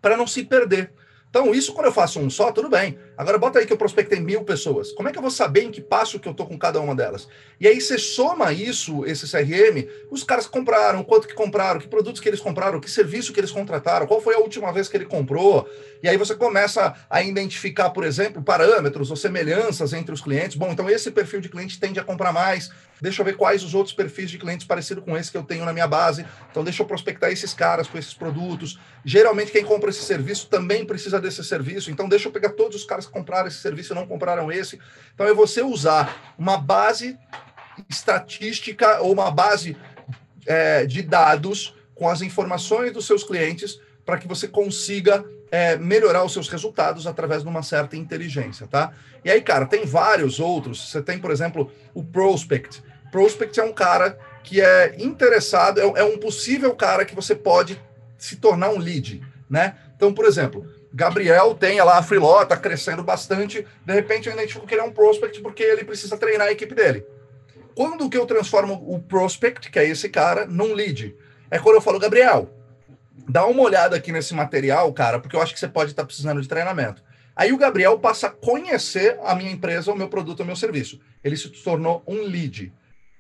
Para 0.01 0.15
não 0.15 0.27
se 0.27 0.43
perder. 0.43 0.91
Então, 1.29 1.53
isso 1.53 1.73
quando 1.73 1.87
eu 1.87 1.91
faço 1.91 2.19
um 2.19 2.29
só, 2.29 2.51
tudo 2.51 2.69
bem. 2.69 2.97
Agora, 3.19 3.38
bota 3.38 3.60
aí 3.60 3.65
que 3.65 3.73
eu 3.73 3.77
prospectei 3.77 4.17
mil 4.17 4.45
pessoas. 4.45 4.93
Como 4.93 5.10
é 5.10 5.12
que 5.12 5.17
eu 5.17 5.21
vou 5.21 5.29
saber 5.29 5.63
em 5.63 5.71
que 5.71 5.82
passo 5.82 6.21
que 6.21 6.29
eu 6.29 6.34
tô 6.34 6.45
com 6.45 6.58
cada 6.58 6.79
uma 6.79 6.95
delas? 6.95 7.27
E 7.60 7.67
aí 7.67 7.82
você 7.82 7.97
soma 7.97 8.53
isso, 8.53 9.05
esse 9.05 9.29
CRM, 9.29 9.89
os 10.10 10.23
caras 10.23 10.47
compraram, 10.47 11.03
quanto 11.03 11.27
que 11.27 11.34
compraram, 11.34 11.82
que 11.82 11.88
produtos 11.89 12.21
que 12.21 12.29
eles 12.29 12.39
compraram, 12.39 12.79
que 12.79 12.89
serviço 12.89 13.34
que 13.34 13.39
eles 13.41 13.51
contrataram, 13.51 14.08
qual 14.08 14.21
foi 14.21 14.36
a 14.36 14.39
última 14.39 14.71
vez 14.71 14.88
que 14.88 14.95
ele 14.95 15.03
comprou. 15.03 15.69
E 16.01 16.08
aí 16.08 16.15
você 16.15 16.34
começa 16.34 16.95
a 17.10 17.21
identificar, 17.21 17.89
por 17.89 18.05
exemplo, 18.05 18.41
parâmetros 18.41 19.10
ou 19.10 19.17
semelhanças 19.17 19.91
entre 19.91 20.13
os 20.13 20.21
clientes. 20.21 20.55
Bom, 20.55 20.71
então 20.71 20.89
esse 20.89 21.12
perfil 21.12 21.41
de 21.41 21.49
cliente 21.49 21.77
tende 21.77 21.99
a 21.99 22.05
comprar 22.05 22.32
mais. 22.32 22.69
Deixa 23.01 23.21
eu 23.21 23.25
ver 23.25 23.38
quais 23.38 23.63
os 23.63 23.73
outros 23.73 23.95
perfis 23.95 24.29
de 24.29 24.38
clientes 24.38 24.67
parecidos 24.67 25.03
com 25.03 25.17
esse 25.17 25.32
que 25.32 25.38
eu 25.38 25.43
tenho 25.43 25.63
na 25.63 25.71
minha 25.71 25.88
base. 25.88 26.25
Então, 26.51 26.63
deixa 26.63 26.84
eu 26.84 26.86
prospectar 26.86 27.32
esses 27.32 27.53
caras 27.53 27.88
com 27.88 27.97
esses 27.97 28.13
produtos. 28.13 28.79
Geralmente, 29.05 29.51
quem 29.51 29.63
compra 29.63 29.89
esse 29.89 30.03
serviço 30.03 30.47
também 30.47 30.86
precisa 30.86 31.19
desse 31.19 31.43
serviço. 31.43 31.89
Então, 31.89 32.10
deixa 32.10 32.27
eu 32.27 32.32
pegar 32.32 32.49
todos 32.49 32.75
os 32.75 32.84
caras 32.84 33.05
compraram 33.09 33.47
esse 33.47 33.57
serviço 33.57 33.95
não 33.95 34.07
compraram 34.07 34.51
esse. 34.51 34.79
Então, 35.13 35.27
é 35.27 35.33
você 35.33 35.61
usar 35.61 36.35
uma 36.37 36.57
base 36.57 37.17
estatística 37.89 39.01
ou 39.01 39.11
uma 39.11 39.31
base 39.31 39.75
é, 40.45 40.85
de 40.85 41.01
dados 41.01 41.75
com 41.95 42.07
as 42.09 42.21
informações 42.21 42.93
dos 42.93 43.05
seus 43.05 43.23
clientes 43.23 43.79
para 44.05 44.17
que 44.17 44.27
você 44.27 44.47
consiga 44.47 45.23
é, 45.51 45.77
melhorar 45.77 46.23
os 46.23 46.33
seus 46.33 46.47
resultados 46.47 47.07
através 47.07 47.43
de 47.43 47.49
uma 47.49 47.63
certa 47.63 47.95
inteligência, 47.95 48.67
tá? 48.67 48.93
E 49.23 49.29
aí, 49.29 49.41
cara, 49.41 49.65
tem 49.65 49.85
vários 49.85 50.39
outros. 50.39 50.89
Você 50.89 51.01
tem, 51.01 51.19
por 51.19 51.31
exemplo, 51.31 51.71
o 51.93 52.03
Prospect. 52.03 52.83
Prospect 53.11 53.59
é 53.59 53.63
um 53.63 53.73
cara 53.73 54.17
que 54.43 54.61
é 54.61 54.95
interessado, 54.99 55.79
é, 55.79 55.83
é 55.83 56.03
um 56.03 56.17
possível 56.17 56.73
cara 56.75 57.05
que 57.05 57.15
você 57.15 57.35
pode 57.35 57.79
se 58.17 58.35
tornar 58.37 58.69
um 58.69 58.77
lead, 58.77 59.21
né? 59.49 59.75
Então, 59.95 60.13
por 60.13 60.25
exemplo, 60.25 60.65
Gabriel 60.92 61.54
tem 61.54 61.79
lá 61.81 62.00
a 62.00 62.04
Freeló, 62.04 62.44
tá 62.46 62.58
crescendo 62.58 63.04
bastante, 63.04 63.65
de 63.85 63.94
repente 63.94 64.27
eu 64.27 64.33
identifico 64.33 64.65
que 64.65 64.73
ele 64.73 64.81
é 64.81 64.83
um 64.83 64.92
prospect 64.92 65.40
porque 65.42 65.63
ele 65.63 65.83
precisa 65.83 66.17
treinar 66.17 66.48
a 66.48 66.52
equipe 66.52 66.73
dele. 66.73 67.06
Quando 67.75 68.10
que 68.10 68.17
eu 68.17 68.25
transformo 68.25 68.73
o 68.87 69.00
prospect, 69.00 69.69
que 69.69 69.79
é 69.79 69.87
esse 69.87 70.10
cara, 70.10 70.46
num 70.46 70.73
lead? 70.73 71.15
É 71.52 71.60
quando 71.60 71.75
eu 71.75 71.81
falo, 71.81 72.00
Gabriel, 72.00 72.50
dá 73.27 73.46
uma 73.46 73.62
olhada 73.62 73.96
aqui 73.96 74.12
nesse 74.12 74.33
material, 74.33 74.92
cara, 74.92 75.19
porque 75.19 75.35
eu 75.35 75.42
acho 75.42 75.54
que 75.54 75.60
você 75.60 75.67
pode 75.67 75.92
estar 75.92 76.04
tá 76.04 76.08
precisando 76.08 76.42
de 76.42 76.48
treinamento. 76.48 77.04
Aí 77.35 77.54
o 77.54 77.58
Gabriel 77.58 77.98
passa 77.98 78.27
a 78.27 78.31
conhecer 78.31 79.17
a 79.23 79.33
minha 79.33 79.52
empresa, 79.52 79.94
o 79.94 79.96
meu 79.96 80.10
produto, 80.10 80.42
o 80.42 80.46
meu 80.46 80.58
serviço. 80.58 81.00
Ele 81.23 81.37
se 81.37 81.48
tornou 81.50 82.04
um 82.06 82.23
lead. 82.23 82.73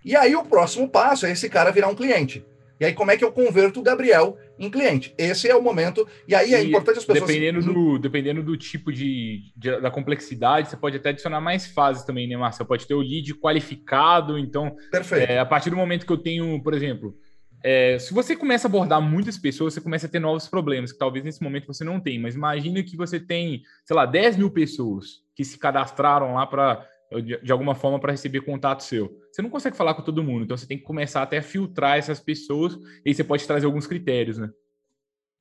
E 0.03 0.15
aí 0.15 0.35
o 0.35 0.43
próximo 0.43 0.89
passo 0.89 1.25
é 1.25 1.31
esse 1.31 1.47
cara 1.49 1.71
virar 1.71 1.87
um 1.87 1.95
cliente. 1.95 2.45
E 2.79 2.85
aí 2.85 2.93
como 2.93 3.11
é 3.11 3.17
que 3.17 3.23
eu 3.23 3.31
converto 3.31 3.79
o 3.79 3.83
Gabriel 3.83 4.37
em 4.59 4.69
cliente? 4.69 5.13
Esse 5.17 5.49
é 5.49 5.55
o 5.55 5.61
momento. 5.61 6.07
E 6.27 6.35
aí 6.35 6.53
é 6.53 6.63
importante 6.63 6.99
as 6.99 7.05
pessoas... 7.05 7.27
Dependendo 7.27 7.61
do, 7.61 7.97
dependendo 7.97 8.43
do 8.43 8.57
tipo 8.57 8.91
de, 8.91 9.51
de, 9.55 9.79
da 9.79 9.89
complexidade, 9.89 10.69
você 10.69 10.77
pode 10.77 10.97
até 10.97 11.09
adicionar 11.09 11.39
mais 11.39 11.67
fases 11.67 12.03
também, 12.03 12.27
né? 12.27 12.35
Você 12.51 12.65
pode 12.65 12.85
ter 12.85 12.93
o 12.93 13.01
lead 13.01 13.33
qualificado. 13.35 14.37
Então, 14.37 14.75
Perfeito. 14.91 15.31
É, 15.31 15.39
a 15.39 15.45
partir 15.45 15.69
do 15.69 15.75
momento 15.75 16.05
que 16.05 16.11
eu 16.11 16.17
tenho, 16.17 16.61
por 16.61 16.73
exemplo 16.73 17.15
é, 17.63 17.99
se 17.99 18.13
você 18.13 18.35
começa 18.35 18.67
a 18.67 18.69
abordar 18.69 19.01
muitas 19.01 19.37
pessoas, 19.37 19.73
você 19.73 19.81
começa 19.81 20.05
a 20.05 20.09
ter 20.09 20.19
novos 20.19 20.47
problemas, 20.47 20.91
que 20.91 20.97
talvez 20.97 21.25
nesse 21.25 21.43
momento 21.43 21.67
você 21.67 21.83
não 21.83 21.99
tenha. 21.99 22.19
Mas 22.19 22.35
imagine 22.35 22.83
que 22.83 22.95
você 22.95 23.19
tem, 23.19 23.63
sei 23.85 23.95
lá, 23.95 24.05
10 24.05 24.37
mil 24.37 24.49
pessoas 24.49 25.21
que 25.35 25.43
se 25.43 25.57
cadastraram 25.57 26.35
lá 26.35 26.45
para 26.45 26.87
de, 27.17 27.41
de, 27.41 27.51
alguma 27.51 27.73
forma 27.73 27.99
para 27.99 28.11
receber 28.11 28.41
contato 28.41 28.83
seu. 28.83 29.11
Você 29.31 29.41
não 29.41 29.49
consegue 29.49 29.75
falar 29.75 29.95
com 29.95 30.01
todo 30.03 30.23
mundo, 30.23 30.43
então 30.43 30.55
você 30.55 30.67
tem 30.67 30.77
que 30.77 30.83
começar 30.83 31.23
até 31.23 31.39
a 31.39 31.43
filtrar 31.43 31.97
essas 31.97 32.19
pessoas 32.19 32.77
e 33.03 33.13
você 33.13 33.23
pode 33.23 33.45
trazer 33.47 33.65
alguns 33.65 33.87
critérios, 33.87 34.37
né? 34.37 34.49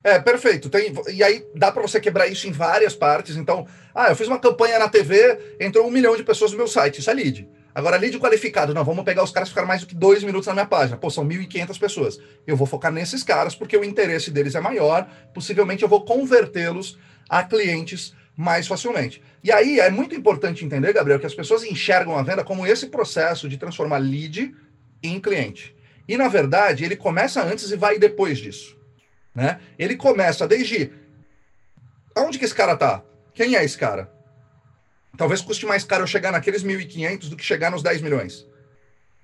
É, 0.03 0.17
perfeito. 0.17 0.69
Tem, 0.69 0.93
e 1.13 1.21
aí 1.21 1.45
dá 1.53 1.71
para 1.71 1.81
você 1.81 1.99
quebrar 1.99 2.27
isso 2.27 2.47
em 2.47 2.51
várias 2.51 2.95
partes. 2.95 3.35
Então, 3.35 3.67
ah, 3.93 4.09
eu 4.09 4.15
fiz 4.15 4.27
uma 4.27 4.39
campanha 4.39 4.79
na 4.79 4.87
TV, 4.87 5.57
entrou 5.59 5.85
um 5.85 5.91
milhão 5.91 6.15
de 6.15 6.23
pessoas 6.23 6.51
no 6.51 6.57
meu 6.57 6.67
site, 6.67 6.99
isso 6.99 7.09
é 7.09 7.13
lead. 7.13 7.49
Agora, 7.75 7.97
lead 7.97 8.17
qualificado, 8.17 8.73
não, 8.73 8.83
vamos 8.83 9.03
pegar 9.05 9.23
os 9.23 9.31
caras 9.31 9.49
que 9.49 9.51
ficaram 9.51 9.67
mais 9.67 9.81
do 9.81 9.87
que 9.87 9.95
dois 9.95 10.23
minutos 10.23 10.47
na 10.47 10.53
minha 10.53 10.65
página. 10.65 10.97
Pô, 10.97 11.09
são 11.09 11.27
1.500 11.27 11.79
pessoas. 11.79 12.19
Eu 12.47 12.55
vou 12.55 12.65
focar 12.65 12.91
nesses 12.91 13.23
caras 13.23 13.55
porque 13.55 13.77
o 13.77 13.83
interesse 13.83 14.31
deles 14.31 14.55
é 14.55 14.59
maior. 14.59 15.07
Possivelmente 15.33 15.83
eu 15.83 15.89
vou 15.89 16.03
convertê-los 16.03 16.97
a 17.29 17.43
clientes 17.43 18.15
mais 18.39 18.67
facilmente. 18.67 19.21
E 19.43 19.51
aí 19.51 19.81
é 19.81 19.89
muito 19.89 20.15
importante 20.15 20.63
entender, 20.63 20.93
Gabriel, 20.93 21.19
que 21.19 21.25
as 21.25 21.33
pessoas 21.33 21.61
enxergam 21.61 22.17
a 22.17 22.23
venda 22.23 22.41
como 22.41 22.65
esse 22.65 22.87
processo 22.87 23.49
de 23.49 23.57
transformar 23.57 23.97
lead 23.97 24.55
em 25.03 25.19
cliente. 25.19 25.75
E 26.07 26.15
na 26.15 26.29
verdade, 26.29 26.85
ele 26.85 26.95
começa 26.95 27.43
antes 27.43 27.69
e 27.69 27.75
vai 27.75 27.99
depois 27.99 28.37
disso. 28.37 28.77
Né? 29.35 29.59
Ele 29.77 29.97
começa 29.97 30.47
desde 30.47 30.89
aonde 32.15 32.39
que 32.39 32.45
esse 32.45 32.55
cara 32.55 32.77
tá? 32.77 33.03
Quem 33.33 33.57
é 33.57 33.63
esse 33.65 33.77
cara? 33.77 34.09
Talvez 35.17 35.41
custe 35.41 35.65
mais 35.65 35.83
caro 35.83 36.03
eu 36.03 36.07
chegar 36.07 36.31
naqueles 36.31 36.63
1.500 36.63 37.27
do 37.27 37.35
que 37.35 37.43
chegar 37.43 37.69
nos 37.69 37.83
10 37.83 38.01
milhões. 38.01 38.47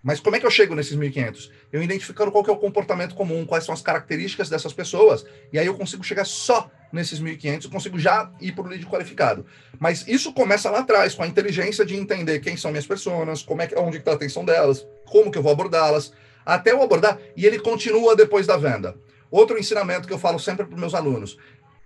Mas 0.03 0.19
como 0.19 0.35
é 0.35 0.41
que 0.41 0.45
eu 0.45 0.51
chego 0.51 0.75
nesses 0.75 0.97
1.500? 0.97 1.49
Eu 1.75 1.83
identificando 1.83 2.31
qual 2.31 2.45
é 2.47 2.51
o 2.51 2.55
comportamento 2.55 3.13
comum, 3.13 3.45
quais 3.45 3.65
são 3.65 3.73
as 3.73 3.81
características 3.81 4.47
dessas 4.47 4.71
pessoas, 4.71 5.25
e 5.51 5.59
aí 5.59 5.65
eu 5.65 5.75
consigo 5.75 6.05
chegar 6.05 6.23
só 6.23 6.71
nesses 6.89 7.19
1.500, 7.19 7.65
eu 7.65 7.69
consigo 7.69 7.99
já 7.99 8.31
ir 8.39 8.53
para 8.53 8.63
o 8.63 8.67
lead 8.67 8.85
qualificado. 8.85 9.45
Mas 9.77 10.07
isso 10.07 10.31
começa 10.31 10.71
lá 10.71 10.79
atrás, 10.79 11.15
com 11.15 11.23
a 11.23 11.27
inteligência 11.27 11.85
de 11.85 11.93
entender 11.93 12.39
quem 12.39 12.55
são 12.55 12.71
minhas 12.71 12.87
pessoas, 12.87 13.43
como 13.43 13.61
é 13.61 13.67
que, 13.67 13.75
onde 13.75 13.97
está 13.97 14.11
a 14.11 14.13
atenção 14.13 14.45
delas, 14.45 14.87
como 15.05 15.29
que 15.29 15.37
eu 15.37 15.43
vou 15.43 15.51
abordá-las, 15.51 16.13
até 16.45 16.71
eu 16.71 16.81
abordar, 16.81 17.19
e 17.35 17.45
ele 17.45 17.59
continua 17.59 18.15
depois 18.15 18.47
da 18.47 18.55
venda. 18.55 18.95
Outro 19.29 19.59
ensinamento 19.59 20.07
que 20.07 20.13
eu 20.13 20.19
falo 20.19 20.39
sempre 20.39 20.65
para 20.65 20.77
meus 20.77 20.93
alunos, 20.93 21.37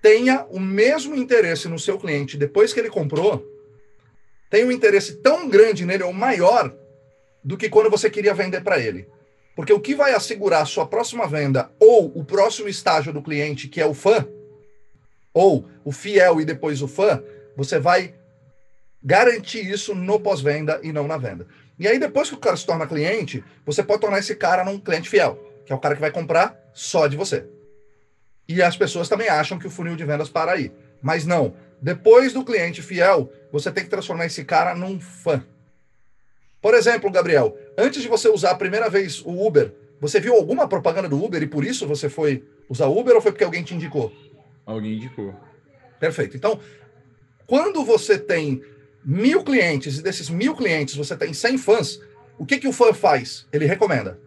tenha 0.04 0.46
o 0.52 0.60
mesmo 0.60 1.16
interesse 1.16 1.68
no 1.68 1.80
seu 1.80 1.98
cliente 1.98 2.38
depois 2.38 2.72
que 2.72 2.80
ele 2.80 2.92
comprou, 2.92 3.44
tenha 4.52 4.68
um 4.68 4.72
interesse 4.72 5.16
tão 5.16 5.50
grande 5.50 5.84
nele, 5.84 6.04
ou 6.04 6.14
maior, 6.14 6.72
do 7.44 7.58
que 7.58 7.70
quando 7.70 7.90
você 7.90 8.08
queria 8.08 8.36
vender 8.36 8.62
para 8.62 8.78
ele. 8.78 9.08
Porque 9.60 9.74
o 9.74 9.80
que 9.82 9.94
vai 9.94 10.14
assegurar 10.14 10.66
sua 10.66 10.88
próxima 10.88 11.28
venda 11.28 11.70
ou 11.78 12.18
o 12.18 12.24
próximo 12.24 12.70
estágio 12.70 13.12
do 13.12 13.22
cliente, 13.22 13.68
que 13.68 13.82
é 13.82 13.86
o 13.86 13.94
fã, 13.94 14.26
ou 15.34 15.68
o 15.84 15.92
fiel 15.92 16.40
e 16.40 16.46
depois 16.46 16.82
o 16.82 16.88
fã, 16.88 17.22
você 17.58 17.78
vai 17.78 18.16
garantir 19.04 19.70
isso 19.70 19.94
no 19.94 20.18
pós-venda 20.18 20.80
e 20.82 20.94
não 20.94 21.10
na 21.10 21.18
venda. 21.18 21.46
E 21.78 21.90
aí, 21.90 22.00
depois 22.00 22.30
que 22.30 22.36
o 22.36 22.40
cara 22.40 22.56
se 22.56 22.66
torna 22.66 22.88
cliente, 22.88 23.44
você 23.66 23.84
pode 23.84 24.00
tornar 24.00 24.20
esse 24.20 24.34
cara 24.34 24.64
num 24.64 24.80
cliente 24.80 25.10
fiel, 25.10 25.38
que 25.66 25.74
é 25.74 25.76
o 25.76 25.80
cara 25.80 25.94
que 25.94 26.00
vai 26.00 26.12
comprar 26.12 26.58
só 26.74 27.06
de 27.08 27.18
você. 27.18 27.46
E 28.48 28.64
as 28.64 28.78
pessoas 28.78 29.10
também 29.10 29.28
acham 29.28 29.60
que 29.60 29.68
o 29.68 29.70
funil 29.70 29.98
de 29.98 30.06
vendas 30.06 30.30
para 30.30 30.54
aí. 30.54 30.72
Mas 31.02 31.26
não. 31.26 31.54
Depois 31.82 32.32
do 32.32 32.46
cliente 32.46 32.82
fiel, 32.82 33.30
você 33.52 33.70
tem 33.74 33.84
que 33.84 33.90
transformar 33.90 34.26
esse 34.26 34.46
cara 34.46 34.74
num 34.74 35.02
fã. 35.02 35.44
Por 36.62 36.74
exemplo, 36.74 37.12
Gabriel, 37.12 37.58
antes 37.78 38.02
de 38.02 38.08
você 38.08 38.28
usar 38.30 38.52
a 38.52 38.56
primeira 38.56 38.90
vez 38.90 39.22
o 39.26 39.46
Uber, 39.46 39.74
você 40.00 40.20
viu 40.20 40.36
alguma 40.36 40.68
propaganda 40.68 41.08
do 41.08 41.24
Uber 41.24 41.42
e 41.42 41.48
por 41.48 41.64
isso 41.64 41.88
você 41.88 42.10
foi 42.10 42.44
usar 42.68 42.88
Uber 42.88 43.16
ou 43.16 43.22
foi 43.22 43.32
porque 43.32 43.44
alguém 43.44 43.64
te 43.64 43.74
indicou? 43.74 44.12
Alguém 44.66 44.94
indicou. 44.94 45.34
Perfeito. 46.00 46.36
Então, 46.36 46.60
quando 47.48 47.84
você 47.84 48.18
tem 48.18 48.62
mil 49.04 49.44
clientes 49.44 49.98
e 49.98 50.04
desses 50.04 50.30
mil 50.30 50.56
clientes 50.56 50.96
você 50.96 51.16
tem 51.16 51.34
100 51.34 51.58
fãs, 51.58 52.00
o 52.38 52.46
que, 52.46 52.58
que 52.58 52.68
o 52.68 52.74
fã 52.74 52.94
faz? 52.94 53.48
Ele 53.52 53.66
recomenda. 53.66 54.20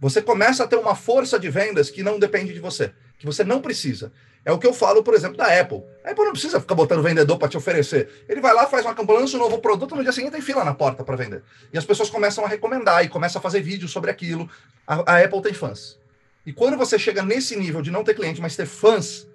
Você 0.00 0.22
começa 0.22 0.64
a 0.64 0.66
ter 0.66 0.76
uma 0.76 0.94
força 0.94 1.38
de 1.38 1.50
vendas 1.50 1.90
que 1.90 2.02
não 2.02 2.18
depende 2.18 2.52
de 2.52 2.60
você, 2.60 2.92
que 3.18 3.26
você 3.26 3.42
não 3.42 3.60
precisa. 3.60 4.12
É 4.44 4.52
o 4.52 4.58
que 4.58 4.66
eu 4.66 4.72
falo, 4.72 5.02
por 5.02 5.14
exemplo, 5.14 5.36
da 5.36 5.46
Apple. 5.60 5.82
A 6.04 6.10
Apple 6.10 6.24
não 6.24 6.32
precisa 6.32 6.60
ficar 6.60 6.74
botando 6.74 7.02
vendedor 7.02 7.38
para 7.38 7.48
te 7.48 7.56
oferecer. 7.56 8.24
Ele 8.28 8.40
vai 8.40 8.54
lá, 8.54 8.66
faz 8.66 8.84
uma 8.84 8.94
campanha, 8.94 9.20
lança 9.20 9.36
um 9.36 9.40
novo 9.40 9.58
produto, 9.58 9.94
no 9.94 10.02
dia 10.02 10.12
seguinte 10.12 10.32
tem 10.32 10.40
fila 10.40 10.64
na 10.64 10.74
porta 10.74 11.04
para 11.04 11.16
vender. 11.16 11.42
E 11.72 11.76
as 11.76 11.84
pessoas 11.84 12.08
começam 12.08 12.44
a 12.44 12.48
recomendar 12.48 13.04
e 13.04 13.08
começam 13.08 13.40
a 13.40 13.42
fazer 13.42 13.60
vídeos 13.60 13.90
sobre 13.90 14.10
aquilo. 14.10 14.48
A, 14.86 15.14
a, 15.14 15.24
Apple 15.24 15.42
tem 15.42 15.52
fãs. 15.52 15.98
E 16.46 16.52
quando 16.52 16.76
você 16.76 16.98
chega 16.98 17.22
nesse 17.22 17.56
nível 17.56 17.82
de 17.82 17.90
não 17.90 18.02
ter 18.02 18.14
cliente, 18.14 18.40
mas 18.40 18.56
ter 18.56 18.64
fãs, 18.64 19.28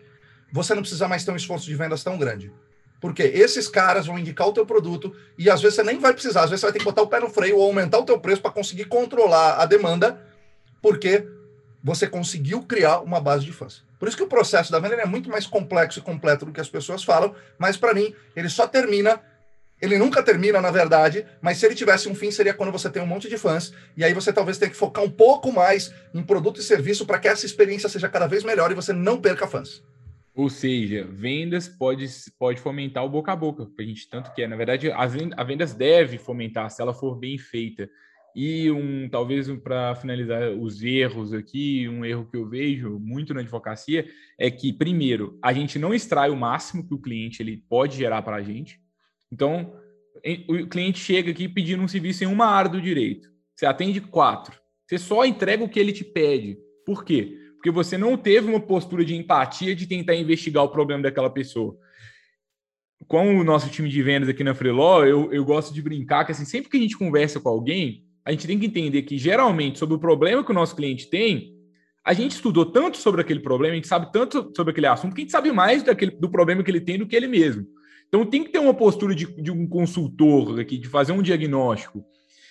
você 0.52 0.74
não 0.74 0.82
precisa 0.82 1.08
mais 1.08 1.24
ter 1.24 1.32
um 1.32 1.36
esforço 1.36 1.66
de 1.66 1.76
vendas 1.76 2.04
tão 2.04 2.18
grande. 2.18 2.52
Porque 3.00 3.22
esses 3.22 3.68
caras 3.68 4.08
vão 4.08 4.18
indicar 4.18 4.48
o 4.48 4.54
teu 4.54 4.66
produto 4.66 5.14
e 5.38 5.50
às 5.50 5.62
vezes 5.62 5.76
você 5.76 5.84
nem 5.84 6.00
vai 6.00 6.14
precisar, 6.14 6.44
às 6.44 6.50
vezes 6.50 6.62
você 6.62 6.68
vai 6.68 6.74
ter 6.74 6.80
que 6.80 6.86
botar 6.86 7.02
o 7.02 7.08
pé 7.08 7.20
no 7.20 7.30
freio 7.30 7.58
ou 7.58 7.66
aumentar 7.66 8.00
o 8.00 8.06
teu 8.06 8.18
preço 8.18 8.42
para 8.42 8.50
conseguir 8.50 8.86
controlar 8.86 9.56
a 9.56 9.66
demanda, 9.66 10.22
porque 10.82 11.28
você 11.84 12.08
conseguiu 12.08 12.64
criar 12.64 13.02
uma 13.02 13.20
base 13.20 13.46
de 13.46 13.52
fãs. 13.52 13.84
Por 14.04 14.10
isso 14.10 14.18
que 14.18 14.24
o 14.24 14.28
processo 14.28 14.70
da 14.70 14.80
venda 14.80 14.96
é 14.96 15.06
muito 15.06 15.30
mais 15.30 15.48
complexo 15.48 16.00
e 16.00 16.02
completo 16.02 16.46
do 16.46 16.52
que 16.52 16.60
as 16.60 16.68
pessoas 16.68 17.06
falam, 17.06 17.34
mas 17.58 17.78
para 17.78 17.94
mim, 17.94 18.14
ele 18.36 18.50
só 18.50 18.68
termina, 18.68 19.22
ele 19.82 19.98
nunca 19.98 20.22
termina, 20.22 20.60
na 20.60 20.72
verdade, 20.72 21.26
mas 21.42 21.58
se 21.58 21.66
ele 21.66 21.74
tivesse 21.74 22.10
um 22.10 22.14
fim, 22.14 22.30
seria 22.30 22.54
quando 22.54 22.70
você 22.70 22.90
tem 22.90 23.02
um 23.02 23.06
monte 23.06 23.30
de 23.30 23.38
fãs, 23.38 23.74
e 23.96 24.04
aí 24.04 24.14
você 24.14 24.34
talvez 24.34 24.58
tenha 24.58 24.70
que 24.70 24.76
focar 24.76 25.06
um 25.06 25.10
pouco 25.10 25.54
mais 25.54 25.94
em 26.14 26.22
produto 26.22 26.60
e 26.60 26.64
serviço 26.64 27.06
para 27.06 27.18
que 27.18 27.30
essa 27.30 27.46
experiência 27.46 27.88
seja 27.88 28.10
cada 28.10 28.28
vez 28.28 28.44
melhor 28.44 28.70
e 28.72 28.76
você 28.76 28.92
não 28.92 29.22
perca 29.22 29.48
fãs. 29.48 29.82
Ou 30.36 30.50
seja, 30.50 31.08
vendas 31.10 31.70
pode, 31.70 32.06
pode 32.38 32.60
fomentar 32.60 33.06
o 33.06 33.10
boca 33.10 33.32
a 33.32 33.36
boca, 33.38 33.68
que 33.74 33.82
a 33.82 33.86
gente 33.86 34.10
tanto 34.10 34.34
quer. 34.34 34.50
Na 34.50 34.58
verdade, 34.58 34.92
a 34.92 35.06
vendas 35.46 35.74
deve 35.74 36.18
fomentar 36.18 36.70
se 36.70 36.82
ela 36.82 36.94
for 36.94 37.16
bem 37.16 37.38
feita. 37.38 37.90
E 38.36 38.72
um 38.72 39.08
talvez 39.10 39.48
para 39.60 39.96
finalizar 39.96 40.52
os 40.52 40.84
erros 40.84 41.34
aqui, 41.34 41.88
um 41.88 42.04
erro 42.04 42.26
que 42.26 42.36
eu 42.36 42.48
vejo 42.48 43.00
muito 43.00 43.34
na 43.34 43.42
advocacia 43.42 44.08
é 44.40 44.50
que 44.50 44.74
primeiro 44.74 45.38
a 45.42 45.54
gente 45.54 45.78
não 45.78 45.94
extrai 45.94 46.30
o 46.30 46.36
máximo 46.36 46.88
que 46.88 46.94
o 46.94 47.00
cliente 47.00 47.42
ele 47.42 47.64
pode 47.70 47.96
gerar 47.96 48.22
para 48.22 48.38
a 48.38 48.42
gente. 48.42 48.80
Então 49.32 49.74
o 50.48 50.68
cliente 50.68 51.00
chega 51.00 51.32
aqui 51.32 51.48
pedindo 51.48 51.84
um 51.84 51.88
serviço 51.88 52.24
em 52.24 52.28
uma 52.28 52.46
área 52.46 52.72
do 52.72 52.82
direito, 52.82 53.30
você 53.56 53.66
atende 53.66 54.02
quatro, 54.02 54.60
você 54.88 54.98
só 54.98 55.26
entrega 55.26 55.64
o 55.64 55.70
que 55.70 55.80
ele 55.80 55.92
te 55.92 56.04
pede. 56.04 56.58
Por 56.86 57.04
quê? 57.04 57.38
Porque 57.56 57.72
você 57.72 57.98
não 57.98 58.18
teve 58.18 58.48
uma 58.48 58.60
postura 58.60 59.06
de 59.06 59.16
empatia 59.16 59.76
de 59.76 59.88
tentar 59.88 60.16
investigar 60.16 60.64
o 60.64 60.70
problema 60.70 61.04
daquela 61.04 61.30
pessoa 61.30 61.78
com 63.08 63.38
o 63.38 63.44
nosso 63.44 63.70
time 63.70 63.90
de 63.90 64.02
vendas 64.02 64.30
aqui 64.30 64.44
na 64.44 64.56
Freeló, 64.56 65.06
eu, 65.06 65.32
eu 65.34 65.44
gosto 65.44 65.74
de 65.74 65.82
brincar 65.82 66.26
que 66.26 66.32
assim, 66.32 66.46
sempre 66.46 66.70
que 66.70 66.78
a 66.78 66.80
gente 66.80 66.98
conversa 66.98 67.40
com 67.40 67.50
alguém, 67.50 68.06
a 68.26 68.32
gente 68.32 68.48
tem 68.48 68.60
que 68.60 68.66
entender 68.66 69.02
que, 69.04 69.18
geralmente, 69.18 69.80
sobre 69.80 69.96
o 69.96 70.00
problema 70.00 70.44
que 70.44 70.52
o 70.52 70.56
nosso 70.56 70.76
cliente 70.76 71.10
tem, 71.10 71.54
a 72.04 72.14
gente 72.14 72.32
estudou 72.32 72.66
tanto 72.66 72.98
sobre 72.98 73.22
aquele 73.22 73.40
problema, 73.40 73.74
a 73.74 73.76
gente 73.76 73.88
sabe 73.88 74.12
tanto 74.12 74.52
sobre 74.56 74.72
aquele 74.72 74.88
assunto, 74.88 75.14
que 75.14 75.22
a 75.22 75.24
gente 75.24 75.32
sabe 75.32 75.52
mais 75.52 75.84
daquele, 75.84 76.12
do 76.12 76.30
problema 76.30 76.64
que 76.64 76.72
ele 76.72 76.82
tem 76.82 76.98
do 76.98 77.08
que 77.08 77.16
ele 77.16 77.28
mesmo. 77.28 77.66
Então, 78.08 78.26
tem 78.26 78.44
que 78.44 78.52
ter 78.52 78.60
uma 78.60 78.74
postura 78.74 79.16
de, 79.16 79.26
de 79.42 79.52
um 79.52 79.68
consultor 79.68 80.60
aqui, 80.60 80.78
de 80.78 80.88
fazer 80.88 81.12
um 81.12 81.22
diagnóstico. 81.22 82.06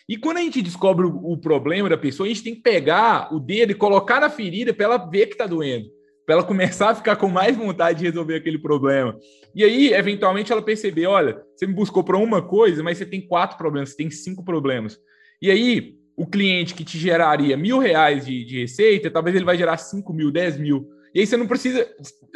E 0.08 0.16
quando 0.16 0.38
a 0.38 0.40
gente 0.40 0.60
descobre 0.60 1.06
o, 1.06 1.32
o, 1.32 1.38
problema 1.38 1.88
da 1.88 1.96
pessoa, 1.96 2.26
a 2.26 2.28
gente 2.28 2.42
tem 2.42 2.54
que 2.54 2.60
pegar 2.60 3.32
o 3.32 3.38
dedo 3.38 3.72
e 3.72 3.74
colocar 3.74 4.20
na 4.20 4.28
ferida 4.28 4.74
para 4.74 4.84
ela 4.84 4.96
ver 4.98 5.26
que 5.26 5.32
está 5.32 5.46
doendo, 5.46 5.86
para 6.26 6.36
ela 6.36 6.44
começar 6.44 6.90
a 6.90 6.94
ficar 6.94 7.16
com 7.16 7.28
mais 7.28 7.56
vontade 7.56 8.00
de 8.00 8.04
resolver 8.04 8.36
aquele 8.36 8.58
problema. 8.58 9.16
E 9.54 9.62
aí, 9.62 9.92
eventualmente, 9.92 10.50
ela 10.50 10.62
perceber: 10.62 11.06
olha, 11.06 11.40
você 11.54 11.66
me 11.66 11.74
buscou 11.74 12.02
para 12.02 12.16
uma 12.16 12.42
coisa, 12.42 12.82
mas 12.82 12.98
você 12.98 13.06
tem 13.06 13.26
quatro 13.26 13.56
problemas, 13.56 13.90
você 13.90 13.96
tem 13.96 14.10
cinco 14.10 14.44
problemas. 14.44 14.98
E 15.42 15.50
aí, 15.50 15.96
o 16.16 16.24
cliente 16.24 16.72
que 16.72 16.84
te 16.84 16.96
geraria 16.96 17.56
mil 17.56 17.80
reais 17.80 18.24
de, 18.24 18.44
de 18.44 18.60
receita, 18.60 19.10
talvez 19.10 19.34
ele 19.34 19.44
vai 19.44 19.58
gerar 19.58 19.76
cinco 19.76 20.12
mil, 20.12 20.30
dez 20.30 20.56
mil. 20.56 20.88
E 21.12 21.18
aí 21.18 21.26
você 21.26 21.36
não 21.36 21.48
precisa. 21.48 21.84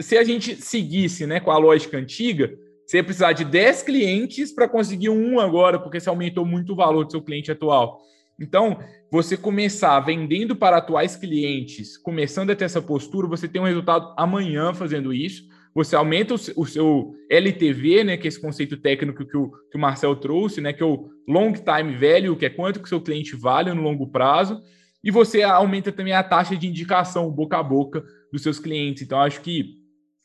Se 0.00 0.18
a 0.18 0.24
gente 0.24 0.56
seguisse 0.56 1.24
né, 1.24 1.38
com 1.38 1.52
a 1.52 1.56
lógica 1.56 1.96
antiga, 1.96 2.52
você 2.84 2.96
ia 2.96 3.04
precisar 3.04 3.32
de 3.32 3.44
10 3.44 3.84
clientes 3.84 4.52
para 4.52 4.68
conseguir 4.68 5.08
um 5.08 5.40
agora, 5.40 5.78
porque 5.78 5.98
você 5.98 6.08
aumentou 6.08 6.44
muito 6.44 6.72
o 6.72 6.76
valor 6.76 7.04
do 7.04 7.10
seu 7.12 7.22
cliente 7.22 7.50
atual. 7.50 8.00
Então, 8.38 8.78
você 9.10 9.36
começar 9.36 9.98
vendendo 10.00 10.54
para 10.54 10.76
atuais 10.76 11.16
clientes, 11.16 11.96
começando 11.96 12.50
a 12.50 12.56
ter 12.56 12.64
essa 12.64 12.82
postura, 12.82 13.26
você 13.26 13.48
tem 13.48 13.62
um 13.62 13.66
resultado 13.66 14.12
amanhã 14.16 14.74
fazendo 14.74 15.14
isso 15.14 15.44
você 15.76 15.94
aumenta 15.94 16.32
o, 16.32 16.38
o, 16.56 16.66
seu 16.66 17.14
LTV, 17.30 18.02
né, 18.02 18.16
que 18.16 18.26
é 18.26 18.28
esse 18.28 18.40
conceito 18.40 18.78
técnico 18.78 19.26
que 19.26 19.36
o, 19.36 19.50
que 19.70 19.76
o 19.76 19.78
Marcel 19.78 20.16
trouxe, 20.16 20.58
né, 20.58 20.72
que 20.72 20.82
é 20.82 20.86
o 20.86 21.10
long 21.28 21.52
time 21.52 21.94
value, 21.94 22.34
que 22.34 22.46
é 22.46 22.48
quanto 22.50 22.80
que 22.80 22.86
o 22.86 22.88
seu 22.88 22.98
cliente 22.98 23.36
vale 23.36 23.70
no 23.74 23.82
longo 23.82 24.06
prazo, 24.10 24.62
e 25.04 25.10
você 25.10 25.42
aumenta 25.42 25.92
também 25.92 26.14
a 26.14 26.22
taxa 26.22 26.56
de 26.56 26.66
indicação 26.66 27.30
boca 27.30 27.58
a 27.58 27.62
boca 27.62 28.02
dos 28.32 28.42
seus 28.42 28.58
clientes. 28.58 29.02
Então, 29.02 29.20
acho 29.20 29.42
que 29.42 29.74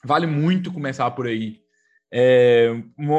vale 0.06 0.26
muito 0.26 0.72
começar 0.72 1.12
por 1.12 1.28
aí. 1.28 1.58
É, 2.10 2.74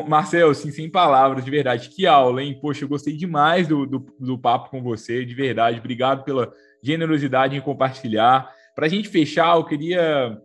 Marcel, 0.09 0.49
assim, 0.49 0.71
sem 0.71 0.91
palavras, 0.91 1.45
de 1.45 1.51
verdade, 1.51 1.91
que 1.91 2.07
aula, 2.07 2.43
hein? 2.43 2.59
Poxa, 2.63 2.85
eu 2.85 2.89
gostei 2.89 3.15
demais 3.15 3.69
do, 3.69 3.85
do, 3.85 4.07
do 4.19 4.39
papo 4.39 4.71
com 4.71 4.83
você, 4.83 5.23
de 5.23 5.35
verdade. 5.35 5.81
Obrigado 5.81 6.25
pela 6.25 6.51
generosidade 6.83 7.55
em 7.55 7.61
compartilhar. 7.61 8.51
Para 8.75 8.87
a 8.87 8.89
gente 8.89 9.11
fechar, 9.11 9.55
eu 9.57 9.65
queria 9.65 10.41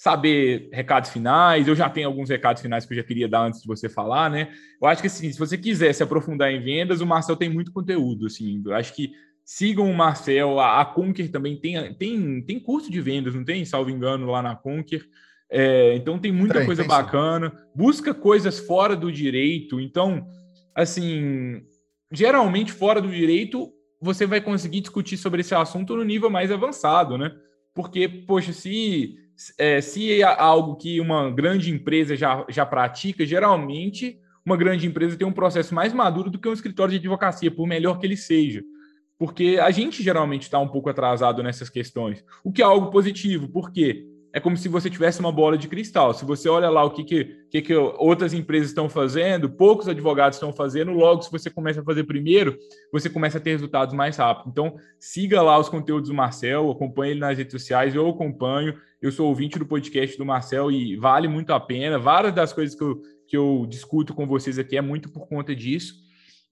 saber 0.00 0.70
recados 0.72 1.10
finais. 1.10 1.68
Eu 1.68 1.76
já 1.76 1.86
tenho 1.90 2.08
alguns 2.08 2.30
recados 2.30 2.62
finais 2.62 2.86
que 2.86 2.94
eu 2.94 2.96
já 2.96 3.04
queria 3.04 3.28
dar 3.28 3.42
antes 3.42 3.60
de 3.60 3.66
você 3.66 3.86
falar, 3.86 4.30
né? 4.30 4.50
Eu 4.80 4.88
acho 4.88 5.02
que 5.02 5.08
assim, 5.08 5.30
se 5.30 5.38
você 5.38 5.58
quiser 5.58 5.92
se 5.92 6.02
aprofundar 6.02 6.50
em 6.50 6.58
vendas, 6.58 7.02
o 7.02 7.06
Marcel 7.06 7.36
tem 7.36 7.50
muito 7.50 7.70
conteúdo, 7.70 8.24
assim. 8.24 8.62
Eu 8.64 8.74
acho 8.74 8.94
que 8.94 9.12
sigam 9.44 9.90
o 9.90 9.94
Marcel, 9.94 10.58
a, 10.58 10.80
a 10.80 10.86
Conquer 10.86 11.30
também 11.30 11.54
tem, 11.54 11.92
tem, 11.92 12.40
tem 12.40 12.58
curso 12.58 12.90
de 12.90 12.98
vendas, 12.98 13.34
não 13.34 13.44
tem? 13.44 13.62
Salvo 13.66 13.90
engano, 13.90 14.30
lá 14.30 14.40
na 14.40 14.56
Conquer. 14.56 15.04
É, 15.50 15.94
então 15.96 16.18
tem 16.18 16.32
muita 16.32 16.54
tem, 16.54 16.64
coisa 16.64 16.80
tem 16.80 16.88
bacana. 16.88 17.50
Sim. 17.50 17.64
Busca 17.74 18.14
coisas 18.14 18.58
fora 18.58 18.96
do 18.96 19.12
direito. 19.12 19.78
Então, 19.78 20.26
assim, 20.74 21.62
geralmente 22.10 22.72
fora 22.72 23.02
do 23.02 23.10
direito, 23.10 23.70
você 24.00 24.24
vai 24.24 24.40
conseguir 24.40 24.80
discutir 24.80 25.18
sobre 25.18 25.42
esse 25.42 25.54
assunto 25.54 25.94
no 25.94 26.04
nível 26.04 26.30
mais 26.30 26.50
avançado, 26.50 27.18
né? 27.18 27.30
Porque, 27.74 28.08
poxa, 28.08 28.54
se 28.54 29.29
é, 29.58 29.80
se 29.80 30.20
é 30.20 30.22
algo 30.22 30.76
que 30.76 31.00
uma 31.00 31.30
grande 31.30 31.70
empresa 31.70 32.16
já, 32.16 32.44
já 32.48 32.66
pratica, 32.66 33.24
geralmente 33.24 34.18
uma 34.44 34.56
grande 34.56 34.86
empresa 34.86 35.16
tem 35.16 35.26
um 35.26 35.32
processo 35.32 35.74
mais 35.74 35.92
maduro 35.92 36.30
do 36.30 36.38
que 36.38 36.48
um 36.48 36.52
escritório 36.52 36.92
de 36.92 36.98
advocacia, 36.98 37.50
por 37.50 37.66
melhor 37.66 37.98
que 37.98 38.06
ele 38.06 38.16
seja. 38.16 38.62
Porque 39.18 39.58
a 39.60 39.70
gente 39.70 40.02
geralmente 40.02 40.42
está 40.42 40.58
um 40.58 40.68
pouco 40.68 40.88
atrasado 40.88 41.42
nessas 41.42 41.68
questões, 41.68 42.24
o 42.42 42.50
que 42.50 42.62
é 42.62 42.64
algo 42.64 42.90
positivo, 42.90 43.48
porque 43.48 44.06
é 44.32 44.38
como 44.38 44.56
se 44.56 44.68
você 44.68 44.88
tivesse 44.88 45.20
uma 45.20 45.32
bola 45.32 45.58
de 45.58 45.68
cristal. 45.68 46.14
Se 46.14 46.24
você 46.24 46.48
olha 46.48 46.70
lá 46.70 46.84
o 46.84 46.90
que, 46.90 47.02
que, 47.02 47.24
que, 47.50 47.62
que 47.62 47.74
outras 47.74 48.32
empresas 48.32 48.68
estão 48.68 48.88
fazendo, 48.88 49.50
poucos 49.50 49.88
advogados 49.88 50.36
estão 50.36 50.52
fazendo, 50.52 50.92
logo, 50.92 51.22
se 51.22 51.30
você 51.30 51.50
começa 51.50 51.80
a 51.80 51.84
fazer 51.84 52.04
primeiro, 52.04 52.56
você 52.92 53.10
começa 53.10 53.38
a 53.38 53.40
ter 53.40 53.50
resultados 53.50 53.92
mais 53.94 54.16
rápido. 54.16 54.50
Então, 54.50 54.76
siga 54.98 55.42
lá 55.42 55.58
os 55.58 55.68
conteúdos 55.68 56.08
do 56.08 56.14
Marcel, 56.14 56.70
acompanhe 56.70 57.12
ele 57.12 57.20
nas 57.20 57.36
redes 57.36 57.52
sociais, 57.52 57.94
eu 57.94 58.08
acompanho. 58.08 58.74
Eu 59.00 59.10
sou 59.10 59.28
ouvinte 59.28 59.58
do 59.58 59.64
podcast 59.64 60.18
do 60.18 60.26
Marcel 60.26 60.70
e 60.70 60.94
vale 60.96 61.26
muito 61.26 61.54
a 61.54 61.60
pena. 61.60 61.98
Várias 61.98 62.34
das 62.34 62.52
coisas 62.52 62.76
que 62.76 62.82
eu, 62.82 63.02
que 63.26 63.36
eu 63.36 63.66
discuto 63.66 64.12
com 64.12 64.26
vocês 64.26 64.58
aqui 64.58 64.76
é 64.76 64.82
muito 64.82 65.10
por 65.10 65.26
conta 65.26 65.56
disso. 65.56 65.94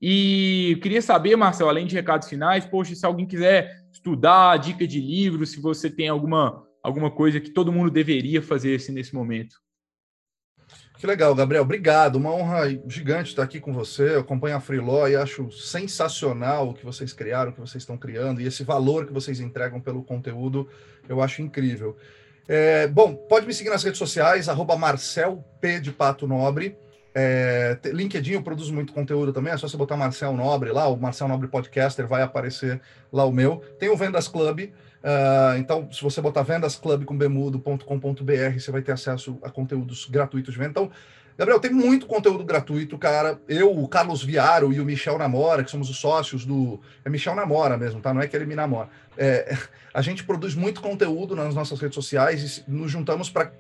E 0.01 0.79
queria 0.81 1.03
saber, 1.03 1.37
Marcel, 1.37 1.69
além 1.69 1.87
de 1.87 1.95
recados 1.95 2.29
finais, 2.29 2.65
poxa, 2.65 2.95
se 2.95 3.05
alguém 3.05 3.27
quiser 3.27 3.85
estudar, 3.93 4.57
dica 4.57 4.87
de 4.87 4.99
livro, 4.99 5.45
se 5.45 5.61
você 5.61 5.91
tem 5.91 6.09
alguma 6.09 6.67
alguma 6.83 7.11
coisa 7.11 7.41
que 7.41 7.51
todo 7.51 7.73
mundo 7.73 7.91
deveria 7.91 8.41
fazer 8.41 8.77
assim, 8.77 8.93
nesse 8.93 9.15
momento. 9.15 9.57
Que 10.99 11.07
legal, 11.07 11.35
Gabriel. 11.35 11.63
Obrigado. 11.63 12.17
Uma 12.17 12.33
honra 12.33 12.69
gigante 12.89 13.31
estar 13.31 13.45
aqui 13.45 13.61
com 13.61 13.73
você. 13.73 14.15
Eu 14.15 14.21
acompanho 14.21 14.57
a 14.57 14.61
Freeló 14.61 15.07
e 15.07 15.15
acho 15.15 15.51
sensacional 15.53 16.71
o 16.71 16.75
que 16.75 16.85
vocês 16.85 17.13
criaram, 17.13 17.51
o 17.51 17.55
que 17.55 17.61
vocês 17.61 17.83
estão 17.83 17.97
criando 17.97 18.41
e 18.41 18.47
esse 18.47 18.65
valor 18.65 19.07
que 19.07 19.13
vocês 19.13 19.39
entregam 19.39 19.81
pelo 19.81 20.03
conteúdo. 20.03 20.69
Eu 21.09 21.23
acho 21.23 21.41
incrível. 21.41 21.97
É, 22.49 22.87
bom, 22.87 23.15
pode 23.15 23.47
me 23.47 23.53
seguir 23.53 23.71
nas 23.71 23.85
redes 23.85 23.99
sociais, 23.99 24.49
arroba 24.49 24.77
Marcel 24.77 25.45
P 25.61 25.79
de 25.79 25.93
Pato 25.93 26.27
Nobre. 26.27 26.77
É, 27.15 27.79
LinkedIn 27.85 28.33
eu 28.33 28.43
produzo 28.43 28.73
muito 28.73 28.93
conteúdo 28.93 29.33
também, 29.33 29.53
é 29.53 29.57
só 29.57 29.69
você 29.69 29.77
botar 29.77 29.97
Marcel 29.97 30.33
Nobre 30.33 30.73
lá, 30.73 30.89
o 30.89 30.97
Marcel 30.97 31.29
Nobre 31.29 31.49
Podcaster, 31.49 32.07
vai 32.07 32.23
aparecer 32.23 32.81
lá 33.13 33.25
o 33.25 33.33
meu. 33.33 33.63
Tem 33.79 33.91
o 33.91 33.97
Vendas 33.97 34.29
Club, 34.29 34.71
Uh, 34.99 35.55
então, 35.59 35.89
se 35.93 36.03
você 36.03 36.21
botar 36.21 36.43
vendasclubcombemudo.com.br, 36.43 38.59
você 38.59 38.71
vai 38.71 38.83
ter 38.83 38.93
acesso 38.93 39.39
a 39.43 39.51
conteúdos 39.51 40.05
gratuitos 40.07 40.53
de 40.53 40.59
venda. 40.59 40.71
Então, 40.71 40.91
Gabriel, 41.39 41.61
tem 41.61 41.71
muito 41.71 42.05
conteúdo 42.07 42.43
gratuito, 42.43 42.99
cara. 42.99 43.41
Eu, 43.49 43.71
o 43.71 43.87
Carlos 43.87 44.25
Viaro 44.25 44.73
e 44.73 44.81
o 44.81 44.85
Michel 44.85 45.17
Namora, 45.17 45.63
que 45.63 45.71
somos 45.71 45.89
os 45.89 45.97
sócios 45.97 46.45
do. 46.45 46.81
É 47.05 47.09
Michel 47.09 47.37
Namora 47.37 47.77
mesmo, 47.79 48.01
tá? 48.01 48.13
Não 48.13 48.21
é 48.21 48.27
que 48.27 48.35
ele 48.35 48.45
me 48.45 48.57
namora. 48.57 48.89
É, 49.17 49.57
a 49.95 50.03
gente 50.03 50.25
produz 50.25 50.57
muito 50.57 50.81
conteúdo 50.81 51.37
nas 51.37 51.55
nossas 51.55 51.79
redes 51.79 51.95
sociais 51.95 52.65
e 52.67 52.71
nos 52.71 52.91
juntamos 52.91 53.31
para 53.31 53.53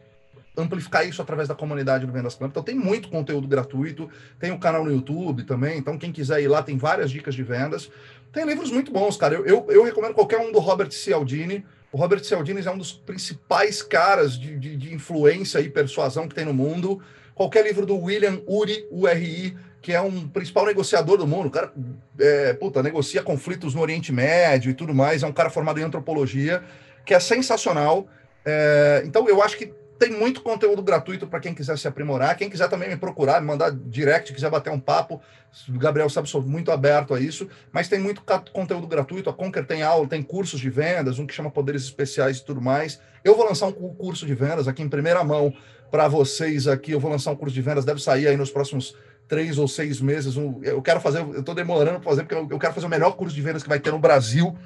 amplificar 0.56 1.06
isso 1.06 1.22
através 1.22 1.46
da 1.46 1.54
comunidade 1.54 2.04
do 2.04 2.12
Vendas 2.12 2.34
Club. 2.34 2.50
Então 2.50 2.64
tem 2.64 2.74
muito 2.74 3.08
conteúdo 3.08 3.46
gratuito, 3.46 4.10
tem 4.40 4.50
o 4.50 4.58
canal 4.58 4.84
no 4.84 4.90
YouTube 4.90 5.44
também, 5.44 5.78
então 5.78 5.96
quem 5.96 6.10
quiser 6.10 6.42
ir 6.42 6.48
lá 6.48 6.64
tem 6.64 6.76
várias 6.76 7.12
dicas 7.12 7.36
de 7.36 7.44
vendas. 7.44 7.88
Tem 8.32 8.44
livros 8.44 8.72
muito 8.72 8.90
bons, 8.90 9.16
cara. 9.16 9.36
Eu, 9.36 9.46
eu, 9.46 9.66
eu 9.68 9.84
recomendo 9.84 10.14
qualquer 10.14 10.38
um 10.38 10.50
do 10.50 10.58
Robert 10.58 10.90
Cialdini. 10.90 11.64
O 11.92 11.96
Robert 11.96 12.24
Cialdini 12.24 12.60
é 12.60 12.70
um 12.70 12.76
dos 12.76 12.92
principais 12.92 13.80
caras 13.82 14.36
de, 14.36 14.58
de, 14.58 14.76
de, 14.76 14.92
influência 14.92 15.60
e 15.60 15.70
persuasão 15.70 16.26
que 16.26 16.34
tem 16.34 16.44
no 16.44 16.52
mundo. 16.52 17.00
Qualquer 17.38 17.64
livro 17.64 17.86
do 17.86 17.96
William 17.96 18.40
Uri, 18.48 18.84
URI, 18.90 19.56
que 19.80 19.92
é 19.92 20.00
um 20.00 20.26
principal 20.26 20.66
negociador 20.66 21.16
do 21.16 21.24
mundo. 21.24 21.46
O 21.46 21.50
cara, 21.52 21.72
é, 22.18 22.52
puta, 22.52 22.82
negocia 22.82 23.22
conflitos 23.22 23.76
no 23.76 23.80
Oriente 23.80 24.12
Médio 24.12 24.72
e 24.72 24.74
tudo 24.74 24.92
mais. 24.92 25.22
É 25.22 25.26
um 25.26 25.32
cara 25.32 25.48
formado 25.48 25.78
em 25.78 25.84
antropologia, 25.84 26.64
que 27.06 27.14
é 27.14 27.20
sensacional. 27.20 28.08
É, 28.44 29.04
então, 29.06 29.28
eu 29.28 29.40
acho 29.40 29.56
que 29.56 29.72
tem 30.00 30.10
muito 30.10 30.42
conteúdo 30.42 30.82
gratuito 30.82 31.28
para 31.28 31.38
quem 31.38 31.54
quiser 31.54 31.78
se 31.78 31.86
aprimorar. 31.86 32.36
Quem 32.36 32.50
quiser 32.50 32.68
também 32.68 32.88
me 32.88 32.96
procurar, 32.96 33.40
me 33.40 33.46
mandar 33.46 33.70
direct, 33.70 34.32
quiser 34.32 34.50
bater 34.50 34.72
um 34.72 34.80
papo. 34.80 35.22
O 35.68 35.78
Gabriel 35.78 36.10
sabe, 36.10 36.28
sou 36.28 36.42
muito 36.42 36.72
aberto 36.72 37.14
a 37.14 37.20
isso. 37.20 37.48
Mas 37.70 37.86
tem 37.86 38.00
muito 38.00 38.20
conteúdo 38.52 38.88
gratuito. 38.88 39.30
A 39.30 39.32
Conquer 39.32 39.64
tem 39.64 39.84
aula, 39.84 40.08
tem 40.08 40.24
cursos 40.24 40.58
de 40.58 40.70
vendas, 40.70 41.20
um 41.20 41.26
que 41.26 41.32
chama 41.32 41.52
Poderes 41.52 41.84
Especiais 41.84 42.38
e 42.38 42.44
tudo 42.44 42.60
mais. 42.60 43.00
Eu 43.22 43.36
vou 43.36 43.46
lançar 43.46 43.66
um 43.66 43.72
curso 43.72 44.26
de 44.26 44.34
vendas 44.34 44.66
aqui 44.66 44.82
em 44.82 44.88
primeira 44.88 45.22
mão 45.22 45.54
para 45.90 46.08
vocês 46.08 46.66
aqui. 46.66 46.92
Eu 46.92 47.00
vou 47.00 47.10
lançar 47.10 47.30
um 47.30 47.36
curso 47.36 47.54
de 47.54 47.62
vendas, 47.62 47.84
deve 47.84 48.02
sair 48.02 48.28
aí 48.28 48.36
nos 48.36 48.50
próximos 48.50 48.94
três 49.26 49.58
ou 49.58 49.68
seis 49.68 50.00
meses. 50.00 50.34
Eu 50.62 50.80
quero 50.82 51.00
fazer, 51.00 51.20
eu 51.20 51.40
estou 51.40 51.54
demorando 51.54 52.00
para 52.00 52.10
fazer, 52.10 52.24
porque 52.24 52.54
eu 52.54 52.58
quero 52.58 52.72
fazer 52.72 52.86
o 52.86 52.90
melhor 52.90 53.12
curso 53.12 53.34
de 53.34 53.42
vendas 53.42 53.62
que 53.62 53.68
vai 53.68 53.78
ter 53.78 53.90
no 53.90 53.98
Brasil 53.98 54.56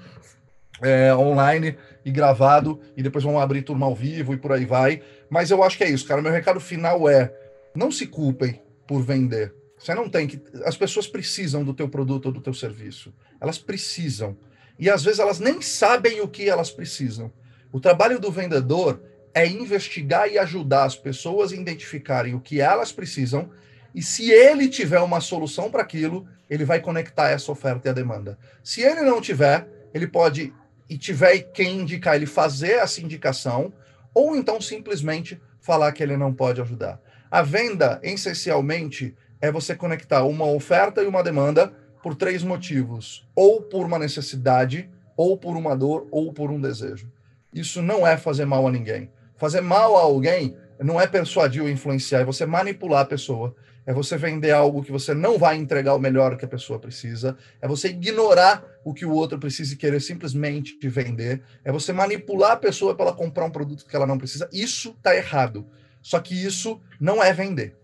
é, 0.81 1.14
online 1.14 1.77
e 2.05 2.11
gravado, 2.11 2.81
e 2.97 3.03
depois 3.03 3.25
vão 3.25 3.39
abrir 3.39 3.62
turma 3.62 3.87
ao 3.87 3.95
vivo 3.95 4.35
e 4.35 4.37
por 4.37 4.53
aí 4.53 4.64
vai. 4.64 5.03
Mas 5.31 5.51
eu 5.51 5.62
acho 5.62 5.79
que 5.79 5.85
é 5.85 5.91
isso, 5.91 6.07
cara. 6.07 6.20
Meu 6.20 6.33
recado 6.33 6.61
final 6.61 7.09
é: 7.09 7.33
não 7.75 7.91
se 7.91 8.07
culpem 8.07 8.61
por 8.87 9.03
vender. 9.03 9.55
Você 9.79 9.95
não 9.95 10.09
tem 10.09 10.27
que. 10.27 10.41
As 10.64 10.77
pessoas 10.77 11.07
precisam 11.07 11.64
do 11.64 11.75
teu 11.75 11.89
produto 11.89 12.27
ou 12.27 12.33
do 12.33 12.41
teu 12.41 12.55
serviço. 12.55 13.12
Elas 13.41 13.59
precisam. 13.59 14.37
E 14.79 14.91
às 14.91 15.03
vezes 15.03 15.18
elas 15.18 15.39
nem 15.39 15.61
sabem 15.61 16.20
o 16.20 16.29
que 16.29 16.49
elas 16.49 16.70
precisam. 16.70 17.33
O 17.73 17.81
trabalho 17.81 18.20
do 18.20 18.31
vendedor 18.31 19.01
é 19.35 19.47
investigar 19.47 20.28
e 20.28 20.39
ajudar 20.39 20.85
as 20.85 20.97
pessoas 20.97 21.53
a 21.53 21.57
identificarem 21.57 22.35
o 22.35 22.41
que 22.41 22.61
elas 22.61 22.93
precisam. 22.93 23.51
E 23.95 24.03
se 24.03 24.30
ele 24.30 24.68
tiver 24.68 25.01
uma 25.01 25.20
solução 25.20 25.70
para 25.70 25.83
aquilo, 25.83 26.26
ele 26.49 26.64
vai 26.64 26.80
conectar 26.80 27.30
essa 27.30 27.51
oferta 27.51 27.89
e 27.89 27.91
a 27.91 27.95
demanda. 27.95 28.39
Se 28.62 28.83
ele 28.83 29.03
não 29.03 29.20
tiver, 29.20 29.66
ele 29.95 30.07
pode 30.07 30.53
e 30.89 30.99
tiver 30.99 31.39
quem 31.39 31.80
indicar 31.80 32.16
ele 32.16 32.26
fazer 32.26 32.72
essa 32.72 33.01
indicação, 33.01 33.72
ou 34.12 34.37
então 34.37 34.61
simplesmente 34.61 35.41
falar 35.59 35.93
que 35.93 36.03
ele 36.03 36.16
não 36.16 36.35
pode 36.35 36.61
ajudar. 36.61 37.01
A 37.30 37.41
venda, 37.41 37.99
essencialmente, 38.03 39.16
é 39.41 39.51
você 39.51 39.74
conectar 39.74 40.24
uma 40.24 40.45
oferta 40.45 41.03
e 41.03 41.07
uma 41.07 41.22
demanda 41.22 41.72
por 42.03 42.14
três 42.14 42.43
motivos: 42.43 43.26
ou 43.35 43.62
por 43.62 43.87
uma 43.87 43.99
necessidade, 43.99 44.91
ou 45.16 45.39
por 45.39 45.57
uma 45.57 45.74
dor, 45.74 46.07
ou 46.11 46.33
por 46.33 46.51
um 46.51 46.61
desejo. 46.61 47.11
Isso 47.55 47.80
não 47.80 48.07
é 48.07 48.16
fazer 48.18 48.45
mal 48.45 48.66
a 48.66 48.70
ninguém. 48.70 49.11
Fazer 49.43 49.61
mal 49.61 49.97
a 49.97 50.03
alguém 50.03 50.57
não 50.78 51.01
é 51.01 51.07
persuadir 51.09 51.61
ou 51.61 51.68
influenciar, 51.68 52.20
é 52.20 52.24
você 52.24 52.47
manipular 52.47 53.01
a 53.01 53.05
pessoa 53.05 53.57
é 53.84 53.93
você 53.93 54.16
vender 54.16 54.53
algo 54.53 54.84
que 54.84 54.93
você 54.93 55.12
não 55.12 55.36
vai 55.36 55.57
entregar 55.57 55.97
o 55.97 55.99
melhor 55.99 56.36
que 56.36 56.45
a 56.45 56.49
pessoa 56.49 56.78
precisa, 56.78 57.36
é 57.61 57.66
você 57.66 57.88
ignorar 57.88 58.64
o 58.84 58.95
que 58.95 59.05
o 59.05 59.11
outro 59.11 59.40
precisa 59.40 59.74
e 59.74 59.76
querer 59.76 59.99
simplesmente 59.99 60.78
vender, 60.88 61.43
é 61.64 61.72
você 61.72 61.93
manipular 61.93 62.53
a 62.53 62.57
pessoa 62.57 62.95
para 62.95 63.07
ela 63.07 63.16
comprar 63.16 63.45
um 63.45 63.51
produto 63.51 63.84
que 63.84 63.97
ela 63.97 64.07
não 64.07 64.16
precisa. 64.16 64.49
Isso 64.53 64.90
está 64.90 65.16
errado. 65.16 65.66
Só 66.01 66.20
que 66.20 66.32
isso 66.32 66.80
não 67.01 67.20
é 67.20 67.32
vender. 67.32 67.76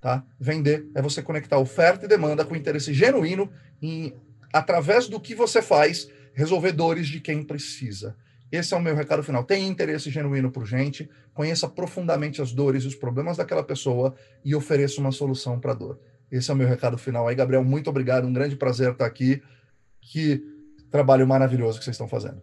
Tá? 0.00 0.24
Vender 0.40 0.88
é 0.92 1.00
você 1.00 1.22
conectar 1.22 1.56
oferta 1.58 2.06
e 2.06 2.08
demanda 2.08 2.44
com 2.44 2.56
interesse 2.56 2.92
genuíno 2.92 3.48
em, 3.80 4.12
através 4.52 5.06
do 5.06 5.20
que 5.20 5.36
você 5.36 5.62
faz, 5.62 6.08
resolver 6.34 6.72
dores 6.72 7.06
de 7.06 7.20
quem 7.20 7.44
precisa. 7.44 8.16
Esse 8.50 8.74
é 8.74 8.76
o 8.76 8.80
meu 8.80 8.94
recado 8.94 9.22
final. 9.22 9.44
Tenha 9.44 9.66
interesse 9.66 10.10
genuíno 10.10 10.50
por 10.50 10.66
gente, 10.66 11.08
conheça 11.34 11.68
profundamente 11.68 12.40
as 12.40 12.52
dores 12.52 12.84
e 12.84 12.86
os 12.86 12.94
problemas 12.94 13.36
daquela 13.36 13.62
pessoa 13.62 14.14
e 14.44 14.54
ofereça 14.54 15.00
uma 15.00 15.12
solução 15.12 15.58
para 15.58 15.72
a 15.72 15.74
dor. 15.74 16.00
Esse 16.30 16.50
é 16.50 16.54
o 16.54 16.56
meu 16.56 16.68
recado 16.68 16.96
final. 16.98 17.26
Aí, 17.26 17.34
Gabriel, 17.34 17.64
muito 17.64 17.90
obrigado. 17.90 18.26
Um 18.26 18.32
grande 18.32 18.56
prazer 18.56 18.92
estar 18.92 19.06
aqui. 19.06 19.42
Que 20.00 20.42
trabalho 20.90 21.26
maravilhoso 21.26 21.78
que 21.78 21.84
vocês 21.84 21.94
estão 21.94 22.08
fazendo. 22.08 22.40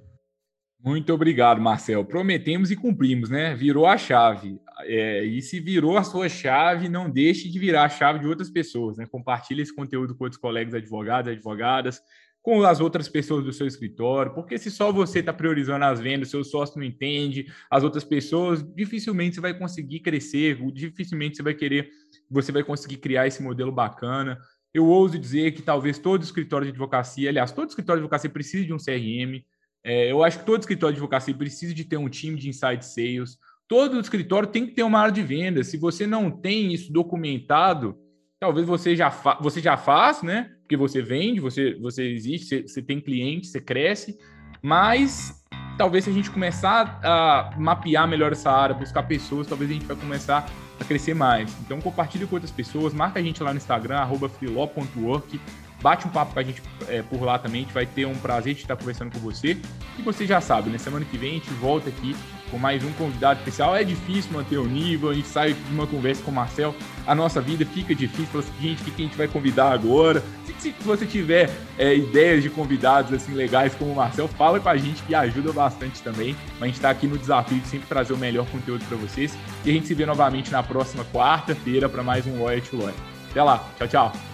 Muito 0.84 1.14
obrigado, 1.14 1.62
Marcel. 1.62 2.04
Prometemos 2.04 2.70
e 2.70 2.76
cumprimos, 2.76 3.30
né? 3.30 3.56
Virou 3.56 3.86
a 3.86 3.98
chave. 3.98 4.60
É, 4.82 5.24
e 5.24 5.42
se 5.42 5.62
virou 5.62 5.98
a 5.98 6.04
sua 6.04 6.28
chave, 6.28 6.90
não 6.90 7.10
deixe 7.10 7.50
de 7.50 7.58
virar 7.58 7.86
a 7.86 7.90
chave 7.90 8.20
de 8.20 8.28
outras 8.28 8.50
pessoas, 8.50 8.98
né? 8.98 9.06
Compartilhe 9.06 9.62
esse 9.62 9.74
conteúdo 9.74 10.14
com 10.14 10.26
outros 10.26 10.42
colegas 10.42 10.74
advogados, 10.74 11.32
advogadas, 11.32 12.02
com 12.44 12.62
as 12.64 12.82
outras 12.82 13.08
pessoas 13.08 13.46
do 13.46 13.54
seu 13.54 13.66
escritório, 13.66 14.34
porque 14.34 14.58
se 14.58 14.70
só 14.70 14.92
você 14.92 15.20
está 15.20 15.32
priorizando 15.32 15.86
as 15.86 16.02
vendas, 16.02 16.30
seu 16.30 16.44
sócio 16.44 16.78
não 16.78 16.86
entende, 16.86 17.48
as 17.72 17.86
outras 17.86 18.04
pessoas, 18.04 18.62
dificilmente 18.76 19.36
você 19.36 19.42
vai 19.42 19.58
conseguir 19.58 20.02
crescer, 20.02 20.60
dificilmente 20.74 21.38
você 21.38 21.42
vai 21.42 21.54
querer, 21.54 21.90
você 22.30 22.52
vai 22.52 22.62
conseguir 22.62 22.98
criar 22.98 23.26
esse 23.26 23.42
modelo 23.42 23.72
bacana. 23.72 24.38
Eu 24.74 24.86
ouso 24.86 25.18
dizer 25.18 25.54
que 25.54 25.62
talvez 25.62 25.98
todo 25.98 26.22
escritório 26.22 26.66
de 26.66 26.72
advocacia, 26.72 27.30
aliás, 27.30 27.54
todo 27.54 27.70
escritório 27.70 28.02
de 28.02 28.04
advocacia 28.04 28.30
precise 28.30 28.66
de 28.66 28.74
um 28.74 28.78
CRM. 28.78 29.42
É, 29.82 30.12
eu 30.12 30.22
acho 30.22 30.40
que 30.40 30.46
todo 30.46 30.60
escritório 30.60 30.94
de 30.94 31.00
advocacia 31.00 31.34
precisa 31.34 31.74
de 31.74 31.86
ter 31.86 31.96
um 31.96 32.10
time 32.10 32.38
de 32.38 32.50
inside 32.50 32.86
sales. 32.86 33.38
Todo 33.70 33.98
escritório 34.02 34.50
tem 34.50 34.66
que 34.66 34.74
ter 34.74 34.84
uma 34.84 35.00
área 35.00 35.14
de 35.14 35.24
vendas. 35.24 35.68
Se 35.68 35.78
você 35.78 36.06
não 36.06 36.30
tem 36.30 36.74
isso 36.74 36.92
documentado, 36.92 37.98
talvez 38.44 38.68
você 38.68 38.94
já, 38.94 39.08
você 39.40 39.62
já 39.62 39.78
faz, 39.78 40.22
né? 40.22 40.50
Porque 40.64 40.76
você 40.76 41.02
vende, 41.02 41.40
você, 41.40 41.76
você 41.80 42.04
existe, 42.04 42.46
você, 42.46 42.62
você 42.64 42.82
tem 42.82 43.00
cliente, 43.00 43.48
você 43.48 43.62
cresce, 43.62 44.18
mas 44.62 45.42
talvez 45.78 46.04
se 46.04 46.10
a 46.10 46.14
gente 46.14 46.30
começar 46.30 47.00
a 47.02 47.52
mapear 47.58 48.06
melhor 48.06 48.34
essa 48.34 48.52
área, 48.52 48.76
buscar 48.76 49.04
pessoas, 49.04 49.48
talvez 49.48 49.72
a 49.72 49.74
gente 49.74 49.86
vai 49.86 49.96
começar 49.96 50.46
a 50.78 50.84
crescer 50.84 51.14
mais. 51.14 51.56
Então 51.62 51.80
compartilhe 51.80 52.28
com 52.28 52.36
outras 52.36 52.52
pessoas, 52.52 52.94
marca 52.94 53.18
a 53.18 53.24
gente 53.24 53.42
lá 53.42 53.52
no 53.52 53.58
Instagram, 53.58 54.06
freeló.work, 54.38 55.40
bate 55.82 56.06
um 56.06 56.10
papo 56.10 56.34
com 56.34 56.40
a 56.40 56.44
gente 56.44 56.62
é, 56.90 57.02
por 57.02 57.22
lá 57.22 57.40
também, 57.40 57.62
a 57.62 57.64
gente 57.64 57.74
vai 57.74 57.86
ter 57.86 58.06
um 58.06 58.16
prazer 58.16 58.56
de 58.56 58.64
estar 58.64 58.76
conversando 58.76 59.14
com 59.14 59.20
você. 59.20 59.58
E 59.98 60.02
você 60.02 60.28
já 60.28 60.42
sabe, 60.42 60.70
né? 60.70 60.78
Semana 60.78 61.06
que 61.06 61.18
vem 61.18 61.32
a 61.32 61.34
gente 61.36 61.50
volta 61.52 61.88
aqui 61.88 62.14
com 62.54 62.60
mais 62.60 62.84
um 62.84 62.92
convidado 62.94 63.40
especial. 63.40 63.76
É 63.76 63.84
difícil 63.84 64.32
manter 64.32 64.58
o 64.58 64.66
nível, 64.66 65.10
a 65.10 65.14
gente 65.16 65.28
sai 65.28 65.54
de 65.54 65.74
uma 65.74 65.88
conversa 65.88 66.22
com 66.22 66.30
o 66.30 66.34
Marcel, 66.34 66.76
a 67.06 67.16
nossa 67.16 67.42
vida 67.42 67.66
fica 67.66 67.96
difícil. 67.96 68.28
Fala 68.28 68.44
assim, 68.44 68.62
gente, 68.62 68.82
o 68.84 68.86
que 68.86 69.02
a 69.02 69.06
gente 69.06 69.18
vai 69.18 69.28
convidar 69.28 69.72
agora? 69.72 70.24
Se, 70.60 70.70
se 70.70 70.76
você 70.84 71.06
tiver 71.06 71.50
é, 71.80 71.96
ideias 71.96 72.44
de 72.44 72.50
convidados 72.52 73.12
assim 73.12 73.34
legais 73.34 73.74
como 73.74 73.92
o 73.92 73.96
Marcel, 73.96 74.28
fala 74.28 74.60
com 74.60 74.70
a 74.70 74.78
gente 74.78 75.02
que 75.02 75.16
ajuda 75.16 75.52
bastante 75.52 76.02
também. 76.04 76.36
A 76.62 76.66
gente 76.68 76.76
está 76.76 76.92
aqui 76.92 77.08
no 77.08 77.18
desafio 77.18 77.60
de 77.60 77.68
sempre 77.68 77.88
trazer 77.88 78.14
o 78.14 78.18
melhor 78.18 78.46
conteúdo 78.46 78.86
para 78.86 78.98
vocês. 78.98 79.36
E 79.66 79.72
a 79.72 79.74
gente 79.74 79.88
se 79.88 79.96
vê 79.96 80.06
novamente 80.06 80.52
na 80.52 80.62
próxima 80.62 81.04
quarta-feira 81.06 81.90
para 81.90 82.04
mais 82.04 82.28
um 82.28 82.44
Lawyer 82.44 82.62
to 82.62 82.78
Lawyer. 82.78 82.94
Até 83.32 83.42
lá, 83.42 83.68
tchau, 83.80 83.88
tchau. 83.88 84.33